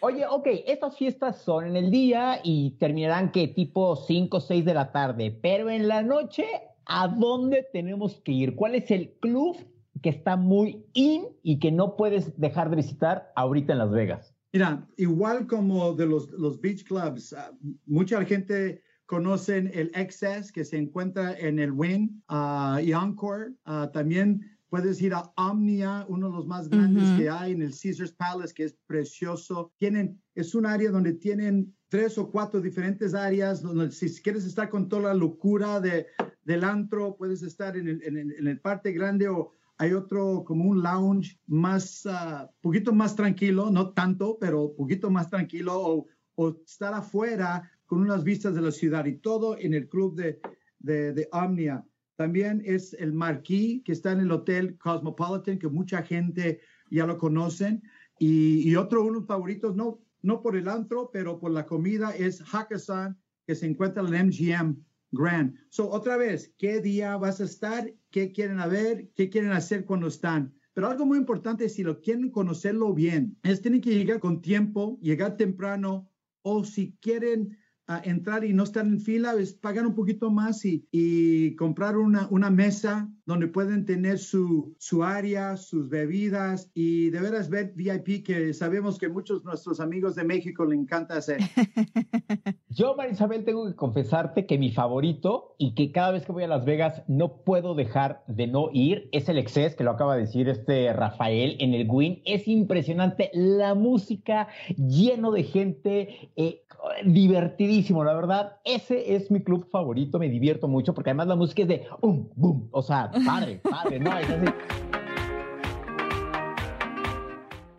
Oye, 0.00 0.26
ok, 0.28 0.46
estas 0.66 0.96
fiestas 0.96 1.42
son 1.42 1.66
en 1.66 1.76
el 1.76 1.90
día 1.90 2.40
y 2.42 2.76
terminarán 2.78 3.30
que 3.32 3.48
tipo 3.48 3.96
5 3.96 4.36
o 4.36 4.40
6 4.40 4.64
de 4.64 4.74
la 4.74 4.92
tarde, 4.92 5.36
pero 5.42 5.70
en 5.70 5.87
la 5.88 6.02
noche, 6.02 6.44
¿a 6.84 7.08
dónde 7.08 7.66
tenemos 7.72 8.20
que 8.20 8.32
ir? 8.32 8.54
¿Cuál 8.54 8.74
es 8.74 8.90
el 8.90 9.14
club 9.20 9.56
que 10.02 10.10
está 10.10 10.36
muy 10.36 10.84
in 10.92 11.24
y 11.42 11.58
que 11.58 11.72
no 11.72 11.96
puedes 11.96 12.38
dejar 12.38 12.70
de 12.70 12.76
visitar 12.76 13.32
ahorita 13.34 13.72
en 13.72 13.78
Las 13.78 13.90
Vegas? 13.90 14.34
Mira, 14.52 14.86
igual 14.96 15.46
como 15.46 15.94
de 15.94 16.06
los, 16.06 16.30
los 16.30 16.60
beach 16.60 16.84
clubs, 16.84 17.32
ah, 17.32 17.52
mucha 17.86 18.24
gente 18.24 18.82
conocen 19.06 19.70
el 19.72 19.90
Excess 19.94 20.52
que 20.52 20.64
se 20.64 20.76
encuentra 20.76 21.36
en 21.38 21.58
el 21.58 21.72
Wynn 21.72 22.22
ah, 22.28 22.80
y 22.82 22.92
Encore. 22.92 23.54
Ah, 23.64 23.90
también 23.92 24.58
puedes 24.68 25.00
ir 25.00 25.14
a 25.14 25.32
Omnia, 25.36 26.04
uno 26.08 26.28
de 26.28 26.36
los 26.36 26.46
más 26.46 26.68
grandes 26.68 27.18
que 27.18 27.30
hay 27.30 27.52
en 27.52 27.62
el 27.62 27.70
Caesars 27.70 28.12
Palace, 28.12 28.52
que 28.54 28.64
es 28.64 28.76
precioso. 28.86 29.72
Tienen, 29.78 30.20
es 30.34 30.54
un 30.54 30.66
área 30.66 30.90
donde 30.90 31.14
tienen 31.14 31.74
tres 31.88 32.18
o 32.18 32.30
cuatro 32.30 32.60
diferentes 32.60 33.14
áreas, 33.14 33.62
donde 33.62 33.90
si 33.90 34.08
quieres 34.22 34.44
estar 34.44 34.68
con 34.68 34.88
toda 34.88 35.02
la 35.02 35.14
locura 35.14 35.80
de, 35.80 36.06
del 36.44 36.64
antro, 36.64 37.16
puedes 37.16 37.42
estar 37.42 37.76
en 37.76 37.88
el, 37.88 38.02
en 38.02 38.46
el- 38.46 38.60
parte 38.60 38.92
grande 38.92 39.28
o 39.28 39.52
hay 39.78 39.92
otro 39.92 40.44
como 40.44 40.64
un 40.68 40.82
lounge 40.82 41.38
más, 41.46 42.04
ah, 42.06 42.50
poquito 42.60 42.92
más 42.92 43.14
tranquilo, 43.14 43.70
no 43.70 43.92
tanto, 43.92 44.36
pero 44.40 44.74
poquito 44.74 45.10
más 45.10 45.30
tranquilo, 45.30 46.06
o, 46.36 46.56
estar 46.64 46.94
afuera 46.94 47.68
con 47.86 48.00
unas 48.00 48.22
vistas 48.22 48.54
de 48.54 48.60
la 48.60 48.70
ciudad 48.70 49.04
y 49.06 49.16
todo 49.18 49.58
en 49.58 49.74
el 49.74 49.88
club 49.88 50.14
de, 50.14 50.40
de, 50.78 51.12
de 51.12 51.28
Omnia. 51.32 51.84
También 52.16 52.62
es 52.64 52.94
el 52.94 53.12
Marquis, 53.12 53.82
que 53.84 53.92
está 53.92 54.12
en 54.12 54.20
el 54.20 54.30
Hotel 54.30 54.76
Cosmopolitan, 54.78 55.58
que 55.58 55.68
mucha 55.68 56.02
gente 56.02 56.60
ya 56.90 57.06
lo 57.06 57.18
conocen. 57.18 57.82
Y, 58.18 58.74
otro, 58.74 59.04
uno 59.04 59.20
de 59.20 59.26
favoritos, 59.26 59.76
no, 59.76 60.00
no 60.22 60.42
por 60.42 60.56
el 60.56 60.68
antro, 60.68 61.10
pero 61.12 61.38
por 61.38 61.50
la 61.50 61.66
comida, 61.66 62.14
es 62.16 62.42
Hakkasan, 62.52 63.18
que 63.46 63.54
se 63.54 63.66
encuentra 63.66 64.02
en 64.02 64.14
el 64.14 64.26
MGM 64.26 64.76
Grand. 65.10 65.54
So, 65.70 65.90
otra 65.90 66.16
vez, 66.16 66.54
¿qué 66.58 66.80
día 66.80 67.16
vas 67.16 67.40
a 67.40 67.44
estar? 67.44 67.92
¿Qué 68.10 68.32
quieren 68.32 68.58
ver? 68.70 69.10
¿Qué 69.14 69.30
quieren 69.30 69.52
hacer 69.52 69.84
cuando 69.84 70.08
están? 70.08 70.54
Pero 70.74 70.88
algo 70.88 71.06
muy 71.06 71.18
importante, 71.18 71.68
si 71.68 71.82
lo 71.82 72.00
quieren 72.00 72.30
conocerlo 72.30 72.92
bien, 72.94 73.36
es 73.42 73.62
tienen 73.62 73.80
que 73.80 73.94
llegar 73.94 74.20
con 74.20 74.42
tiempo, 74.42 74.98
llegar 75.00 75.36
temprano, 75.36 76.10
o 76.42 76.64
si 76.64 76.96
quieren 77.00 77.58
ah, 77.86 78.00
entrar 78.04 78.44
y 78.44 78.52
no 78.52 78.62
estar 78.62 78.86
en 78.86 79.00
fila, 79.00 79.34
es 79.34 79.54
pagar 79.54 79.86
un 79.86 79.94
poquito 79.94 80.30
más 80.30 80.64
y, 80.64 81.56
comprar 81.56 81.96
una 81.96 82.50
mesa 82.50 83.10
donde 83.28 83.46
pueden 83.46 83.84
tener 83.84 84.18
su, 84.18 84.74
su 84.78 85.04
área, 85.04 85.58
sus 85.58 85.90
bebidas 85.90 86.70
y 86.72 87.10
de 87.10 87.20
veras 87.20 87.50
ver 87.50 87.74
VIP, 87.76 88.24
que 88.24 88.54
sabemos 88.54 88.98
que 88.98 89.10
muchos 89.10 89.44
nuestros 89.44 89.80
amigos 89.80 90.14
de 90.14 90.24
México 90.24 90.64
le 90.64 90.74
encanta 90.74 91.18
hacer. 91.18 91.36
Yo, 92.70 92.96
Marisabel, 92.96 93.44
tengo 93.44 93.66
que 93.66 93.74
confesarte 93.74 94.46
que 94.46 94.56
mi 94.56 94.70
favorito 94.70 95.54
y 95.58 95.74
que 95.74 95.92
cada 95.92 96.12
vez 96.12 96.24
que 96.24 96.32
voy 96.32 96.44
a 96.44 96.48
Las 96.48 96.64
Vegas 96.64 97.02
no 97.06 97.42
puedo 97.42 97.74
dejar 97.74 98.24
de 98.28 98.46
no 98.46 98.70
ir 98.72 99.10
es 99.12 99.28
el 99.28 99.36
Excess, 99.36 99.74
que 99.74 99.84
lo 99.84 99.90
acaba 99.90 100.14
de 100.14 100.22
decir 100.22 100.48
este 100.48 100.90
Rafael 100.94 101.58
en 101.60 101.74
el 101.74 101.86
Win. 101.86 102.22
Es 102.24 102.48
impresionante 102.48 103.30
la 103.34 103.74
música, 103.74 104.48
lleno 104.78 105.32
de 105.32 105.42
gente, 105.42 106.30
eh, 106.36 106.62
divertidísimo, 107.04 108.04
la 108.04 108.14
verdad. 108.14 108.56
Ese 108.64 109.16
es 109.16 109.30
mi 109.30 109.42
club 109.42 109.68
favorito, 109.70 110.18
me 110.18 110.30
divierto 110.30 110.68
mucho 110.68 110.94
porque 110.94 111.10
además 111.10 111.26
la 111.26 111.36
música 111.36 111.62
es 111.62 111.68
de 111.68 111.86
um, 112.00 112.28
boom, 112.36 112.68
o 112.70 112.82
sea, 112.82 113.10
padre, 113.24 113.60
padre, 113.62 113.98
no, 114.00 114.18
es 114.18 114.28
así. 114.30 114.46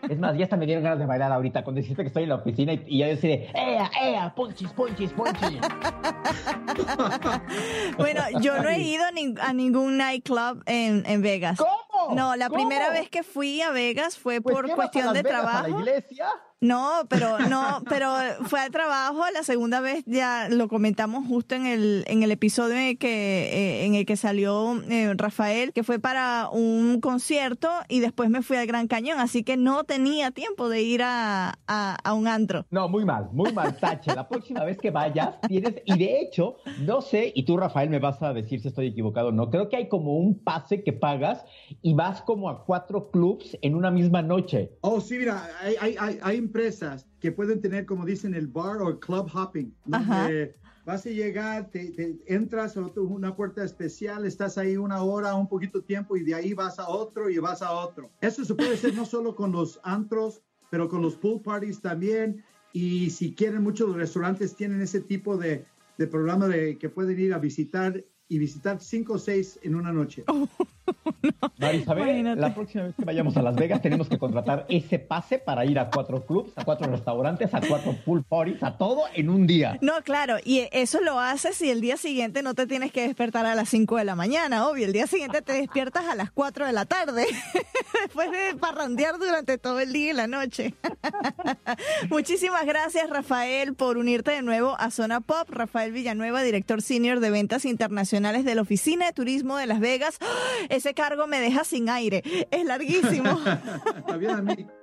Es 0.09 0.17
más, 0.17 0.35
ya 0.35 0.45
hasta 0.45 0.57
me 0.57 0.65
dieron 0.65 0.83
ganas 0.83 0.97
de 0.97 1.05
bailar 1.05 1.31
ahorita 1.31 1.63
con 1.63 1.75
decirte 1.75 2.01
que 2.01 2.07
estoy 2.07 2.23
en 2.23 2.29
la 2.29 2.35
oficina 2.35 2.73
y, 2.73 2.83
y 2.87 2.97
ya 2.97 3.07
deciré, 3.07 3.51
¡Ea, 3.53 3.91
ea! 4.01 4.33
¡Ponchis, 4.35 4.71
ponchis, 4.71 5.11
ponchis! 5.11 5.59
Bueno, 7.97 8.21
yo 8.41 8.61
no 8.61 8.69
he 8.69 8.79
ido 8.79 9.03
a 9.41 9.53
ningún 9.53 9.97
nightclub 9.97 10.63
en, 10.65 11.03
en 11.05 11.21
Vegas. 11.21 11.57
¿Cómo? 11.57 11.88
No, 12.15 12.35
la 12.35 12.47
¿Cómo? 12.49 12.57
primera 12.59 12.89
vez 12.91 13.09
que 13.09 13.23
fui 13.23 13.61
a 13.61 13.71
Vegas 13.71 14.17
fue 14.17 14.41
Pues, 14.41 14.55
por 14.55 14.65
¿qué 14.65 14.71
vas 14.71 14.79
a 14.79 14.81
cuestión 14.81 15.05
Las 15.05 15.13
de 15.13 15.21
Vegas, 15.23 15.41
trabajo. 15.41 15.65
¿A 15.65 15.69
la 15.69 15.79
iglesia? 15.79 16.27
No, 16.61 17.05
pero 17.07 17.39
no, 17.39 17.81
pero 17.89 18.13
fue 18.47 18.59
al 18.59 18.69
trabajo. 18.71 19.23
La 19.33 19.43
segunda 19.43 19.79
vez 19.79 20.03
ya 20.05 20.49
lo 20.49 20.67
comentamos 20.67 21.25
justo 21.25 21.55
en 21.55 21.65
el 21.65 22.03
en 22.07 22.21
el 22.21 22.31
episodio 22.31 22.75
en 22.75 22.81
el 22.81 22.97
que 22.97 23.09
eh, 23.53 23.85
en 23.85 23.95
el 23.95 24.05
que 24.05 24.17
salió 24.17 24.81
eh, 24.89 25.13
Rafael, 25.15 25.71
que 25.71 25.83
fue 25.83 25.99
para 25.99 26.49
un 26.51 26.99
concierto 26.99 27.69
y 27.87 28.01
después 28.01 28.29
me 28.29 28.41
fui 28.41 28.57
al 28.57 28.67
Gran 28.67 28.87
Cañón, 28.89 29.19
así 29.21 29.43
que 29.43 29.55
no 29.55 29.85
tenía 29.85 30.31
tiempo 30.31 30.67
de 30.67 30.81
ir 30.81 31.01
a, 31.01 31.57
a, 31.67 31.95
a 32.03 32.13
un 32.13 32.27
antro. 32.27 32.65
No, 32.71 32.89
muy 32.89 33.05
mal, 33.05 33.29
muy 33.31 33.53
mal, 33.53 33.77
Tache. 33.77 34.13
La 34.13 34.27
próxima 34.27 34.65
vez 34.65 34.77
que 34.79 34.91
vayas, 34.91 35.39
tienes. 35.47 35.75
Y 35.85 35.97
de 35.97 36.19
hecho, 36.19 36.57
no 36.81 37.01
sé, 37.01 37.31
y 37.35 37.43
tú, 37.43 37.55
Rafael, 37.55 37.89
me 37.89 37.99
vas 37.99 38.21
a 38.21 38.33
decir 38.33 38.59
si 38.59 38.67
estoy 38.67 38.87
equivocado 38.87 39.29
o 39.29 39.31
no. 39.31 39.49
Creo 39.49 39.69
que 39.69 39.77
hay 39.77 39.87
como 39.87 40.17
un 40.17 40.43
pase 40.43 40.83
que 40.83 40.91
pagas 40.91 41.45
y 41.81 41.88
vas 41.93 42.21
como 42.21 42.49
a 42.49 42.65
cuatro 42.65 43.09
clubs 43.11 43.57
en 43.61 43.75
una 43.75 43.91
misma 43.91 44.21
noche. 44.21 44.71
Oh, 44.81 44.99
sí, 45.01 45.17
mira, 45.17 45.49
hay, 45.61 45.75
hay, 45.79 45.95
hay, 45.99 46.19
hay 46.21 46.37
empresas 46.37 47.07
que 47.19 47.31
pueden 47.31 47.61
tener, 47.61 47.85
como 47.85 48.05
dicen, 48.05 48.33
el 48.33 48.47
bar 48.47 48.81
o 48.81 48.89
el 48.89 48.99
club 48.99 49.29
hopping. 49.33 49.73
donde 49.85 50.55
Vas 50.85 51.05
a 51.05 51.09
llegar, 51.09 51.69
te, 51.69 51.91
te 51.91 52.17
entras 52.25 52.75
a 52.75 52.81
otro- 52.83 53.03
una 53.03 53.35
puerta 53.35 53.63
especial, 53.63 54.25
estás 54.25 54.57
ahí 54.57 54.75
una 54.75 55.03
hora, 55.03 55.35
un 55.35 55.47
poquito 55.47 55.83
tiempo 55.83 56.17
y 56.17 56.23
de 56.23 56.33
ahí 56.33 56.53
vas 56.55 56.79
a 56.79 56.89
otro 56.89 57.29
y 57.29 57.37
vas 57.37 57.61
a 57.61 57.71
otro. 57.73 58.09
Eso 58.21 58.43
se 58.43 58.55
puede 58.55 58.73
hacer 58.73 58.95
no 58.95 59.05
solo 59.05 59.35
con 59.35 59.51
los 59.51 59.79
antros, 59.83 60.41
pero 60.71 60.87
con 60.89 61.01
los 61.03 61.15
pool 61.15 61.41
parties 61.43 61.79
también. 61.81 62.43
Y 62.73 63.11
si 63.11 63.35
quieren, 63.35 63.61
muchos 63.61 63.93
restaurantes 63.95 64.55
tienen 64.55 64.81
ese 64.81 65.01
tipo 65.01 65.37
de, 65.37 65.63
de 65.97 66.07
programa 66.07 66.47
de 66.47 66.77
que 66.79 66.89
pueden 66.89 67.19
ir 67.19 67.33
a 67.33 67.37
visitar 67.39 68.03
y 68.29 68.37
visitar 68.37 68.79
cinco 68.79 69.13
o 69.13 69.19
seis 69.19 69.59
en 69.63 69.75
una 69.75 69.91
noche. 69.91 70.23
Marisabel, 71.57 72.39
la 72.39 72.53
próxima 72.53 72.85
vez 72.85 72.95
que 72.95 73.05
vayamos 73.05 73.35
a 73.37 73.41
Las 73.41 73.55
Vegas 73.55 73.81
tenemos 73.81 74.07
que 74.07 74.17
contratar 74.17 74.65
ese 74.69 74.97
pase 74.97 75.39
para 75.39 75.65
ir 75.65 75.77
a 75.77 75.89
cuatro 75.89 76.25
clubs, 76.25 76.51
a 76.55 76.63
cuatro 76.63 76.89
restaurantes, 76.89 77.53
a 77.53 77.61
cuatro 77.61 77.95
pool 78.05 78.23
parties, 78.23 78.63
a 78.63 78.77
todo 78.77 79.03
en 79.13 79.29
un 79.29 79.45
día. 79.45 79.77
No, 79.81 80.01
claro, 80.03 80.37
y 80.43 80.67
eso 80.71 81.01
lo 81.01 81.19
haces 81.19 81.61
y 81.61 81.69
el 81.69 81.81
día 81.81 81.97
siguiente 81.97 82.41
no 82.41 82.53
te 82.53 82.65
tienes 82.65 82.91
que 82.91 83.05
despertar 83.05 83.45
a 83.45 83.55
las 83.55 83.69
5 83.69 83.97
de 83.97 84.05
la 84.05 84.15
mañana, 84.15 84.67
obvio. 84.67 84.85
El 84.85 84.93
día 84.93 85.05
siguiente 85.05 85.41
te 85.41 85.53
despiertas 85.53 86.05
a 86.05 86.15
las 86.15 86.31
4 86.31 86.65
de 86.65 86.73
la 86.73 86.85
tarde, 86.85 87.25
después 88.03 88.31
de 88.31 88.55
parrandear 88.57 89.19
durante 89.19 89.57
todo 89.57 89.79
el 89.79 89.91
día 89.93 90.11
y 90.11 90.15
la 90.15 90.27
noche. 90.27 90.73
Muchísimas 92.09 92.65
gracias, 92.65 93.09
Rafael, 93.09 93.73
por 93.75 93.97
unirte 93.97 94.31
de 94.31 94.41
nuevo 94.41 94.75
a 94.79 94.91
Zona 94.91 95.21
Pop. 95.21 95.49
Rafael 95.49 95.91
Villanueva, 95.91 96.41
director 96.41 96.81
senior 96.81 97.19
de 97.19 97.31
ventas 97.31 97.65
internacionales 97.65 98.18
de 98.19 98.53
la 98.53 98.61
Oficina 98.61 99.05
de 99.05 99.13
Turismo 99.13 99.55
de 99.55 99.65
Las 99.65 99.79
Vegas. 99.79 100.17
¡Ah! 100.19 100.25
Ese 100.67 100.93
cargo 100.93 101.25
me 101.25 101.39
deja 101.39 101.63
sin 101.63 101.89
aire. 101.89 102.21
Es 102.51 102.65
larguísimo. 102.65 103.39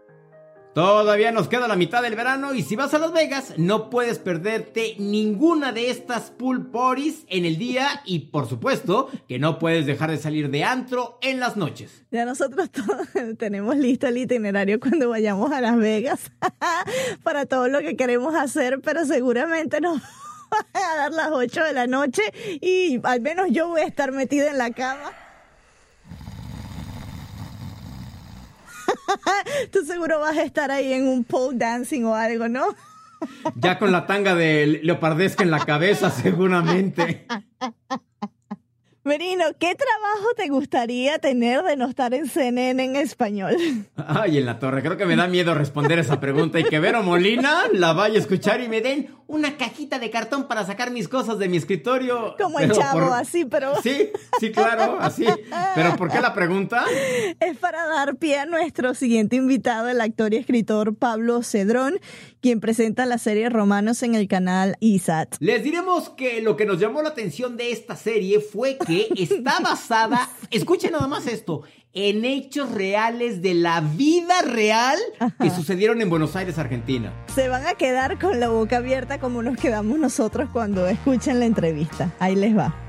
Todavía 0.75 1.33
nos 1.33 1.49
queda 1.49 1.69
la 1.69 1.77
mitad 1.77 2.03
del 2.03 2.17
verano 2.17 2.55
y 2.55 2.63
si 2.63 2.77
vas 2.77 2.93
a 2.95 2.99
Las 2.99 3.13
Vegas 3.13 3.55
no 3.57 3.89
puedes 3.89 4.19
perderte 4.19 4.95
ninguna 4.99 5.73
de 5.73 5.91
estas 5.91 6.31
pool 6.31 6.71
parties 6.71 7.25
en 7.29 7.45
el 7.45 7.57
día 7.57 8.03
y 8.05 8.31
por 8.31 8.47
supuesto 8.47 9.11
que 9.29 9.39
no 9.39 9.59
puedes 9.59 9.87
dejar 9.87 10.11
de 10.11 10.19
salir 10.19 10.51
de 10.51 10.65
antro 10.65 11.19
en 11.23 11.41
las 11.41 11.57
noches. 11.57 12.05
Ya 12.11 12.25
nosotros 12.25 12.71
todos 12.71 13.07
tenemos 13.39 13.77
listo 13.77 14.07
el 14.07 14.19
itinerario 14.19 14.81
cuando 14.81 15.11
vayamos 15.11 15.53
a 15.53 15.61
Las 15.61 15.77
Vegas 15.77 16.31
para 17.23 17.47
todo 17.47 17.69
lo 17.69 17.81
que 17.81 17.97
queremos 17.97 18.35
hacer, 18.35 18.81
pero 18.83 19.05
seguramente 19.05 19.81
van 19.81 20.03
a 20.75 20.97
dar 20.97 21.13
las 21.13 21.31
8 21.33 21.65
de 21.65 21.73
la 21.73 21.87
noche 21.87 22.23
y 22.61 23.01
al 23.03 23.21
menos 23.21 23.47
yo 23.51 23.69
voy 23.69 23.83
a 23.83 23.87
estar 23.87 24.13
metida 24.13 24.51
en 24.51 24.59
la 24.59 24.71
cama. 24.71 25.13
Tú 29.73 29.85
seguro 29.85 30.21
vas 30.21 30.37
a 30.37 30.43
estar 30.43 30.71
ahí 30.71 30.93
en 30.93 31.09
un 31.09 31.25
pole 31.25 31.59
dancing 31.59 32.05
o 32.05 32.15
algo, 32.15 32.49
¿no? 32.49 32.67
Ya 33.55 33.79
con 33.79 33.93
la 33.93 34.07
tanga 34.07 34.35
de 34.35 34.81
leopardesca 34.83 35.43
en 35.43 35.51
la 35.51 35.65
cabeza 35.65 36.11
seguramente. 36.11 37.27
Merino, 39.07 39.45
¿qué 39.61 39.73
trabajo 39.77 40.35
te 40.37 40.49
gustaría 40.49 41.21
tener 41.21 41.63
de 41.63 41.77
no 41.77 41.87
estar 41.89 42.13
en 42.13 42.29
CNN 42.29 42.83
en 42.83 42.97
español? 42.97 43.57
Ay, 43.97 44.39
en 44.39 44.47
la 44.47 44.59
torre, 44.59 44.83
creo 44.83 44.97
que 44.97 45.07
me 45.07 45.15
da 45.15 45.29
miedo 45.29 45.55
responder 45.55 46.01
esa 46.01 46.19
pregunta 46.19 46.59
y 46.59 46.65
que 46.65 46.81
Vero 46.81 47.05
Molina 47.05 47.67
la 47.73 47.93
vaya 47.93 48.17
a 48.17 48.19
escuchar 48.19 48.61
y 48.61 48.69
me 48.69 48.81
den 48.81 49.15
una 49.29 49.57
cajita 49.57 50.01
de 50.01 50.11
cartón 50.11 50.49
para 50.49 50.65
sacar 50.67 50.91
mis 50.91 51.07
cosas 51.07 51.39
de 51.39 51.49
mi 51.49 51.57
escritorio. 51.57 52.35
Como 52.37 52.59
el 52.59 52.73
chavo, 52.73 53.01
por- 53.07 53.13
así, 53.13 53.45
pero... 53.45 53.81
Sí, 53.81 54.11
sí, 54.41 54.51
claro, 54.51 54.99
así. 55.01 55.25
Pero 55.77 55.97
¿por 55.97 56.11
qué 56.11 56.21
la 56.21 56.35
pregunta? 56.35 56.85
Es 57.39 57.57
para 57.59 57.87
dar 57.87 58.17
pie 58.17 58.39
a 58.41 58.47
nuestro 58.47 58.95
siguiente 58.95 59.37
invitado, 59.37 59.89
el 59.89 60.01
actor 60.01 60.35
y 60.35 60.39
escritor 60.39 60.97
Pablo 60.97 61.43
Cedrón, 61.45 61.99
quien 62.47 62.61
presenta 62.61 63.07
la 63.07 63.19
serie 63.19 63.49
Romanos 63.49 64.05
en 64.05 64.15
el 64.15 64.29
canal 64.29 64.77
ISAT. 64.79 65.35
Les 65.41 65.65
diremos 65.65 66.11
que 66.11 66.41
lo 66.43 66.57
que 66.57 66.65
nos 66.65 66.79
llamó 66.79 67.03
la 67.03 67.09
atención 67.09 67.57
de 67.57 67.73
esta 67.73 67.97
serie 67.97 68.39
fue 68.39 68.79
que 68.87 69.09
está 69.17 69.59
basada, 69.59 70.31
escuchen 70.53 70.93
nada 70.93 71.09
más 71.09 71.27
esto, 71.27 71.63
en 71.93 72.25
hechos 72.25 72.71
reales 72.71 73.43
de 73.43 73.55
la 73.55 73.81
vida 73.81 74.43
real 74.43 74.97
que 75.41 75.51
sucedieron 75.51 76.01
en 76.01 76.09
Buenos 76.09 76.37
Aires, 76.37 76.57
Argentina. 76.57 77.13
Se 77.35 77.49
van 77.49 77.67
a 77.67 77.75
quedar 77.75 78.17
con 78.21 78.39
la 78.39 78.49
boca 78.49 78.77
abierta 78.77 79.19
como 79.19 79.43
nos 79.43 79.57
quedamos 79.57 79.99
nosotros 79.99 80.49
cuando 80.53 80.87
escuchen 80.87 81.41
la 81.41 81.47
entrevista. 81.47 82.15
Ahí 82.21 82.37
les 82.37 82.57
va. 82.57 82.86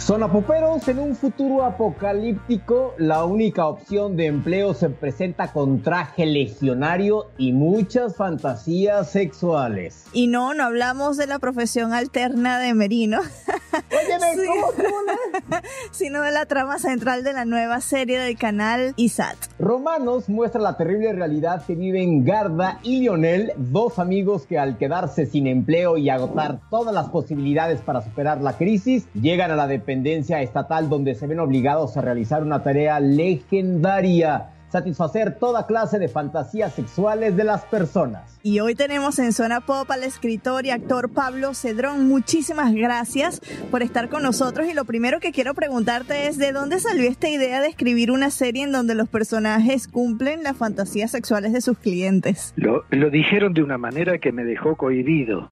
Sonapoperos, 0.00 0.88
en 0.88 0.98
un 0.98 1.14
futuro 1.14 1.62
apocalíptico, 1.62 2.94
la 2.96 3.24
única 3.24 3.66
opción 3.66 4.16
de 4.16 4.26
empleo 4.26 4.72
se 4.72 4.88
presenta 4.88 5.52
con 5.52 5.82
traje 5.82 6.24
legionario 6.24 7.26
y 7.36 7.52
muchas 7.52 8.16
fantasías 8.16 9.10
sexuales. 9.10 10.06
Y 10.14 10.26
no, 10.26 10.54
no 10.54 10.64
hablamos 10.64 11.18
de 11.18 11.26
la 11.26 11.38
profesión 11.38 11.92
alterna 11.92 12.58
de 12.58 12.72
Merino. 12.72 13.20
Óyeme, 13.90 14.46
¿cómo, 14.46 14.72
Sino 15.92 16.22
de 16.22 16.32
la 16.32 16.46
trama 16.46 16.78
central 16.78 17.22
de 17.22 17.34
la 17.34 17.44
nueva 17.44 17.80
serie 17.80 18.18
del 18.18 18.38
canal 18.38 18.94
ISAT. 18.96 19.36
Romanos 19.58 20.30
muestra 20.30 20.62
la 20.62 20.78
terrible 20.78 21.12
realidad 21.12 21.62
que 21.66 21.74
viven 21.74 22.24
Garda 22.24 22.80
y 22.82 23.00
Lionel, 23.00 23.52
dos 23.56 23.98
amigos 23.98 24.46
que 24.46 24.58
al 24.58 24.78
quedarse 24.78 25.26
sin 25.26 25.46
empleo 25.46 25.98
y 25.98 26.08
agotar 26.08 26.58
todas 26.70 26.94
las 26.94 27.10
posibilidades 27.10 27.82
para 27.82 28.00
superar 28.00 28.40
la 28.40 28.56
crisis, 28.56 29.06
llegan 29.12 29.50
a 29.50 29.56
la 29.56 29.66
dependencia 29.90 30.40
estatal 30.40 30.88
donde 30.88 31.16
se 31.16 31.26
ven 31.26 31.40
obligados 31.40 31.96
a 31.96 32.00
realizar 32.00 32.44
una 32.44 32.62
tarea 32.62 33.00
legendaria, 33.00 34.50
satisfacer 34.68 35.36
toda 35.36 35.66
clase 35.66 35.98
de 35.98 36.06
fantasías 36.06 36.72
sexuales 36.74 37.36
de 37.36 37.42
las 37.42 37.64
personas. 37.64 38.38
Y 38.44 38.60
hoy 38.60 38.76
tenemos 38.76 39.18
en 39.18 39.32
Zona 39.32 39.60
Pop 39.60 39.90
al 39.90 40.04
escritor 40.04 40.64
y 40.64 40.70
actor 40.70 41.10
Pablo 41.10 41.54
Cedrón. 41.54 42.06
Muchísimas 42.06 42.72
gracias 42.72 43.40
por 43.72 43.82
estar 43.82 44.08
con 44.08 44.22
nosotros. 44.22 44.68
Y 44.68 44.74
lo 44.74 44.84
primero 44.84 45.18
que 45.18 45.32
quiero 45.32 45.54
preguntarte 45.54 46.28
es, 46.28 46.38
¿de 46.38 46.52
dónde 46.52 46.78
salió 46.78 47.10
esta 47.10 47.28
idea 47.28 47.60
de 47.60 47.66
escribir 47.66 48.12
una 48.12 48.30
serie 48.30 48.62
en 48.62 48.70
donde 48.70 48.94
los 48.94 49.08
personajes 49.08 49.88
cumplen 49.88 50.44
las 50.44 50.56
fantasías 50.56 51.10
sexuales 51.10 51.52
de 51.52 51.62
sus 51.62 51.76
clientes? 51.78 52.52
Lo, 52.54 52.84
lo 52.90 53.10
dijeron 53.10 53.54
de 53.54 53.64
una 53.64 53.76
manera 53.76 54.18
que 54.18 54.30
me 54.30 54.44
dejó 54.44 54.76
cohibido. 54.76 55.50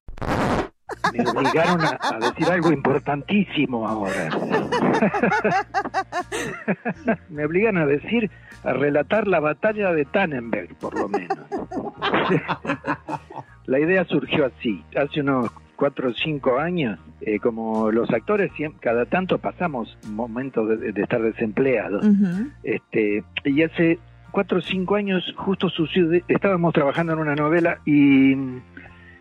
Me 1.13 1.29
obligaron 1.29 1.81
a, 1.81 1.99
a 2.01 2.19
decir 2.19 2.51
algo 2.51 2.71
importantísimo 2.71 3.87
ahora. 3.87 4.29
me 7.29 7.45
obligan 7.45 7.77
a 7.77 7.85
decir, 7.85 8.29
a 8.63 8.73
relatar 8.73 9.27
la 9.27 9.39
batalla 9.39 9.93
de 9.93 10.05
Tannenberg, 10.05 10.75
por 10.75 10.97
lo 10.97 11.09
menos. 11.09 11.37
la 13.65 13.79
idea 13.79 14.05
surgió 14.05 14.45
así, 14.45 14.83
hace 14.95 15.21
unos 15.21 15.51
cuatro 15.79 16.09
o 16.09 16.13
cinco 16.13 16.59
años, 16.59 16.99
eh, 17.21 17.39
como 17.39 17.89
los 17.91 18.11
actores 18.11 18.51
cada 18.81 19.05
tanto 19.05 19.37
pasamos 19.37 19.97
momentos 20.09 20.67
de, 20.67 20.91
de 20.91 21.01
estar 21.01 21.21
desempleados. 21.21 22.05
Este, 22.63 23.23
y 23.45 23.63
hace 23.63 23.97
cuatro 24.31 24.59
o 24.59 24.61
cinco 24.61 24.95
años 24.95 25.23
justo 25.37 25.69
sucede, 25.69 26.23
estábamos 26.27 26.73
trabajando 26.73 27.13
en 27.13 27.19
una 27.19 27.35
novela 27.35 27.79
y 27.85 28.35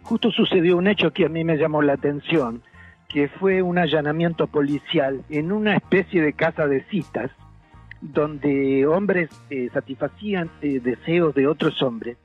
justo 0.08 0.30
sucedió 0.30 0.78
un 0.78 0.86
hecho 0.88 1.12
que 1.12 1.26
a 1.26 1.28
mí 1.28 1.44
me 1.44 1.58
llamó 1.58 1.82
la 1.82 1.92
atención, 1.92 2.62
que 3.10 3.28
fue 3.28 3.60
un 3.60 3.76
allanamiento 3.76 4.46
policial 4.46 5.22
en 5.28 5.52
una 5.52 5.76
especie 5.76 6.22
de 6.22 6.32
casa 6.32 6.66
de 6.66 6.82
citas 6.84 7.30
donde 8.00 8.86
hombres 8.86 9.28
eh, 9.50 9.68
satisfacían 9.72 10.50
eh, 10.62 10.80
deseos 10.80 11.34
de 11.34 11.46
otros 11.46 11.82
hombres, 11.82 12.16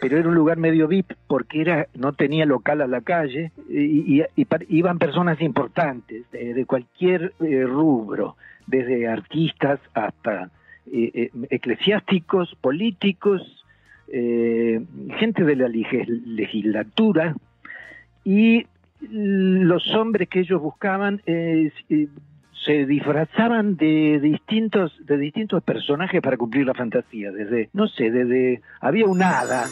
pero 0.00 0.16
era 0.18 0.28
un 0.28 0.34
lugar 0.34 0.56
medio 0.56 0.88
VIP 0.88 1.12
porque 1.26 1.60
era 1.60 1.86
no 1.94 2.12
tenía 2.14 2.46
local 2.46 2.80
a 2.80 2.86
la 2.86 3.02
calle 3.02 3.52
y, 3.68 4.20
y- 4.20 4.24
y 4.36 4.44
par- 4.46 4.64
iban 4.68 4.98
personas 4.98 5.40
importantes 5.42 6.24
eh, 6.32 6.54
de 6.54 6.64
cualquier 6.64 7.34
eh, 7.40 7.64
rubro, 7.66 8.36
desde 8.66 9.06
artistas 9.08 9.80
hasta 9.92 10.50
eh, 10.90 11.30
eclesiásticos, 11.50 12.54
políticos, 12.60 13.59
eh, 14.12 14.80
gente 15.18 15.44
de 15.44 15.56
la 15.56 15.68
legislatura 15.68 17.36
y 18.24 18.66
los 19.00 19.94
hombres 19.94 20.28
que 20.28 20.40
ellos 20.40 20.60
buscaban 20.60 21.22
se 21.24 22.86
disfrazaban 22.86 23.76
de 23.76 24.18
distintos 24.20 24.92
de 25.06 25.16
distintos 25.16 25.62
personajes 25.62 26.20
para 26.20 26.36
cumplir 26.36 26.66
la 26.66 26.74
fantasía. 26.74 27.32
Desde 27.32 27.70
no 27.72 27.88
sé 27.88 28.10
desde 28.10 28.60
había 28.80 29.06
un 29.06 29.22
hada 29.22 29.66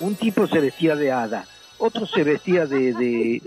un 0.00 0.14
tipo 0.14 0.46
se 0.46 0.60
vestía 0.60 0.96
de 0.96 1.12
hada 1.12 1.44
otro 1.78 2.06
se 2.06 2.24
vestía 2.24 2.66
de, 2.66 3.42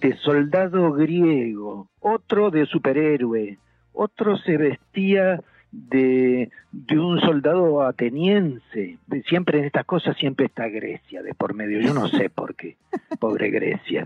de 0.00 0.16
soldado 0.18 0.92
griego 0.92 1.88
otro 2.00 2.50
de 2.50 2.66
superhéroe 2.66 3.58
otro 3.92 4.36
se 4.36 4.56
vestía 4.56 5.40
de, 5.70 6.50
de 6.72 6.98
un 6.98 7.20
soldado 7.20 7.82
ateniense. 7.82 8.98
Siempre 9.28 9.58
en 9.58 9.64
estas 9.66 9.84
cosas 9.84 10.16
siempre 10.16 10.46
está 10.46 10.68
Grecia 10.68 11.22
de 11.22 11.34
por 11.34 11.54
medio. 11.54 11.80
Yo 11.80 11.92
no 11.94 12.08
sé 12.08 12.30
por 12.34 12.54
qué. 12.54 12.76
Pobre 13.20 13.50
Grecia. 13.50 14.04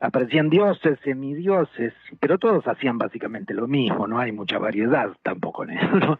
Aparecían 0.00 0.48
dioses, 0.50 0.98
semidioses, 1.02 1.92
pero 2.20 2.38
todos 2.38 2.66
hacían 2.68 2.98
básicamente 2.98 3.54
lo 3.54 3.66
mismo. 3.66 4.06
No 4.06 4.18
hay 4.18 4.32
mucha 4.32 4.58
variedad 4.58 5.10
tampoco 5.22 5.64
en 5.64 5.70
eso. 5.70 5.96
¿no? 5.96 6.18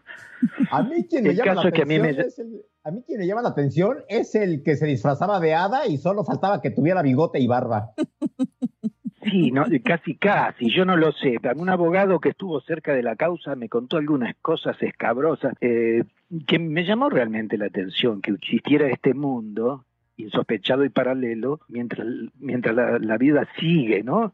A 0.71 0.83
mí 0.83 1.07
quien 1.09 1.25
me 1.25 1.31
El 1.31 1.37
llama 1.37 1.55
la 1.55 1.61
atención 1.69 2.03
me- 2.03 2.11
es 2.11 2.39
el- 2.39 2.63
a 2.85 2.91
mí 2.91 3.03
quien 3.07 3.19
me 3.19 3.27
llama 3.27 3.43
la 3.43 3.49
atención 3.51 3.99
es 4.09 4.35
el 4.35 4.63
que 4.63 4.77
se 4.77 4.87
disfrazaba 4.87 5.41
de 5.41 5.55
hada 5.55 5.87
y 5.89 5.97
solo 5.99 6.25
faltaba 6.25 6.61
que 6.61 6.71
tuviera 6.71 7.03
bigote 7.03 7.39
y 7.41 7.47
barba. 7.47 7.91
Sí, 9.29 9.51
no, 9.51 9.65
casi 9.85 10.15
casi, 10.15 10.71
yo 10.71 10.85
no 10.85 10.97
lo 10.97 11.11
sé. 11.11 11.39
Un 11.57 11.69
abogado 11.69 12.21
que 12.21 12.29
estuvo 12.29 12.61
cerca 12.61 12.95
de 12.95 13.03
la 13.03 13.17
causa 13.17 13.57
me 13.57 13.69
contó 13.69 13.97
algunas 13.97 14.37
cosas 14.37 14.81
escabrosas 14.81 15.55
eh, 15.61 16.05
que 16.47 16.59
me 16.61 16.85
llamó 16.85 17.11
realmente 17.11 17.59
la 17.59 17.67
atención, 17.67 18.21
que 18.21 18.31
existiera 18.31 18.89
este 18.89 19.15
mundo 19.15 19.85
insospechado 20.17 20.85
y 20.85 20.91
paralelo 20.91 21.61
mientras 21.69 22.07
mientras 22.39 22.75
la, 22.75 22.99
la 22.99 23.19
vida 23.19 23.49
sigue, 23.59 24.03
¿no? 24.03 24.33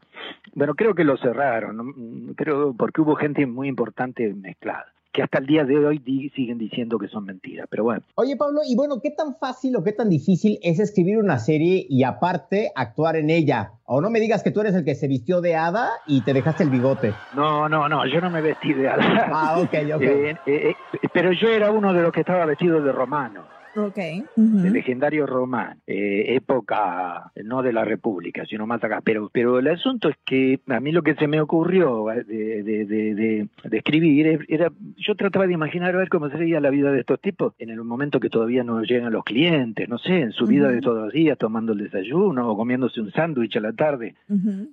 Bueno, 0.53 0.75
creo 0.75 0.93
que 0.93 1.03
lo 1.03 1.17
cerraron, 1.17 2.33
creo 2.35 2.73
porque 2.73 3.01
hubo 3.01 3.15
gente 3.15 3.45
muy 3.45 3.67
importante 3.67 4.33
mezclada, 4.33 4.93
que 5.13 5.21
hasta 5.23 5.37
el 5.37 5.45
día 5.45 5.63
de 5.63 5.77
hoy 5.77 5.99
di- 5.99 6.29
siguen 6.31 6.57
diciendo 6.57 6.97
que 6.97 7.07
son 7.07 7.23
mentiras, 7.25 7.67
pero 7.69 7.83
bueno. 7.83 8.01
Oye, 8.15 8.35
Pablo, 8.35 8.61
y 8.67 8.75
bueno, 8.75 8.99
¿qué 9.01 9.11
tan 9.11 9.35
fácil 9.35 9.75
o 9.75 9.83
qué 9.83 9.91
tan 9.93 10.09
difícil 10.09 10.57
es 10.63 10.79
escribir 10.79 11.19
una 11.19 11.37
serie 11.37 11.85
y 11.87 12.03
aparte 12.03 12.71
actuar 12.75 13.15
en 13.15 13.29
ella? 13.29 13.73
O 13.85 14.01
no 14.01 14.09
me 14.09 14.19
digas 14.19 14.43
que 14.43 14.49
tú 14.51 14.61
eres 14.61 14.73
el 14.73 14.83
que 14.83 14.95
se 14.95 15.07
vistió 15.07 15.39
de 15.41 15.55
hada 15.55 15.89
y 16.07 16.21
te 16.21 16.33
dejaste 16.33 16.63
el 16.63 16.71
bigote. 16.71 17.13
No, 17.35 17.69
no, 17.69 17.87
no, 17.87 18.05
yo 18.07 18.19
no 18.21 18.29
me 18.31 18.41
vestí 18.41 18.73
de 18.73 18.89
hada. 18.89 19.29
Ah, 19.31 19.59
ok, 19.59 19.73
ok. 19.95 20.01
Eh, 20.03 20.35
eh, 20.47 20.73
eh, 20.93 21.07
pero 21.13 21.31
yo 21.31 21.47
era 21.47 21.71
uno 21.71 21.93
de 21.93 22.01
los 22.01 22.11
que 22.11 22.21
estaba 22.21 22.45
vestido 22.45 22.81
de 22.81 22.91
romano. 22.91 23.43
Ok. 23.75 23.97
de 24.35 24.69
legendario 24.69 25.25
román, 25.25 25.79
eh, 25.87 26.35
época 26.35 27.31
no 27.43 27.61
de 27.63 27.73
la 27.73 27.83
República, 27.85 28.45
sino 28.45 28.67
más 28.67 28.83
acá. 28.83 29.01
Pero, 29.03 29.29
pero 29.33 29.59
el 29.59 29.67
asunto 29.67 30.09
es 30.09 30.15
que 30.25 30.59
a 30.67 30.79
mí 30.79 30.91
lo 30.91 31.01
que 31.01 31.15
se 31.15 31.27
me 31.27 31.41
ocurrió 31.41 32.11
eh, 32.11 32.23
de, 32.23 32.63
de, 32.63 32.85
de, 32.85 33.15
de- 33.15 33.47
de 33.63 33.77
escribir 33.77 34.45
era, 34.47 34.71
yo 34.97 35.15
trataba 35.15 35.47
de 35.47 35.53
imaginar 35.53 35.95
a 35.95 35.97
ver 35.97 36.09
cómo 36.09 36.29
sería 36.29 36.59
la 36.59 36.69
vida 36.69 36.91
de 36.91 36.99
estos 36.99 37.19
tipos 37.19 37.53
en 37.59 37.69
el 37.69 37.83
momento 37.83 38.19
que 38.19 38.29
todavía 38.29 38.63
no 38.63 38.81
llegan 38.83 39.11
los 39.11 39.23
clientes, 39.23 39.89
no 39.89 39.97
sé, 39.97 40.19
en 40.21 40.31
su 40.33 40.45
vida 40.45 40.69
de 40.69 40.81
todos 40.81 41.05
los 41.05 41.13
días, 41.13 41.37
tomando 41.37 41.73
el 41.73 41.79
desayuno 41.79 42.49
o 42.49 42.55
comiéndose 42.57 43.01
un 43.01 43.11
sándwich 43.11 43.57
a 43.57 43.61
la 43.61 43.73
tarde. 43.73 44.15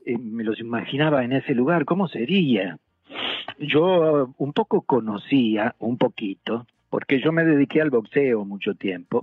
Eh, 0.05 0.19
me 0.19 0.45
los 0.45 0.61
imaginaba 0.61 1.25
en 1.25 1.33
ese 1.33 1.55
lugar, 1.55 1.85
¿cómo 1.85 2.07
sería? 2.09 2.79
Yo 3.59 4.25
uh, 4.25 4.35
un 4.39 4.53
poco 4.53 4.83
conocía, 4.83 5.75
un 5.79 5.99
poquito, 5.99 6.67
porque 6.91 7.21
yo 7.21 7.33
me 7.33 7.45
dediqué 7.45 7.81
al 7.81 7.91
boxeo 7.91 8.45
mucho 8.45 8.75
tiempo 8.75 9.23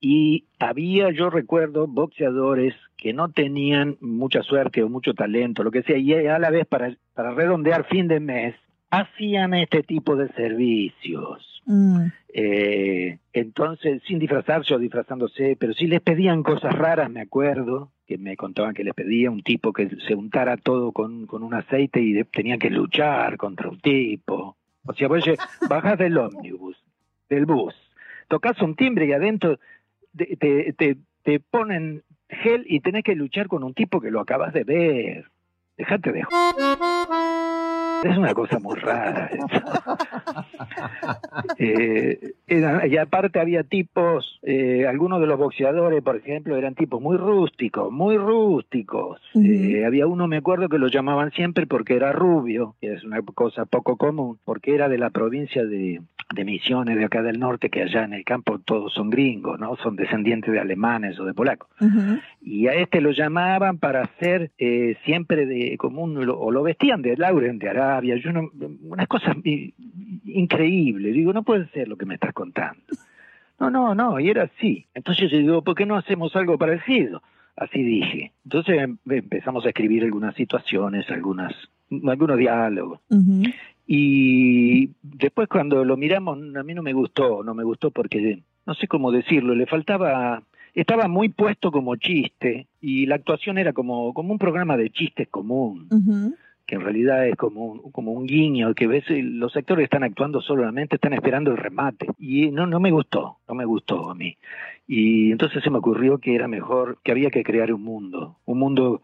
y 0.00 0.44
había, 0.58 1.10
yo 1.12 1.30
recuerdo, 1.30 1.86
boxeadores 1.86 2.74
que 2.98 3.12
no 3.12 3.30
tenían 3.30 3.96
mucha 4.00 4.42
suerte 4.42 4.82
o 4.82 4.88
mucho 4.88 5.14
talento, 5.14 5.62
lo 5.62 5.70
que 5.70 5.82
sea, 5.82 5.96
y 5.96 6.12
a 6.12 6.38
la 6.38 6.50
vez 6.50 6.66
para, 6.66 6.94
para 7.14 7.32
redondear 7.32 7.84
fin 7.86 8.08
de 8.08 8.20
mes 8.20 8.54
hacían 8.90 9.54
este 9.54 9.82
tipo 9.82 10.14
de 10.16 10.28
servicios. 10.34 11.62
Mm. 11.66 12.06
Eh, 12.32 13.18
entonces, 13.32 14.02
sin 14.06 14.18
disfrazarse 14.18 14.74
o 14.74 14.78
disfrazándose, 14.78 15.56
pero 15.58 15.72
si 15.72 15.86
les 15.86 16.00
pedían 16.00 16.42
cosas 16.42 16.74
raras, 16.76 17.10
me 17.10 17.20
acuerdo, 17.20 17.90
que 18.06 18.18
me 18.18 18.36
contaban 18.36 18.74
que 18.74 18.84
les 18.84 18.94
pedía 18.94 19.30
un 19.30 19.42
tipo 19.42 19.72
que 19.72 19.88
se 20.06 20.14
untara 20.14 20.56
todo 20.56 20.92
con, 20.92 21.26
con 21.26 21.42
un 21.42 21.54
aceite 21.54 22.00
y 22.02 22.12
de- 22.12 22.24
tenía 22.24 22.58
que 22.58 22.70
luchar 22.70 23.36
contra 23.36 23.68
un 23.70 23.80
tipo. 23.80 24.56
O 24.84 24.92
sea, 24.92 25.08
vos 25.08 25.24
lle- 25.26 25.38
bajás 25.68 25.98
del 25.98 26.18
ómnibus, 26.18 26.76
del 27.28 27.46
bus, 27.46 27.74
tocas 28.28 28.60
un 28.62 28.76
timbre 28.76 29.06
y 29.06 29.12
adentro 29.12 29.58
te, 30.16 30.36
te, 30.36 30.72
te, 30.72 30.96
te 31.22 31.40
ponen 31.40 32.02
gel 32.28 32.64
y 32.68 32.80
tenés 32.80 33.04
que 33.04 33.14
luchar 33.14 33.48
con 33.48 33.64
un 33.64 33.74
tipo 33.74 34.00
que 34.00 34.10
lo 34.10 34.20
acabas 34.20 34.52
de 34.52 34.64
ver. 34.64 35.24
Dejate 35.76 36.12
de... 36.12 36.20
Es 38.04 38.18
una 38.18 38.34
cosa 38.34 38.58
muy 38.58 38.76
rara. 38.76 39.30
Eh, 41.58 42.34
y 42.48 42.96
aparte 42.96 43.38
había 43.38 43.62
tipos, 43.64 44.38
eh, 44.42 44.86
algunos 44.86 45.20
de 45.20 45.26
los 45.26 45.38
boxeadores, 45.38 46.02
por 46.02 46.16
ejemplo, 46.16 46.56
eran 46.56 46.74
tipos 46.74 47.00
muy 47.00 47.16
rústicos, 47.16 47.92
muy 47.92 48.16
rústicos. 48.16 49.20
Eh, 49.34 49.84
había 49.84 50.06
uno, 50.06 50.26
me 50.26 50.38
acuerdo, 50.38 50.68
que 50.68 50.78
lo 50.78 50.88
llamaban 50.88 51.30
siempre 51.32 51.66
porque 51.66 51.94
era 51.94 52.12
rubio, 52.12 52.74
que 52.80 52.94
es 52.94 53.04
una 53.04 53.20
cosa 53.22 53.66
poco 53.66 53.96
común, 53.96 54.38
porque 54.44 54.74
era 54.74 54.88
de 54.88 54.98
la 54.98 55.10
provincia 55.10 55.64
de, 55.64 56.00
de 56.34 56.44
Misiones, 56.44 56.96
de 56.96 57.04
acá 57.04 57.22
del 57.22 57.38
norte, 57.38 57.70
que 57.70 57.82
allá 57.82 58.04
en 58.04 58.12
el 58.12 58.24
campo 58.24 58.58
todos 58.58 58.92
son 58.92 59.10
gringos, 59.10 59.58
¿no? 59.58 59.76
Son 59.76 59.96
descendientes 59.96 60.52
de 60.52 60.60
alemanes 60.60 61.18
o 61.18 61.24
de 61.24 61.34
polacos. 61.34 61.68
Y 62.42 62.66
a 62.66 62.74
este 62.74 63.00
lo 63.00 63.12
llamaban 63.12 63.78
para 63.78 64.02
hacer 64.02 64.50
eh, 64.58 64.96
siempre 65.04 65.46
de 65.46 65.76
común, 65.78 66.16
o 66.28 66.50
lo 66.50 66.62
vestían 66.62 67.02
de 67.02 67.16
Lauren 67.16 67.58
de 67.58 67.68
Arabia, 67.68 68.16
yo 68.16 68.32
no, 68.32 68.50
unas 68.82 69.06
cosas 69.08 69.36
increíbles. 70.24 71.14
Digo, 71.14 71.32
no 71.32 71.42
puede 71.42 71.66
ser 71.68 71.88
lo 71.88 71.96
que 71.96 72.06
me 72.06 72.14
estás 72.14 72.32
contando. 72.32 72.82
No, 73.60 73.70
no, 73.70 73.94
no, 73.94 74.18
y 74.20 74.28
era 74.28 74.44
así. 74.44 74.86
Entonces 74.94 75.30
yo 75.30 75.38
digo, 75.38 75.62
¿por 75.62 75.74
qué 75.74 75.86
no 75.86 75.96
hacemos 75.96 76.34
algo 76.36 76.58
parecido? 76.58 77.22
Así 77.56 77.82
dije. 77.82 78.32
Entonces 78.44 78.78
em- 78.82 78.98
empezamos 79.08 79.64
a 79.64 79.68
escribir 79.68 80.02
algunas 80.02 80.34
situaciones, 80.34 81.08
algunas, 81.10 81.54
algunos 82.06 82.36
diálogos. 82.36 83.00
Y 83.86 84.90
después 85.02 85.48
cuando 85.48 85.84
lo 85.84 85.96
miramos, 85.96 86.38
a 86.56 86.62
mí 86.62 86.74
no 86.74 86.82
me 86.82 86.92
gustó, 86.92 87.42
no 87.42 87.54
me 87.54 87.64
gustó 87.64 87.90
porque, 87.90 88.42
no 88.66 88.74
sé 88.74 88.88
cómo 88.88 89.12
decirlo, 89.12 89.54
le 89.54 89.66
faltaba, 89.66 90.42
estaba 90.74 91.06
muy 91.06 91.28
puesto 91.28 91.70
como 91.70 91.96
chiste 91.96 92.66
y 92.80 93.06
la 93.06 93.16
actuación 93.16 93.58
era 93.58 93.72
como, 93.72 94.14
como 94.14 94.32
un 94.32 94.38
programa 94.38 94.76
de 94.76 94.90
chistes 94.90 95.28
común, 95.28 95.88
que 96.66 96.76
en 96.76 96.80
realidad 96.80 97.28
es 97.28 97.36
como 97.36 97.66
un, 97.66 97.92
como 97.92 98.12
un 98.12 98.26
guiño, 98.26 98.74
que 98.74 98.86
ves 98.86 99.04
eh, 99.10 99.22
los 99.22 99.54
actores 99.54 99.84
están 99.84 100.02
actuando 100.02 100.40
solamente, 100.40 100.96
están 100.96 101.12
esperando 101.12 101.50
el 101.50 101.58
remate. 101.58 102.06
Y 102.18 102.50
no, 102.50 102.66
no 102.66 102.80
me 102.80 102.90
gustó, 102.90 103.36
no 103.46 103.54
me 103.54 103.66
gustó 103.66 104.10
a 104.10 104.14
mí. 104.14 104.38
Y 104.86 105.30
entonces 105.30 105.62
se 105.62 105.68
me 105.68 105.76
ocurrió 105.76 106.16
que 106.16 106.34
era 106.34 106.48
mejor, 106.48 106.98
que 107.04 107.12
había 107.12 107.30
que 107.30 107.44
crear 107.44 107.70
un 107.70 107.82
mundo, 107.82 108.38
un 108.46 108.58
mundo, 108.58 109.02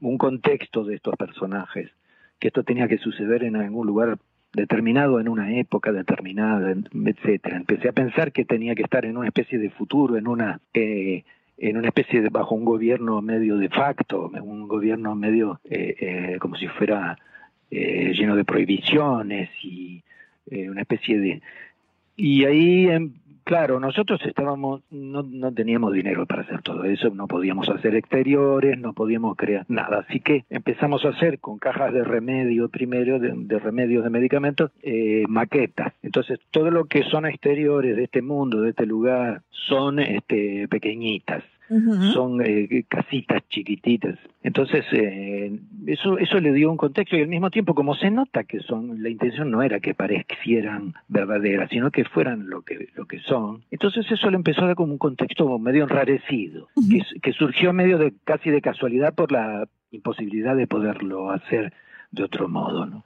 un 0.00 0.18
contexto 0.18 0.82
de 0.82 0.96
estos 0.96 1.14
personajes 1.14 1.92
que 2.38 2.48
esto 2.48 2.62
tenía 2.62 2.88
que 2.88 2.98
suceder 2.98 3.44
en 3.44 3.56
algún 3.56 3.86
lugar 3.86 4.18
determinado, 4.52 5.20
en 5.20 5.28
una 5.28 5.54
época 5.54 5.92
determinada, 5.92 6.72
etcétera. 6.72 7.56
Empecé 7.56 7.88
a 7.88 7.92
pensar 7.92 8.32
que 8.32 8.44
tenía 8.44 8.74
que 8.74 8.82
estar 8.82 9.04
en 9.04 9.16
una 9.16 9.28
especie 9.28 9.58
de 9.58 9.70
futuro, 9.70 10.16
en 10.16 10.26
una 10.26 10.60
eh, 10.74 11.24
en 11.58 11.76
una 11.78 11.88
especie 11.88 12.20
de 12.20 12.28
bajo 12.28 12.54
un 12.54 12.64
gobierno 12.64 13.22
medio 13.22 13.56
de 13.56 13.68
facto, 13.70 14.30
un 14.42 14.68
gobierno 14.68 15.14
medio 15.14 15.60
eh, 15.64 15.96
eh, 15.98 16.38
como 16.38 16.56
si 16.56 16.68
fuera 16.68 17.18
eh, 17.70 18.12
lleno 18.14 18.36
de 18.36 18.44
prohibiciones 18.44 19.50
y 19.62 20.02
eh, 20.50 20.68
una 20.70 20.82
especie 20.82 21.18
de 21.18 21.42
y 22.16 22.44
ahí 22.44 22.88
em, 22.88 23.12
claro 23.46 23.80
nosotros 23.80 24.20
estábamos 24.26 24.82
no, 24.90 25.22
no 25.22 25.54
teníamos 25.54 25.92
dinero 25.92 26.26
para 26.26 26.42
hacer 26.42 26.60
todo 26.62 26.84
eso 26.84 27.10
no 27.10 27.26
podíamos 27.28 27.68
hacer 27.70 27.94
exteriores 27.94 28.76
no 28.78 28.92
podíamos 28.92 29.36
crear 29.36 29.64
nada. 29.68 30.04
Así 30.08 30.20
que 30.20 30.44
empezamos 30.50 31.04
a 31.04 31.10
hacer 31.10 31.38
con 31.38 31.58
cajas 31.58 31.92
de 31.92 32.04
remedio 32.04 32.68
primero 32.68 33.18
de, 33.18 33.58
remedios 33.58 34.04
de 34.04 34.10
medicamentos 34.10 34.70
eh, 34.82 35.24
maquetas. 35.28 35.92
Entonces 36.02 36.40
todo 36.50 36.70
lo 36.70 36.86
que 36.86 37.02
son 37.04 37.26
exteriores 37.26 37.96
de 37.96 38.04
este 38.04 38.22
mundo 38.22 38.62
de 38.62 38.70
este 38.70 38.86
lugar 38.86 39.42
son 39.50 39.98
este 39.98 40.68
pequeñitas 40.68 41.42
son 42.12 42.40
eh, 42.44 42.84
casitas 42.88 43.42
chiquititas. 43.48 44.18
Entonces, 44.42 44.84
eh, 44.92 45.58
eso, 45.86 46.18
eso 46.18 46.38
le 46.38 46.52
dio 46.52 46.70
un 46.70 46.76
contexto 46.76 47.16
y 47.16 47.22
al 47.22 47.28
mismo 47.28 47.50
tiempo, 47.50 47.74
como 47.74 47.94
se 47.94 48.10
nota 48.10 48.44
que 48.44 48.60
son, 48.60 49.02
la 49.02 49.08
intención 49.08 49.50
no 49.50 49.62
era 49.62 49.80
que 49.80 49.94
parecieran 49.94 50.94
verdaderas, 51.08 51.70
sino 51.70 51.90
que 51.90 52.04
fueran 52.04 52.48
lo 52.48 52.62
que, 52.62 52.88
lo 52.94 53.06
que 53.06 53.18
son. 53.20 53.64
Entonces 53.70 54.10
eso 54.10 54.30
le 54.30 54.36
empezó 54.36 54.62
a 54.62 54.66
dar 54.68 54.76
como 54.76 54.92
un 54.92 54.98
contexto 54.98 55.58
medio 55.58 55.84
enrarecido, 55.84 56.68
que, 56.88 57.02
que 57.20 57.32
surgió 57.32 57.72
medio 57.72 57.98
de 57.98 58.14
casi 58.24 58.50
de 58.50 58.60
casualidad 58.60 59.14
por 59.14 59.32
la 59.32 59.68
imposibilidad 59.90 60.56
de 60.56 60.66
poderlo 60.66 61.30
hacer 61.30 61.72
de 62.16 62.24
otro 62.24 62.48
modo, 62.48 62.86
¿no? 62.86 63.04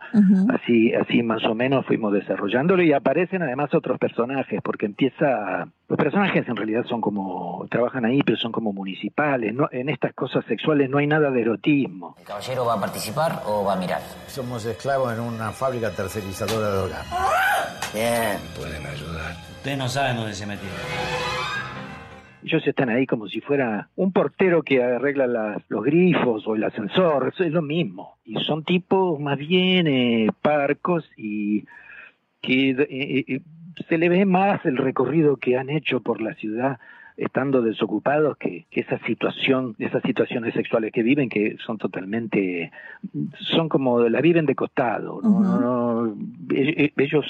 Así, 0.54 0.94
así 0.94 1.22
más 1.22 1.44
o 1.44 1.54
menos 1.54 1.84
fuimos 1.84 2.12
desarrollándolo 2.12 2.82
y 2.82 2.92
aparecen 2.92 3.42
además 3.42 3.74
otros 3.74 3.98
personajes, 3.98 4.60
porque 4.62 4.86
empieza, 4.86 5.68
los 5.88 5.98
personajes 5.98 6.48
en 6.48 6.56
realidad 6.56 6.84
son 6.88 7.00
como, 7.00 7.66
trabajan 7.68 8.04
ahí, 8.04 8.22
pero 8.22 8.38
son 8.38 8.52
como 8.52 8.72
municipales, 8.72 9.52
no, 9.52 9.68
en 9.72 9.90
estas 9.90 10.14
cosas 10.14 10.44
sexuales 10.46 10.88
no 10.88 10.98
hay 10.98 11.06
nada 11.06 11.30
de 11.30 11.42
erotismo. 11.42 12.14
¿El 12.18 12.24
caballero 12.24 12.64
va 12.64 12.74
a 12.74 12.80
participar 12.80 13.42
o 13.46 13.64
va 13.64 13.74
a 13.74 13.76
mirar? 13.76 14.00
Somos 14.28 14.64
esclavos 14.64 15.12
en 15.12 15.20
una 15.20 15.50
fábrica 15.50 15.90
tercerizadora 15.90 16.70
de 16.70 16.78
órganos. 16.78 17.06
Bien. 17.92 18.38
Pueden 18.56 18.86
ayudar. 18.86 19.34
Ustedes 19.56 19.78
no 19.78 19.88
saben 19.88 20.16
dónde 20.16 20.34
se 20.34 20.46
metieron. 20.46 20.78
Ellos 22.42 22.66
están 22.66 22.88
ahí 22.88 23.06
como 23.06 23.28
si 23.28 23.40
fuera 23.40 23.88
un 23.96 24.12
portero 24.12 24.62
que 24.62 24.82
arregla 24.82 25.26
las- 25.26 25.62
los 25.68 25.84
grifos 25.84 26.46
o 26.46 26.54
el 26.56 26.64
ascensor, 26.64 27.30
eso 27.32 27.44
es 27.44 27.52
lo 27.52 27.62
mismo. 27.62 28.16
Y 28.24 28.34
son 28.44 28.64
tipos 28.64 29.20
más 29.20 29.36
bien 29.38 29.86
eh, 29.86 30.28
parcos 30.42 31.08
y 31.16 31.64
que 32.40 32.70
eh, 32.70 33.24
eh, 33.28 33.40
se 33.88 33.98
le 33.98 34.08
ve 34.08 34.24
más 34.24 34.64
el 34.64 34.76
recorrido 34.78 35.36
que 35.36 35.56
han 35.58 35.68
hecho 35.70 36.00
por 36.00 36.20
la 36.22 36.34
ciudad 36.34 36.78
estando 37.16 37.60
desocupados 37.60 38.38
que, 38.38 38.64
que 38.70 38.80
esa 38.80 38.98
situación, 39.00 39.76
esas 39.78 40.02
situaciones 40.02 40.54
sexuales 40.54 40.90
que 40.90 41.02
viven 41.02 41.28
que 41.28 41.56
son 41.66 41.76
totalmente, 41.76 42.72
son 43.40 43.68
como, 43.68 44.00
la 44.08 44.22
viven 44.22 44.46
de 44.46 44.54
costado, 44.54 45.20
¿no? 45.22 45.40
No, 45.42 46.06
no, 46.06 46.16
e- 46.54 46.84
e- 46.96 47.02
ellos 47.02 47.26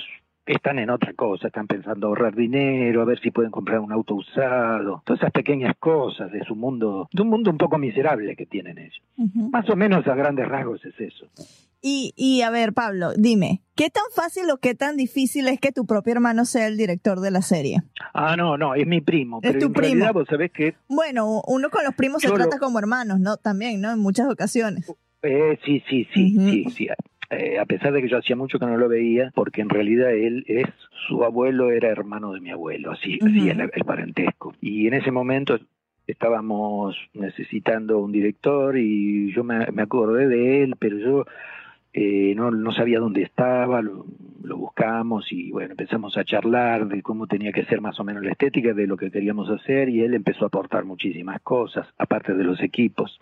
están 0.52 0.78
en 0.78 0.90
otra 0.90 1.12
cosa, 1.14 1.46
están 1.48 1.66
pensando 1.66 2.06
ahorrar 2.08 2.34
dinero, 2.34 3.02
a 3.02 3.04
ver 3.04 3.20
si 3.20 3.30
pueden 3.30 3.50
comprar 3.50 3.80
un 3.80 3.92
auto 3.92 4.14
usado, 4.14 5.02
todas 5.04 5.20
esas 5.20 5.32
pequeñas 5.32 5.74
cosas 5.78 6.30
de 6.32 6.44
su 6.44 6.54
mundo, 6.54 7.08
de 7.12 7.22
un 7.22 7.28
mundo 7.28 7.50
un 7.50 7.58
poco 7.58 7.78
miserable 7.78 8.36
que 8.36 8.46
tienen 8.46 8.78
ellos. 8.78 9.02
Más 9.52 9.68
o 9.70 9.76
menos 9.76 10.06
a 10.06 10.14
grandes 10.14 10.48
rasgos 10.48 10.84
es 10.84 10.98
eso. 11.00 11.26
Y, 11.82 12.12
y 12.14 12.42
a 12.42 12.50
ver, 12.50 12.74
Pablo, 12.74 13.12
dime, 13.16 13.62
¿qué 13.74 13.88
tan 13.88 14.04
fácil 14.14 14.50
o 14.50 14.58
qué 14.58 14.74
tan 14.74 14.98
difícil 14.98 15.48
es 15.48 15.58
que 15.58 15.72
tu 15.72 15.86
propio 15.86 16.12
hermano 16.12 16.44
sea 16.44 16.66
el 16.66 16.76
director 16.76 17.20
de 17.20 17.30
la 17.30 17.40
serie? 17.40 17.78
Ah, 18.12 18.36
no, 18.36 18.58
no, 18.58 18.74
es 18.74 18.86
mi 18.86 19.00
primo, 19.00 19.40
Es 19.42 19.58
tu 19.58 19.66
en 19.66 19.72
primo. 19.72 19.88
realidad 19.88 20.12
vos 20.12 20.26
sabés 20.28 20.52
que 20.52 20.74
Bueno, 20.88 21.40
uno 21.46 21.70
con 21.70 21.82
los 21.84 21.94
primos 21.94 22.20
se 22.20 22.28
lo- 22.28 22.34
trata 22.34 22.58
como 22.58 22.78
hermanos, 22.78 23.18
¿no? 23.20 23.38
También, 23.38 23.80
¿no? 23.80 23.90
En 23.90 23.98
muchas 23.98 24.28
ocasiones. 24.30 24.92
Eh, 25.22 25.58
sí, 25.64 25.82
sí, 25.88 26.06
sí, 26.12 26.34
sí, 26.50 26.64
sí. 26.76 26.88
Eh, 27.30 27.58
a 27.60 27.64
pesar 27.64 27.92
de 27.92 28.02
que 28.02 28.08
yo 28.08 28.18
hacía 28.18 28.34
mucho 28.34 28.58
que 28.58 28.66
no 28.66 28.76
lo 28.76 28.88
veía, 28.88 29.30
porque 29.34 29.60
en 29.60 29.68
realidad 29.68 30.10
él 30.12 30.44
es, 30.48 30.66
su 31.06 31.22
abuelo 31.24 31.70
era 31.70 31.88
hermano 31.88 32.32
de 32.32 32.40
mi 32.40 32.50
abuelo, 32.50 32.90
así, 32.90 33.18
así 33.22 33.48
es 33.48 33.56
la- 33.56 33.70
el 33.72 33.84
parentesco. 33.84 34.52
Y 34.60 34.88
en 34.88 34.94
ese 34.94 35.12
momento 35.12 35.58
estábamos 36.08 36.96
necesitando 37.14 37.98
un 37.98 38.10
director 38.12 38.76
y 38.76 39.32
yo 39.32 39.44
me, 39.44 39.66
me 39.72 39.82
acordé 39.82 40.26
de 40.26 40.62
él, 40.64 40.74
pero 40.78 40.98
yo 40.98 41.24
eh, 41.92 42.34
no, 42.36 42.50
no 42.50 42.72
sabía 42.72 42.98
dónde 42.98 43.22
estaba, 43.22 43.80
lo, 43.80 44.06
lo 44.42 44.56
buscamos 44.56 45.30
y 45.32 45.50
bueno, 45.52 45.70
empezamos 45.72 46.16
a 46.16 46.24
charlar 46.24 46.88
de 46.88 47.02
cómo 47.02 47.26
tenía 47.26 47.52
que 47.52 47.64
ser 47.64 47.80
más 47.80 47.98
o 48.00 48.04
menos 48.04 48.24
la 48.24 48.32
estética 48.32 48.72
de 48.74 48.86
lo 48.88 48.96
que 48.96 49.10
queríamos 49.10 49.48
hacer 49.50 49.88
y 49.88 50.00
él 50.02 50.14
empezó 50.14 50.44
a 50.44 50.48
aportar 50.48 50.84
muchísimas 50.84 51.40
cosas, 51.42 51.86
aparte 51.98 52.34
de 52.34 52.44
los 52.44 52.60
equipos. 52.60 53.20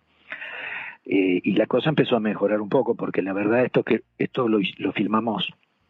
Eh, 1.11 1.41
y 1.43 1.53
la 1.55 1.67
cosa 1.67 1.89
empezó 1.89 2.17
a 2.17 2.21
mejorar 2.21 2.61
un 2.61 2.69
poco 2.69 2.95
porque 2.95 3.23
la 3.23 3.33
verdad 3.33 3.65
esto 3.65 3.83
que 3.83 4.03
esto 4.19 4.47
lo, 4.47 4.59
lo 4.77 4.93
filmamos 4.93 5.49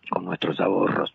con 0.08 0.24
nuestros 0.24 0.60
ahorros. 0.60 1.12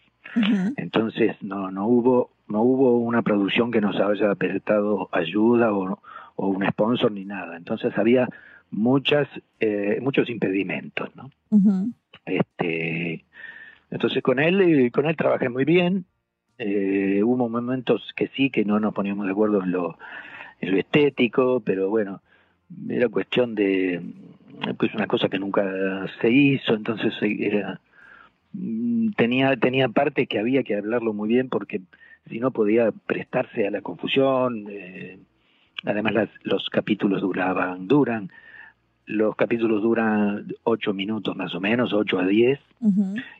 Entonces 0.78 1.36
no 1.42 1.72
no 1.72 1.88
hubo 1.88 2.32
no 2.48 2.62
hubo 2.62 2.98
una 2.98 3.22
producción 3.22 3.72
que 3.72 3.80
nos 3.80 3.96
haya 4.00 4.36
prestado 4.36 5.08
ayuda 5.12 5.72
o, 5.72 6.00
o 6.36 6.48
un 6.48 6.66
sponsor 6.68 7.12
ni 7.12 7.24
nada. 7.24 7.56
Entonces 7.56 7.98
había 7.98 8.28
muchas 8.72 9.28
eh, 9.60 10.00
muchos 10.02 10.30
impedimentos 10.30 11.16
no 11.16 11.30
este 12.26 13.24
entonces 13.90 14.22
con 14.22 14.40
él 14.40 14.60
eh, 14.62 14.92
con 14.92 15.06
él 15.06 15.16
trabajé 15.16 15.48
muy 15.48 15.64
bien. 15.64 16.06
Eh, 16.58 17.22
hubo 17.24 17.50
momentos 17.50 18.12
que 18.16 18.28
sí 18.36 18.50
que 18.50 18.66
no 18.66 18.80
nos 18.80 18.94
poníamos 18.94 19.26
de 19.26 19.32
acuerdo 19.32 19.64
en 19.64 19.72
lo 19.72 19.98
en 20.60 20.72
lo 20.72 20.78
estético 20.78 21.62
pero 21.64 21.90
bueno 21.90 22.22
era 22.90 23.10
cuestión 23.10 23.56
de 23.56 24.02
pues 24.78 24.94
una 24.94 25.08
cosa 25.08 25.30
que 25.30 25.40
nunca 25.40 25.64
se 26.22 26.30
hizo 26.30 26.74
entonces 26.74 27.14
era 27.22 27.82
mm, 28.54 29.12
tenía, 29.18 29.56
tenía 29.58 29.90
parte 29.90 30.28
que 30.28 30.40
había 30.40 30.64
que 30.64 30.76
hablarlo 30.78 31.14
muy 31.14 31.28
bien 31.30 31.50
porque 31.50 31.82
si 32.30 32.40
no 32.40 32.52
podía 32.52 32.92
prestarse 32.92 33.68
a 33.68 33.72
la 33.72 33.82
confusión. 33.82 34.66
eh, 34.70 35.18
además 35.86 36.14
las- 36.14 36.30
los 36.44 36.70
capítulos 36.70 37.22
duraban, 37.22 37.88
duran, 37.90 38.30
los 39.06 39.36
capítulos 39.36 39.82
duran 39.84 40.48
ocho 40.64 40.94
minutos 40.94 41.36
más 41.36 41.54
o 41.56 41.60
menos, 41.60 41.92
ocho 41.92 42.20
a 42.20 42.26
diez, 42.26 42.60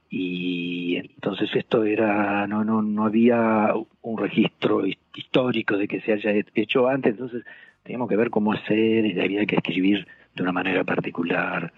y 0.10 0.98
entonces 0.98 1.50
esto 1.56 1.84
era, 1.86 2.46
no, 2.48 2.64
no, 2.66 2.82
no 2.82 3.06
había 3.06 3.74
un 4.02 4.18
registro 4.18 4.86
his- 4.86 4.98
histórico 5.16 5.78
de 5.78 5.88
que 5.88 6.02
se 6.02 6.12
haya 6.14 6.32
he- 6.32 6.46
hecho 6.56 6.88
antes, 6.90 7.14
entonces 7.14 7.44
teníamos 7.84 8.08
que 8.10 8.16
ver 8.16 8.30
cómo 8.30 8.54
hacer 8.54 9.06
y 9.06 9.20
había 9.20 9.46
que 9.46 9.56
escribir 9.58 10.08
de 10.36 10.42
una 10.44 10.52
manera 10.52 10.84
particular, 10.84 11.72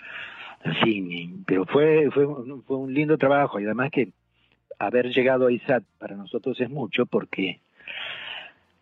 y- 0.86 1.30
pero 1.45 1.66
fue, 1.66 2.10
fue, 2.12 2.26
un- 2.26 2.64
fue 2.64 2.78
un 2.78 2.93
lindo 2.93 3.18
trabajo 3.18 3.60
y 3.60 3.66
además 3.66 3.91
que 3.91 4.10
haber 4.80 5.08
llegado 5.10 5.47
a 5.47 5.51
ISAT 5.51 5.84
para 5.99 6.16
nosotros 6.16 6.60
es 6.62 6.70
mucho 6.70 7.06
porque 7.06 7.60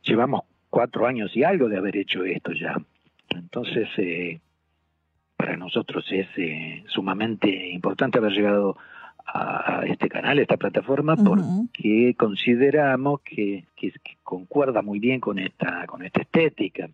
llevamos 0.03 0.41
cuatro 0.69 1.05
años 1.07 1.35
y 1.35 1.43
algo 1.43 1.69
de 1.69 1.77
haber 1.77 1.97
hecho 1.97 2.23
esto 2.25 2.51
ya. 2.53 2.75
Entonces, 3.29 3.87
eh, 3.97 4.39
para 5.37 5.57
nosotros 5.57 6.05
es 6.11 6.27
eh, 6.37 6.83
sumamente 6.87 7.69
importante 7.69 8.17
haber 8.17 8.31
llegado 8.33 8.77
a, 9.25 9.79
a 9.81 9.85
este 9.85 10.09
canal, 10.09 10.37
a 10.37 10.41
esta 10.41 10.57
plataforma, 10.57 11.15
porque 11.15 12.13
consideramos 12.15 13.21
que, 13.21 13.65
que- 13.75 13.91
que 13.91 14.17
concuerda 14.23 14.81
muy 14.81 14.99
bien 14.99 15.19
con 15.19 15.39
esta, 15.39 15.85
con 15.87 16.03
esta 16.03 16.21
estética, 16.21 16.89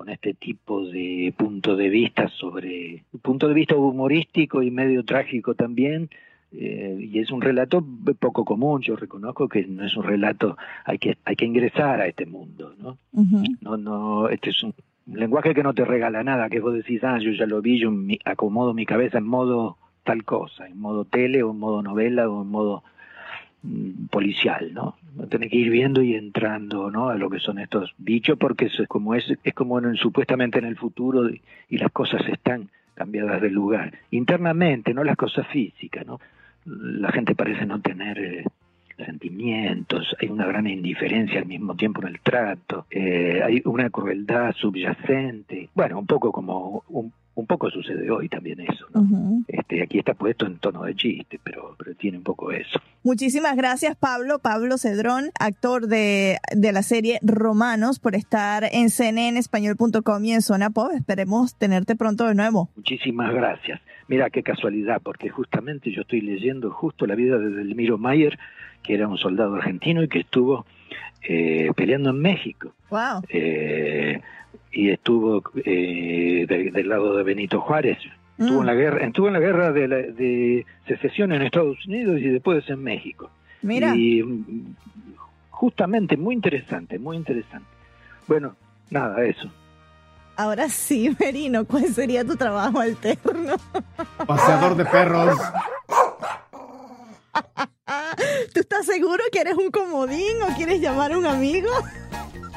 con 0.00 0.08
este 0.08 0.32
tipo 0.32 0.82
de 0.86 1.34
punto 1.36 1.76
de 1.76 1.90
vista 1.90 2.26
sobre, 2.28 3.04
punto 3.20 3.48
de 3.48 3.52
vista 3.52 3.76
humorístico 3.76 4.62
y 4.62 4.70
medio 4.70 5.04
trágico 5.04 5.54
también, 5.54 6.08
eh, 6.52 6.96
y 6.98 7.18
es 7.18 7.30
un 7.30 7.42
relato 7.42 7.84
poco 8.18 8.46
común, 8.46 8.80
yo 8.80 8.96
reconozco 8.96 9.46
que 9.46 9.66
no 9.66 9.84
es 9.84 9.94
un 9.98 10.04
relato, 10.04 10.56
hay 10.86 10.96
que, 10.96 11.18
hay 11.26 11.36
que 11.36 11.44
ingresar 11.44 12.00
a 12.00 12.06
este 12.06 12.24
mundo, 12.24 12.72
¿no? 12.80 12.96
No, 13.60 13.76
no, 13.76 14.30
este 14.30 14.48
es 14.48 14.62
un 14.62 14.72
lenguaje 15.04 15.52
que 15.52 15.62
no 15.62 15.74
te 15.74 15.84
regala 15.84 16.24
nada, 16.24 16.48
que 16.48 16.60
vos 16.60 16.72
decís, 16.72 17.04
ah, 17.04 17.18
yo 17.20 17.32
ya 17.32 17.44
lo 17.44 17.60
vi, 17.60 17.78
yo 17.78 17.90
mi- 17.90 18.18
acomodo 18.24 18.72
mi 18.72 18.86
cabeza 18.86 19.18
en 19.18 19.26
modo 19.26 19.76
tal 20.02 20.24
cosa, 20.24 20.66
en 20.66 20.80
modo 20.80 21.04
tele 21.04 21.42
o 21.42 21.50
en 21.50 21.58
modo 21.58 21.82
novela 21.82 22.26
o 22.30 22.40
en 22.40 22.48
modo 22.48 22.82
mm, 23.62 24.06
policial, 24.06 24.72
¿no? 24.72 24.96
No 25.14 25.26
tenés 25.26 25.50
que 25.50 25.56
ir 25.56 25.70
viendo 25.70 26.02
y 26.02 26.14
entrando, 26.14 26.90
¿no? 26.90 27.08
A 27.08 27.16
lo 27.16 27.30
que 27.30 27.40
son 27.40 27.58
estos 27.58 27.94
bichos, 27.98 28.38
porque 28.38 28.66
es 28.66 28.88
como 28.88 29.14
es, 29.14 29.24
es 29.42 29.54
como 29.54 29.78
en 29.78 29.96
supuestamente 29.96 30.58
en 30.58 30.66
el 30.66 30.76
futuro 30.76 31.28
y 31.28 31.78
las 31.78 31.90
cosas 31.92 32.22
están 32.28 32.70
cambiadas 32.94 33.40
de 33.40 33.50
lugar 33.50 33.94
internamente, 34.10 34.92
no 34.92 35.04
las 35.04 35.16
cosas 35.16 35.46
físicas, 35.48 36.06
¿no? 36.06 36.20
La 36.66 37.10
gente 37.10 37.34
parece 37.34 37.64
no 37.64 37.80
tener 37.80 38.18
eh, 38.18 38.44
sentimientos, 38.98 40.14
hay 40.20 40.28
una 40.28 40.46
gran 40.46 40.66
indiferencia 40.66 41.40
al 41.40 41.46
mismo 41.46 41.74
tiempo 41.74 42.02
en 42.02 42.08
el 42.08 42.20
trato, 42.20 42.84
eh, 42.90 43.40
hay 43.42 43.62
una 43.64 43.88
crueldad 43.88 44.54
subyacente, 44.54 45.70
bueno, 45.74 45.98
un 45.98 46.06
poco 46.06 46.30
como 46.30 46.84
un, 46.88 47.12
un 47.34 47.46
poco 47.46 47.70
sucede 47.70 48.10
hoy 48.10 48.28
también 48.28 48.60
eso, 48.60 48.86
¿no? 48.92 49.42
Este, 49.48 49.82
aquí 49.82 49.98
está 49.98 50.14
puesto 50.14 50.46
en 50.46 50.58
tono 50.58 50.84
de 50.84 50.94
chiste, 50.94 51.40
pero, 51.42 51.74
pero 51.78 51.94
tiene 51.94 52.18
un 52.18 52.24
poco 52.24 52.52
eso. 52.52 52.78
Muchísimas 53.02 53.56
gracias, 53.56 53.96
Pablo. 53.96 54.38
Pablo 54.38 54.76
Cedrón, 54.76 55.30
actor 55.38 55.86
de, 55.86 56.38
de 56.54 56.72
la 56.72 56.82
serie 56.82 57.18
Romanos, 57.22 57.98
por 57.98 58.14
estar 58.14 58.64
en 58.72 58.88
cnnespañol.com 58.90 60.24
y 60.24 60.32
en 60.32 60.42
Zona 60.42 60.70
Pop. 60.70 60.90
Esperemos 60.94 61.54
tenerte 61.54 61.96
pronto 61.96 62.26
de 62.26 62.34
nuevo. 62.34 62.68
Muchísimas 62.76 63.32
gracias. 63.32 63.80
Mira 64.08 64.28
qué 64.28 64.42
casualidad, 64.42 65.00
porque 65.02 65.30
justamente 65.30 65.92
yo 65.92 66.02
estoy 66.02 66.20
leyendo 66.20 66.70
justo 66.72 67.06
la 67.06 67.14
vida 67.14 67.38
de 67.38 67.50
Delmiro 67.50 67.96
Mayer, 67.96 68.38
que 68.82 68.94
era 68.94 69.06
un 69.06 69.18
soldado 69.18 69.54
argentino 69.54 70.02
y 70.02 70.08
que 70.08 70.20
estuvo 70.20 70.66
eh, 71.22 71.70
peleando 71.76 72.10
en 72.10 72.20
México. 72.20 72.72
Wow. 72.90 73.22
Eh, 73.28 74.20
y 74.72 74.90
estuvo 74.90 75.42
eh, 75.64 76.46
de- 76.48 76.70
del 76.70 76.88
lado 76.88 77.16
de 77.16 77.22
Benito 77.22 77.60
Juárez. 77.60 77.98
Estuvo 78.38 78.58
Mm. 78.58 78.60
en 78.60 78.66
la 78.66 78.74
guerra, 78.74 79.06
estuvo 79.06 79.26
en 79.26 79.32
la 79.34 79.40
guerra 79.40 79.72
de, 79.72 79.88
la- 79.88 79.96
de 79.96 80.66
secesión 80.86 81.32
en 81.32 81.42
Estados 81.42 81.84
Unidos 81.86 82.18
y 82.20 82.28
después 82.28 82.68
en 82.70 82.82
México. 82.82 83.30
Mira. 83.62 83.94
Y 83.94 84.22
mm, 84.22 84.74
justamente 85.50 86.16
muy 86.16 86.34
interesante, 86.34 86.98
muy 86.98 87.16
interesante. 87.16 87.68
Bueno, 88.26 88.54
nada, 88.90 89.22
eso. 89.24 89.50
Ahora 90.36 90.68
sí, 90.70 91.14
Merino, 91.20 91.66
¿cuál 91.66 91.86
sería 91.88 92.24
tu 92.24 92.34
trabajo 92.36 92.80
alterno? 92.80 93.56
Paseador 94.26 94.74
de 94.76 94.84
perros. 94.86 95.38
¿Tú 98.54 98.60
estás 98.60 98.86
seguro 98.86 99.22
que 99.32 99.40
eres 99.40 99.54
un 99.56 99.70
comodín 99.70 100.40
o 100.42 100.56
quieres 100.56 100.80
llamar 100.80 101.12
a 101.12 101.18
un 101.18 101.26
amigo? 101.26 101.68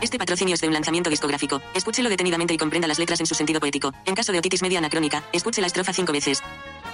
Este 0.03 0.17
patrocinio 0.17 0.53
es 0.53 0.59
de 0.59 0.67
un 0.67 0.73
lanzamiento 0.73 1.09
discográfico. 1.09 1.61
Escúchelo 1.73 2.09
detenidamente 2.09 2.53
y 2.53 2.57
comprenda 2.57 2.89
las 2.89 2.99
letras 2.99 3.21
en 3.21 3.25
su 3.25 3.35
sentido 3.35 3.61
poético. 3.61 3.93
En 4.05 4.15
caso 4.15 4.33
de 4.33 4.39
otitis 4.39 4.61
media 4.61 4.79
anacrónica, 4.79 5.23
escuche 5.31 5.61
la 5.61 5.67
estrofa 5.67 5.93
cinco 5.93 6.11
veces. 6.11 6.43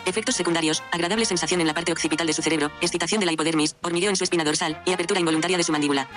Efectos 0.06 0.36
secundarios, 0.36 0.84
agradable 0.92 1.26
sensación 1.26 1.60
en 1.60 1.66
la 1.66 1.74
parte 1.74 1.92
occipital 1.92 2.28
de 2.28 2.34
su 2.34 2.44
cerebro, 2.44 2.70
excitación 2.82 3.20
de 3.20 3.26
la 3.26 3.32
hipodermis, 3.32 3.76
hormigueo 3.82 4.12
en 4.12 4.16
su 4.16 4.26
espina 4.26 4.44
dorsal 4.44 4.84
y 4.86 4.94
apertura 4.94 5.20
involuntaria 5.20 5.58
de 5.58 5.64
su 5.64 5.72
mandíbula. 5.72 6.08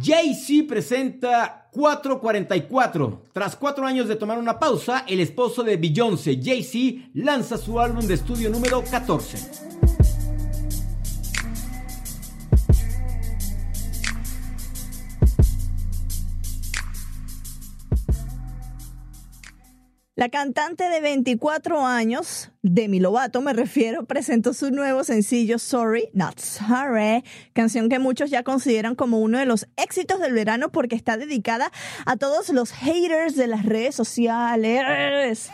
Jay-Z 0.00 0.68
presenta 0.68 1.68
444. 1.72 3.24
Tras 3.32 3.56
cuatro 3.56 3.86
años 3.86 4.06
de 4.06 4.14
tomar 4.14 4.38
una 4.38 4.60
pausa, 4.60 5.04
el 5.08 5.18
esposo 5.18 5.64
de 5.64 5.78
Beyoncé, 5.78 6.38
Jay-Z, 6.40 7.10
lanza 7.14 7.58
su 7.58 7.80
álbum 7.80 8.06
de 8.06 8.14
estudio 8.14 8.50
número 8.50 8.84
14. 8.88 9.71
La 20.14 20.28
cantante 20.28 20.90
de 20.90 21.00
24 21.00 21.86
años, 21.86 22.50
Demi 22.60 23.00
Lovato 23.00 23.40
me 23.40 23.54
refiero, 23.54 24.04
presentó 24.06 24.52
su 24.52 24.70
nuevo 24.70 25.04
sencillo 25.04 25.58
Sorry, 25.58 26.10
Not 26.12 26.38
Sorry, 26.38 27.24
canción 27.54 27.88
que 27.88 27.98
muchos 27.98 28.28
ya 28.28 28.42
consideran 28.42 28.94
como 28.94 29.20
uno 29.20 29.38
de 29.38 29.46
los 29.46 29.66
éxitos 29.78 30.20
del 30.20 30.34
verano 30.34 30.70
porque 30.70 30.96
está 30.96 31.16
dedicada 31.16 31.72
a 32.04 32.16
todos 32.16 32.50
los 32.50 32.72
haters 32.72 33.36
de 33.36 33.46
las 33.46 33.64
redes 33.64 33.94
sociales. 33.94 35.50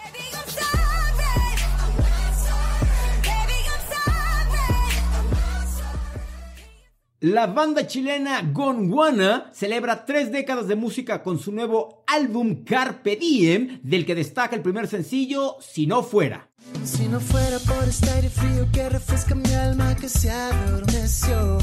La 7.20 7.48
banda 7.48 7.84
chilena 7.84 8.42
Gondwana 8.52 9.50
celebra 9.52 10.04
tres 10.04 10.30
décadas 10.30 10.68
de 10.68 10.76
música 10.76 11.20
con 11.20 11.40
su 11.40 11.50
nuevo 11.50 12.04
álbum 12.06 12.62
Carpe 12.62 13.16
Diem, 13.16 13.80
del 13.82 14.06
que 14.06 14.14
destaca 14.14 14.54
el 14.54 14.62
primer 14.62 14.86
sencillo 14.86 15.56
Si 15.60 15.88
no 15.88 16.04
fuera. 16.04 16.48
Si 16.84 17.08
no 17.08 17.18
fuera 17.18 17.58
por 17.58 17.88
este 17.88 18.08
aire 18.10 18.30
frío 18.30 18.68
que 18.72 18.88
refresca 18.88 19.34
mi 19.34 19.52
alma 19.52 19.96
que 19.96 20.08
se 20.08 20.30
adormeció. 20.30 21.58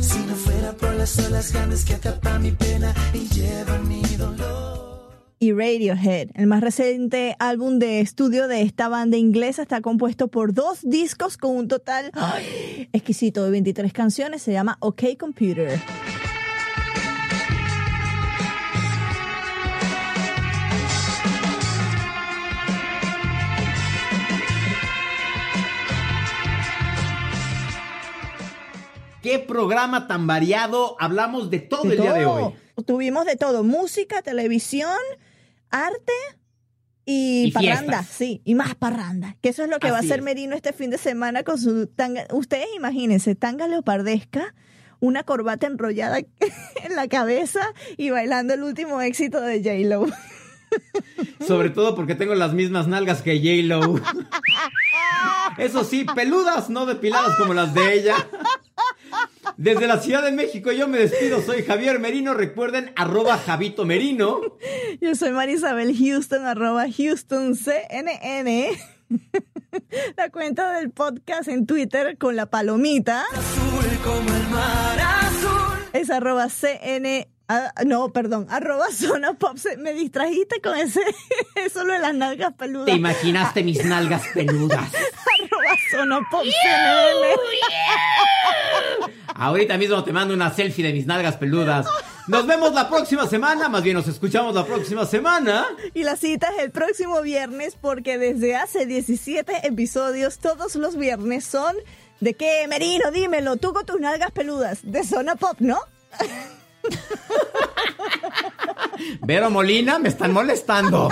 Si 0.00 0.18
no 0.20 0.36
fuera 0.36 0.72
por 0.74 0.94
las 0.94 1.18
olas 1.18 1.52
grandes 1.52 1.84
que 1.84 1.94
atrapan 1.94 2.42
mi 2.42 2.52
pena 2.52 2.94
y 3.12 3.26
llevan 3.34 3.88
mi 3.88 4.02
dolor. 4.16 4.91
Y 5.42 5.52
Radiohead. 5.52 6.28
El 6.34 6.46
más 6.46 6.60
reciente 6.60 7.34
álbum 7.40 7.80
de 7.80 7.98
estudio 7.98 8.46
de 8.46 8.62
esta 8.62 8.88
banda 8.88 9.16
inglesa 9.16 9.62
está 9.62 9.80
compuesto 9.80 10.28
por 10.28 10.54
dos 10.54 10.78
discos 10.82 11.36
con 11.36 11.56
un 11.56 11.66
total 11.66 12.12
¡ay! 12.14 12.88
exquisito 12.92 13.44
de 13.44 13.50
23 13.50 13.92
canciones. 13.92 14.40
Se 14.40 14.52
llama 14.52 14.76
OK 14.78 15.02
Computer. 15.18 15.80
¿Qué 29.22 29.40
programa 29.40 30.06
tan 30.06 30.28
variado? 30.28 30.96
Hablamos 31.00 31.50
de 31.50 31.58
todo 31.58 31.82
De 31.82 31.96
el 31.96 32.00
día 32.00 32.12
de 32.12 32.26
hoy. 32.26 32.54
Tuvimos 32.86 33.24
de 33.26 33.36
todo, 33.36 33.64
música, 33.64 34.22
televisión, 34.22 34.98
arte 35.72 36.12
y, 37.04 37.46
Y 37.48 37.50
parranda, 37.52 37.98
fiestas. 38.02 38.06
sí, 38.16 38.42
y 38.44 38.54
más 38.54 38.76
parranda. 38.76 39.36
Que 39.42 39.48
eso 39.48 39.64
es 39.64 39.70
lo 39.70 39.80
que 39.80 39.90
va 39.90 39.96
a 39.96 40.00
hacer 40.00 40.20
es. 40.20 40.24
Merino 40.24 40.54
este 40.54 40.72
fin 40.72 40.90
de 40.90 40.98
semana 40.98 41.42
con 41.42 41.58
su 41.58 41.88
tanga. 41.88 42.26
Ustedes 42.32 42.68
imagínense, 42.76 43.34
tanga 43.34 43.66
leopardesca, 43.66 44.54
una 45.00 45.24
corbata 45.24 45.66
enrollada 45.66 46.18
en 46.84 46.96
la 46.96 47.08
cabeza 47.08 47.60
y 47.96 48.10
bailando 48.10 48.54
el 48.54 48.62
último 48.62 49.00
éxito 49.00 49.40
de 49.40 49.58
J-Lo. 49.58 50.06
Sobre 51.46 51.70
todo 51.70 51.94
porque 51.96 52.14
tengo 52.14 52.34
las 52.34 52.52
mismas 52.54 52.86
nalgas 52.86 53.20
que 53.22 53.38
J-Lo. 53.38 53.96
Eso 55.58 55.84
sí, 55.84 56.06
peludas, 56.14 56.70
no 56.70 56.86
depiladas 56.86 57.36
como 57.36 57.52
las 57.52 57.74
de 57.74 57.94
ella. 57.94 58.14
Desde 59.56 59.86
la 59.86 60.00
Ciudad 60.00 60.22
de 60.22 60.32
México 60.32 60.72
yo 60.72 60.88
me 60.88 60.98
despido, 60.98 61.42
soy 61.42 61.62
Javier 61.62 61.98
Merino, 61.98 62.34
recuerden 62.34 62.92
arroba 62.96 63.38
Javito 63.38 63.84
Merino. 63.84 64.40
Yo 65.00 65.14
soy 65.14 65.32
Marisabel 65.32 65.96
Houston, 65.96 66.46
arroba 66.46 66.86
Houston 66.90 67.54
CNN. 67.56 68.70
La 70.16 70.30
cuenta 70.30 70.72
del 70.78 70.90
podcast 70.90 71.48
en 71.48 71.66
Twitter 71.66 72.16
con 72.18 72.36
la 72.36 72.46
palomita. 72.46 73.24
Es 75.92 76.10
arroba 76.10 76.48
CN. 76.48 77.28
Ah, 77.74 77.82
no, 77.84 78.08
perdón, 78.12 78.46
arroba 78.50 78.86
zona 78.92 79.34
pop. 79.34 79.56
Se- 79.56 79.76
Me 79.76 79.92
distrajiste 79.92 80.60
con 80.60 80.76
ese, 80.76 81.00
eso 81.56 81.84
lo 81.84 81.92
de 81.94 81.98
las 82.00 82.14
nalgas 82.14 82.52
peludas. 82.54 82.86
Te 82.86 82.92
imaginaste 82.92 83.62
mis 83.62 83.84
nalgas 83.84 84.22
peludas. 84.34 84.90
arroba 84.92 85.76
zona 85.90 86.20
pop. 86.30 86.44
Ahorita 89.34 89.78
mismo 89.78 90.02
te 90.04 90.12
mando 90.12 90.34
una 90.34 90.52
selfie 90.52 90.84
de 90.84 90.92
mis 90.92 91.06
nalgas 91.06 91.36
peludas. 91.36 91.86
Nos 92.28 92.46
vemos 92.46 92.72
la 92.72 92.88
próxima 92.88 93.26
semana, 93.26 93.68
más 93.68 93.82
bien 93.82 93.96
nos 93.96 94.06
escuchamos 94.06 94.54
la 94.54 94.64
próxima 94.64 95.04
semana. 95.06 95.66
Y 95.94 96.04
la 96.04 96.16
cita 96.16 96.48
es 96.56 96.62
el 96.62 96.70
próximo 96.70 97.20
viernes 97.22 97.76
porque 97.80 98.16
desde 98.18 98.54
hace 98.54 98.86
17 98.86 99.66
episodios 99.66 100.38
todos 100.38 100.76
los 100.76 100.96
viernes 100.96 101.44
son 101.44 101.74
¿De 102.20 102.34
qué, 102.34 102.68
Merino? 102.68 103.10
Dímelo, 103.10 103.56
tú 103.56 103.72
con 103.72 103.84
tus 103.84 103.98
nalgas 103.98 104.30
peludas. 104.30 104.78
De 104.84 105.02
zona 105.02 105.34
pop, 105.34 105.56
¿no? 105.58 105.80
Vero 109.22 109.50
Molina, 109.50 109.98
me 109.98 110.08
están 110.08 110.32
molestando. 110.32 111.08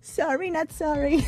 sorry, 0.00 0.50
not 0.50 0.70
sorry. 0.70 1.24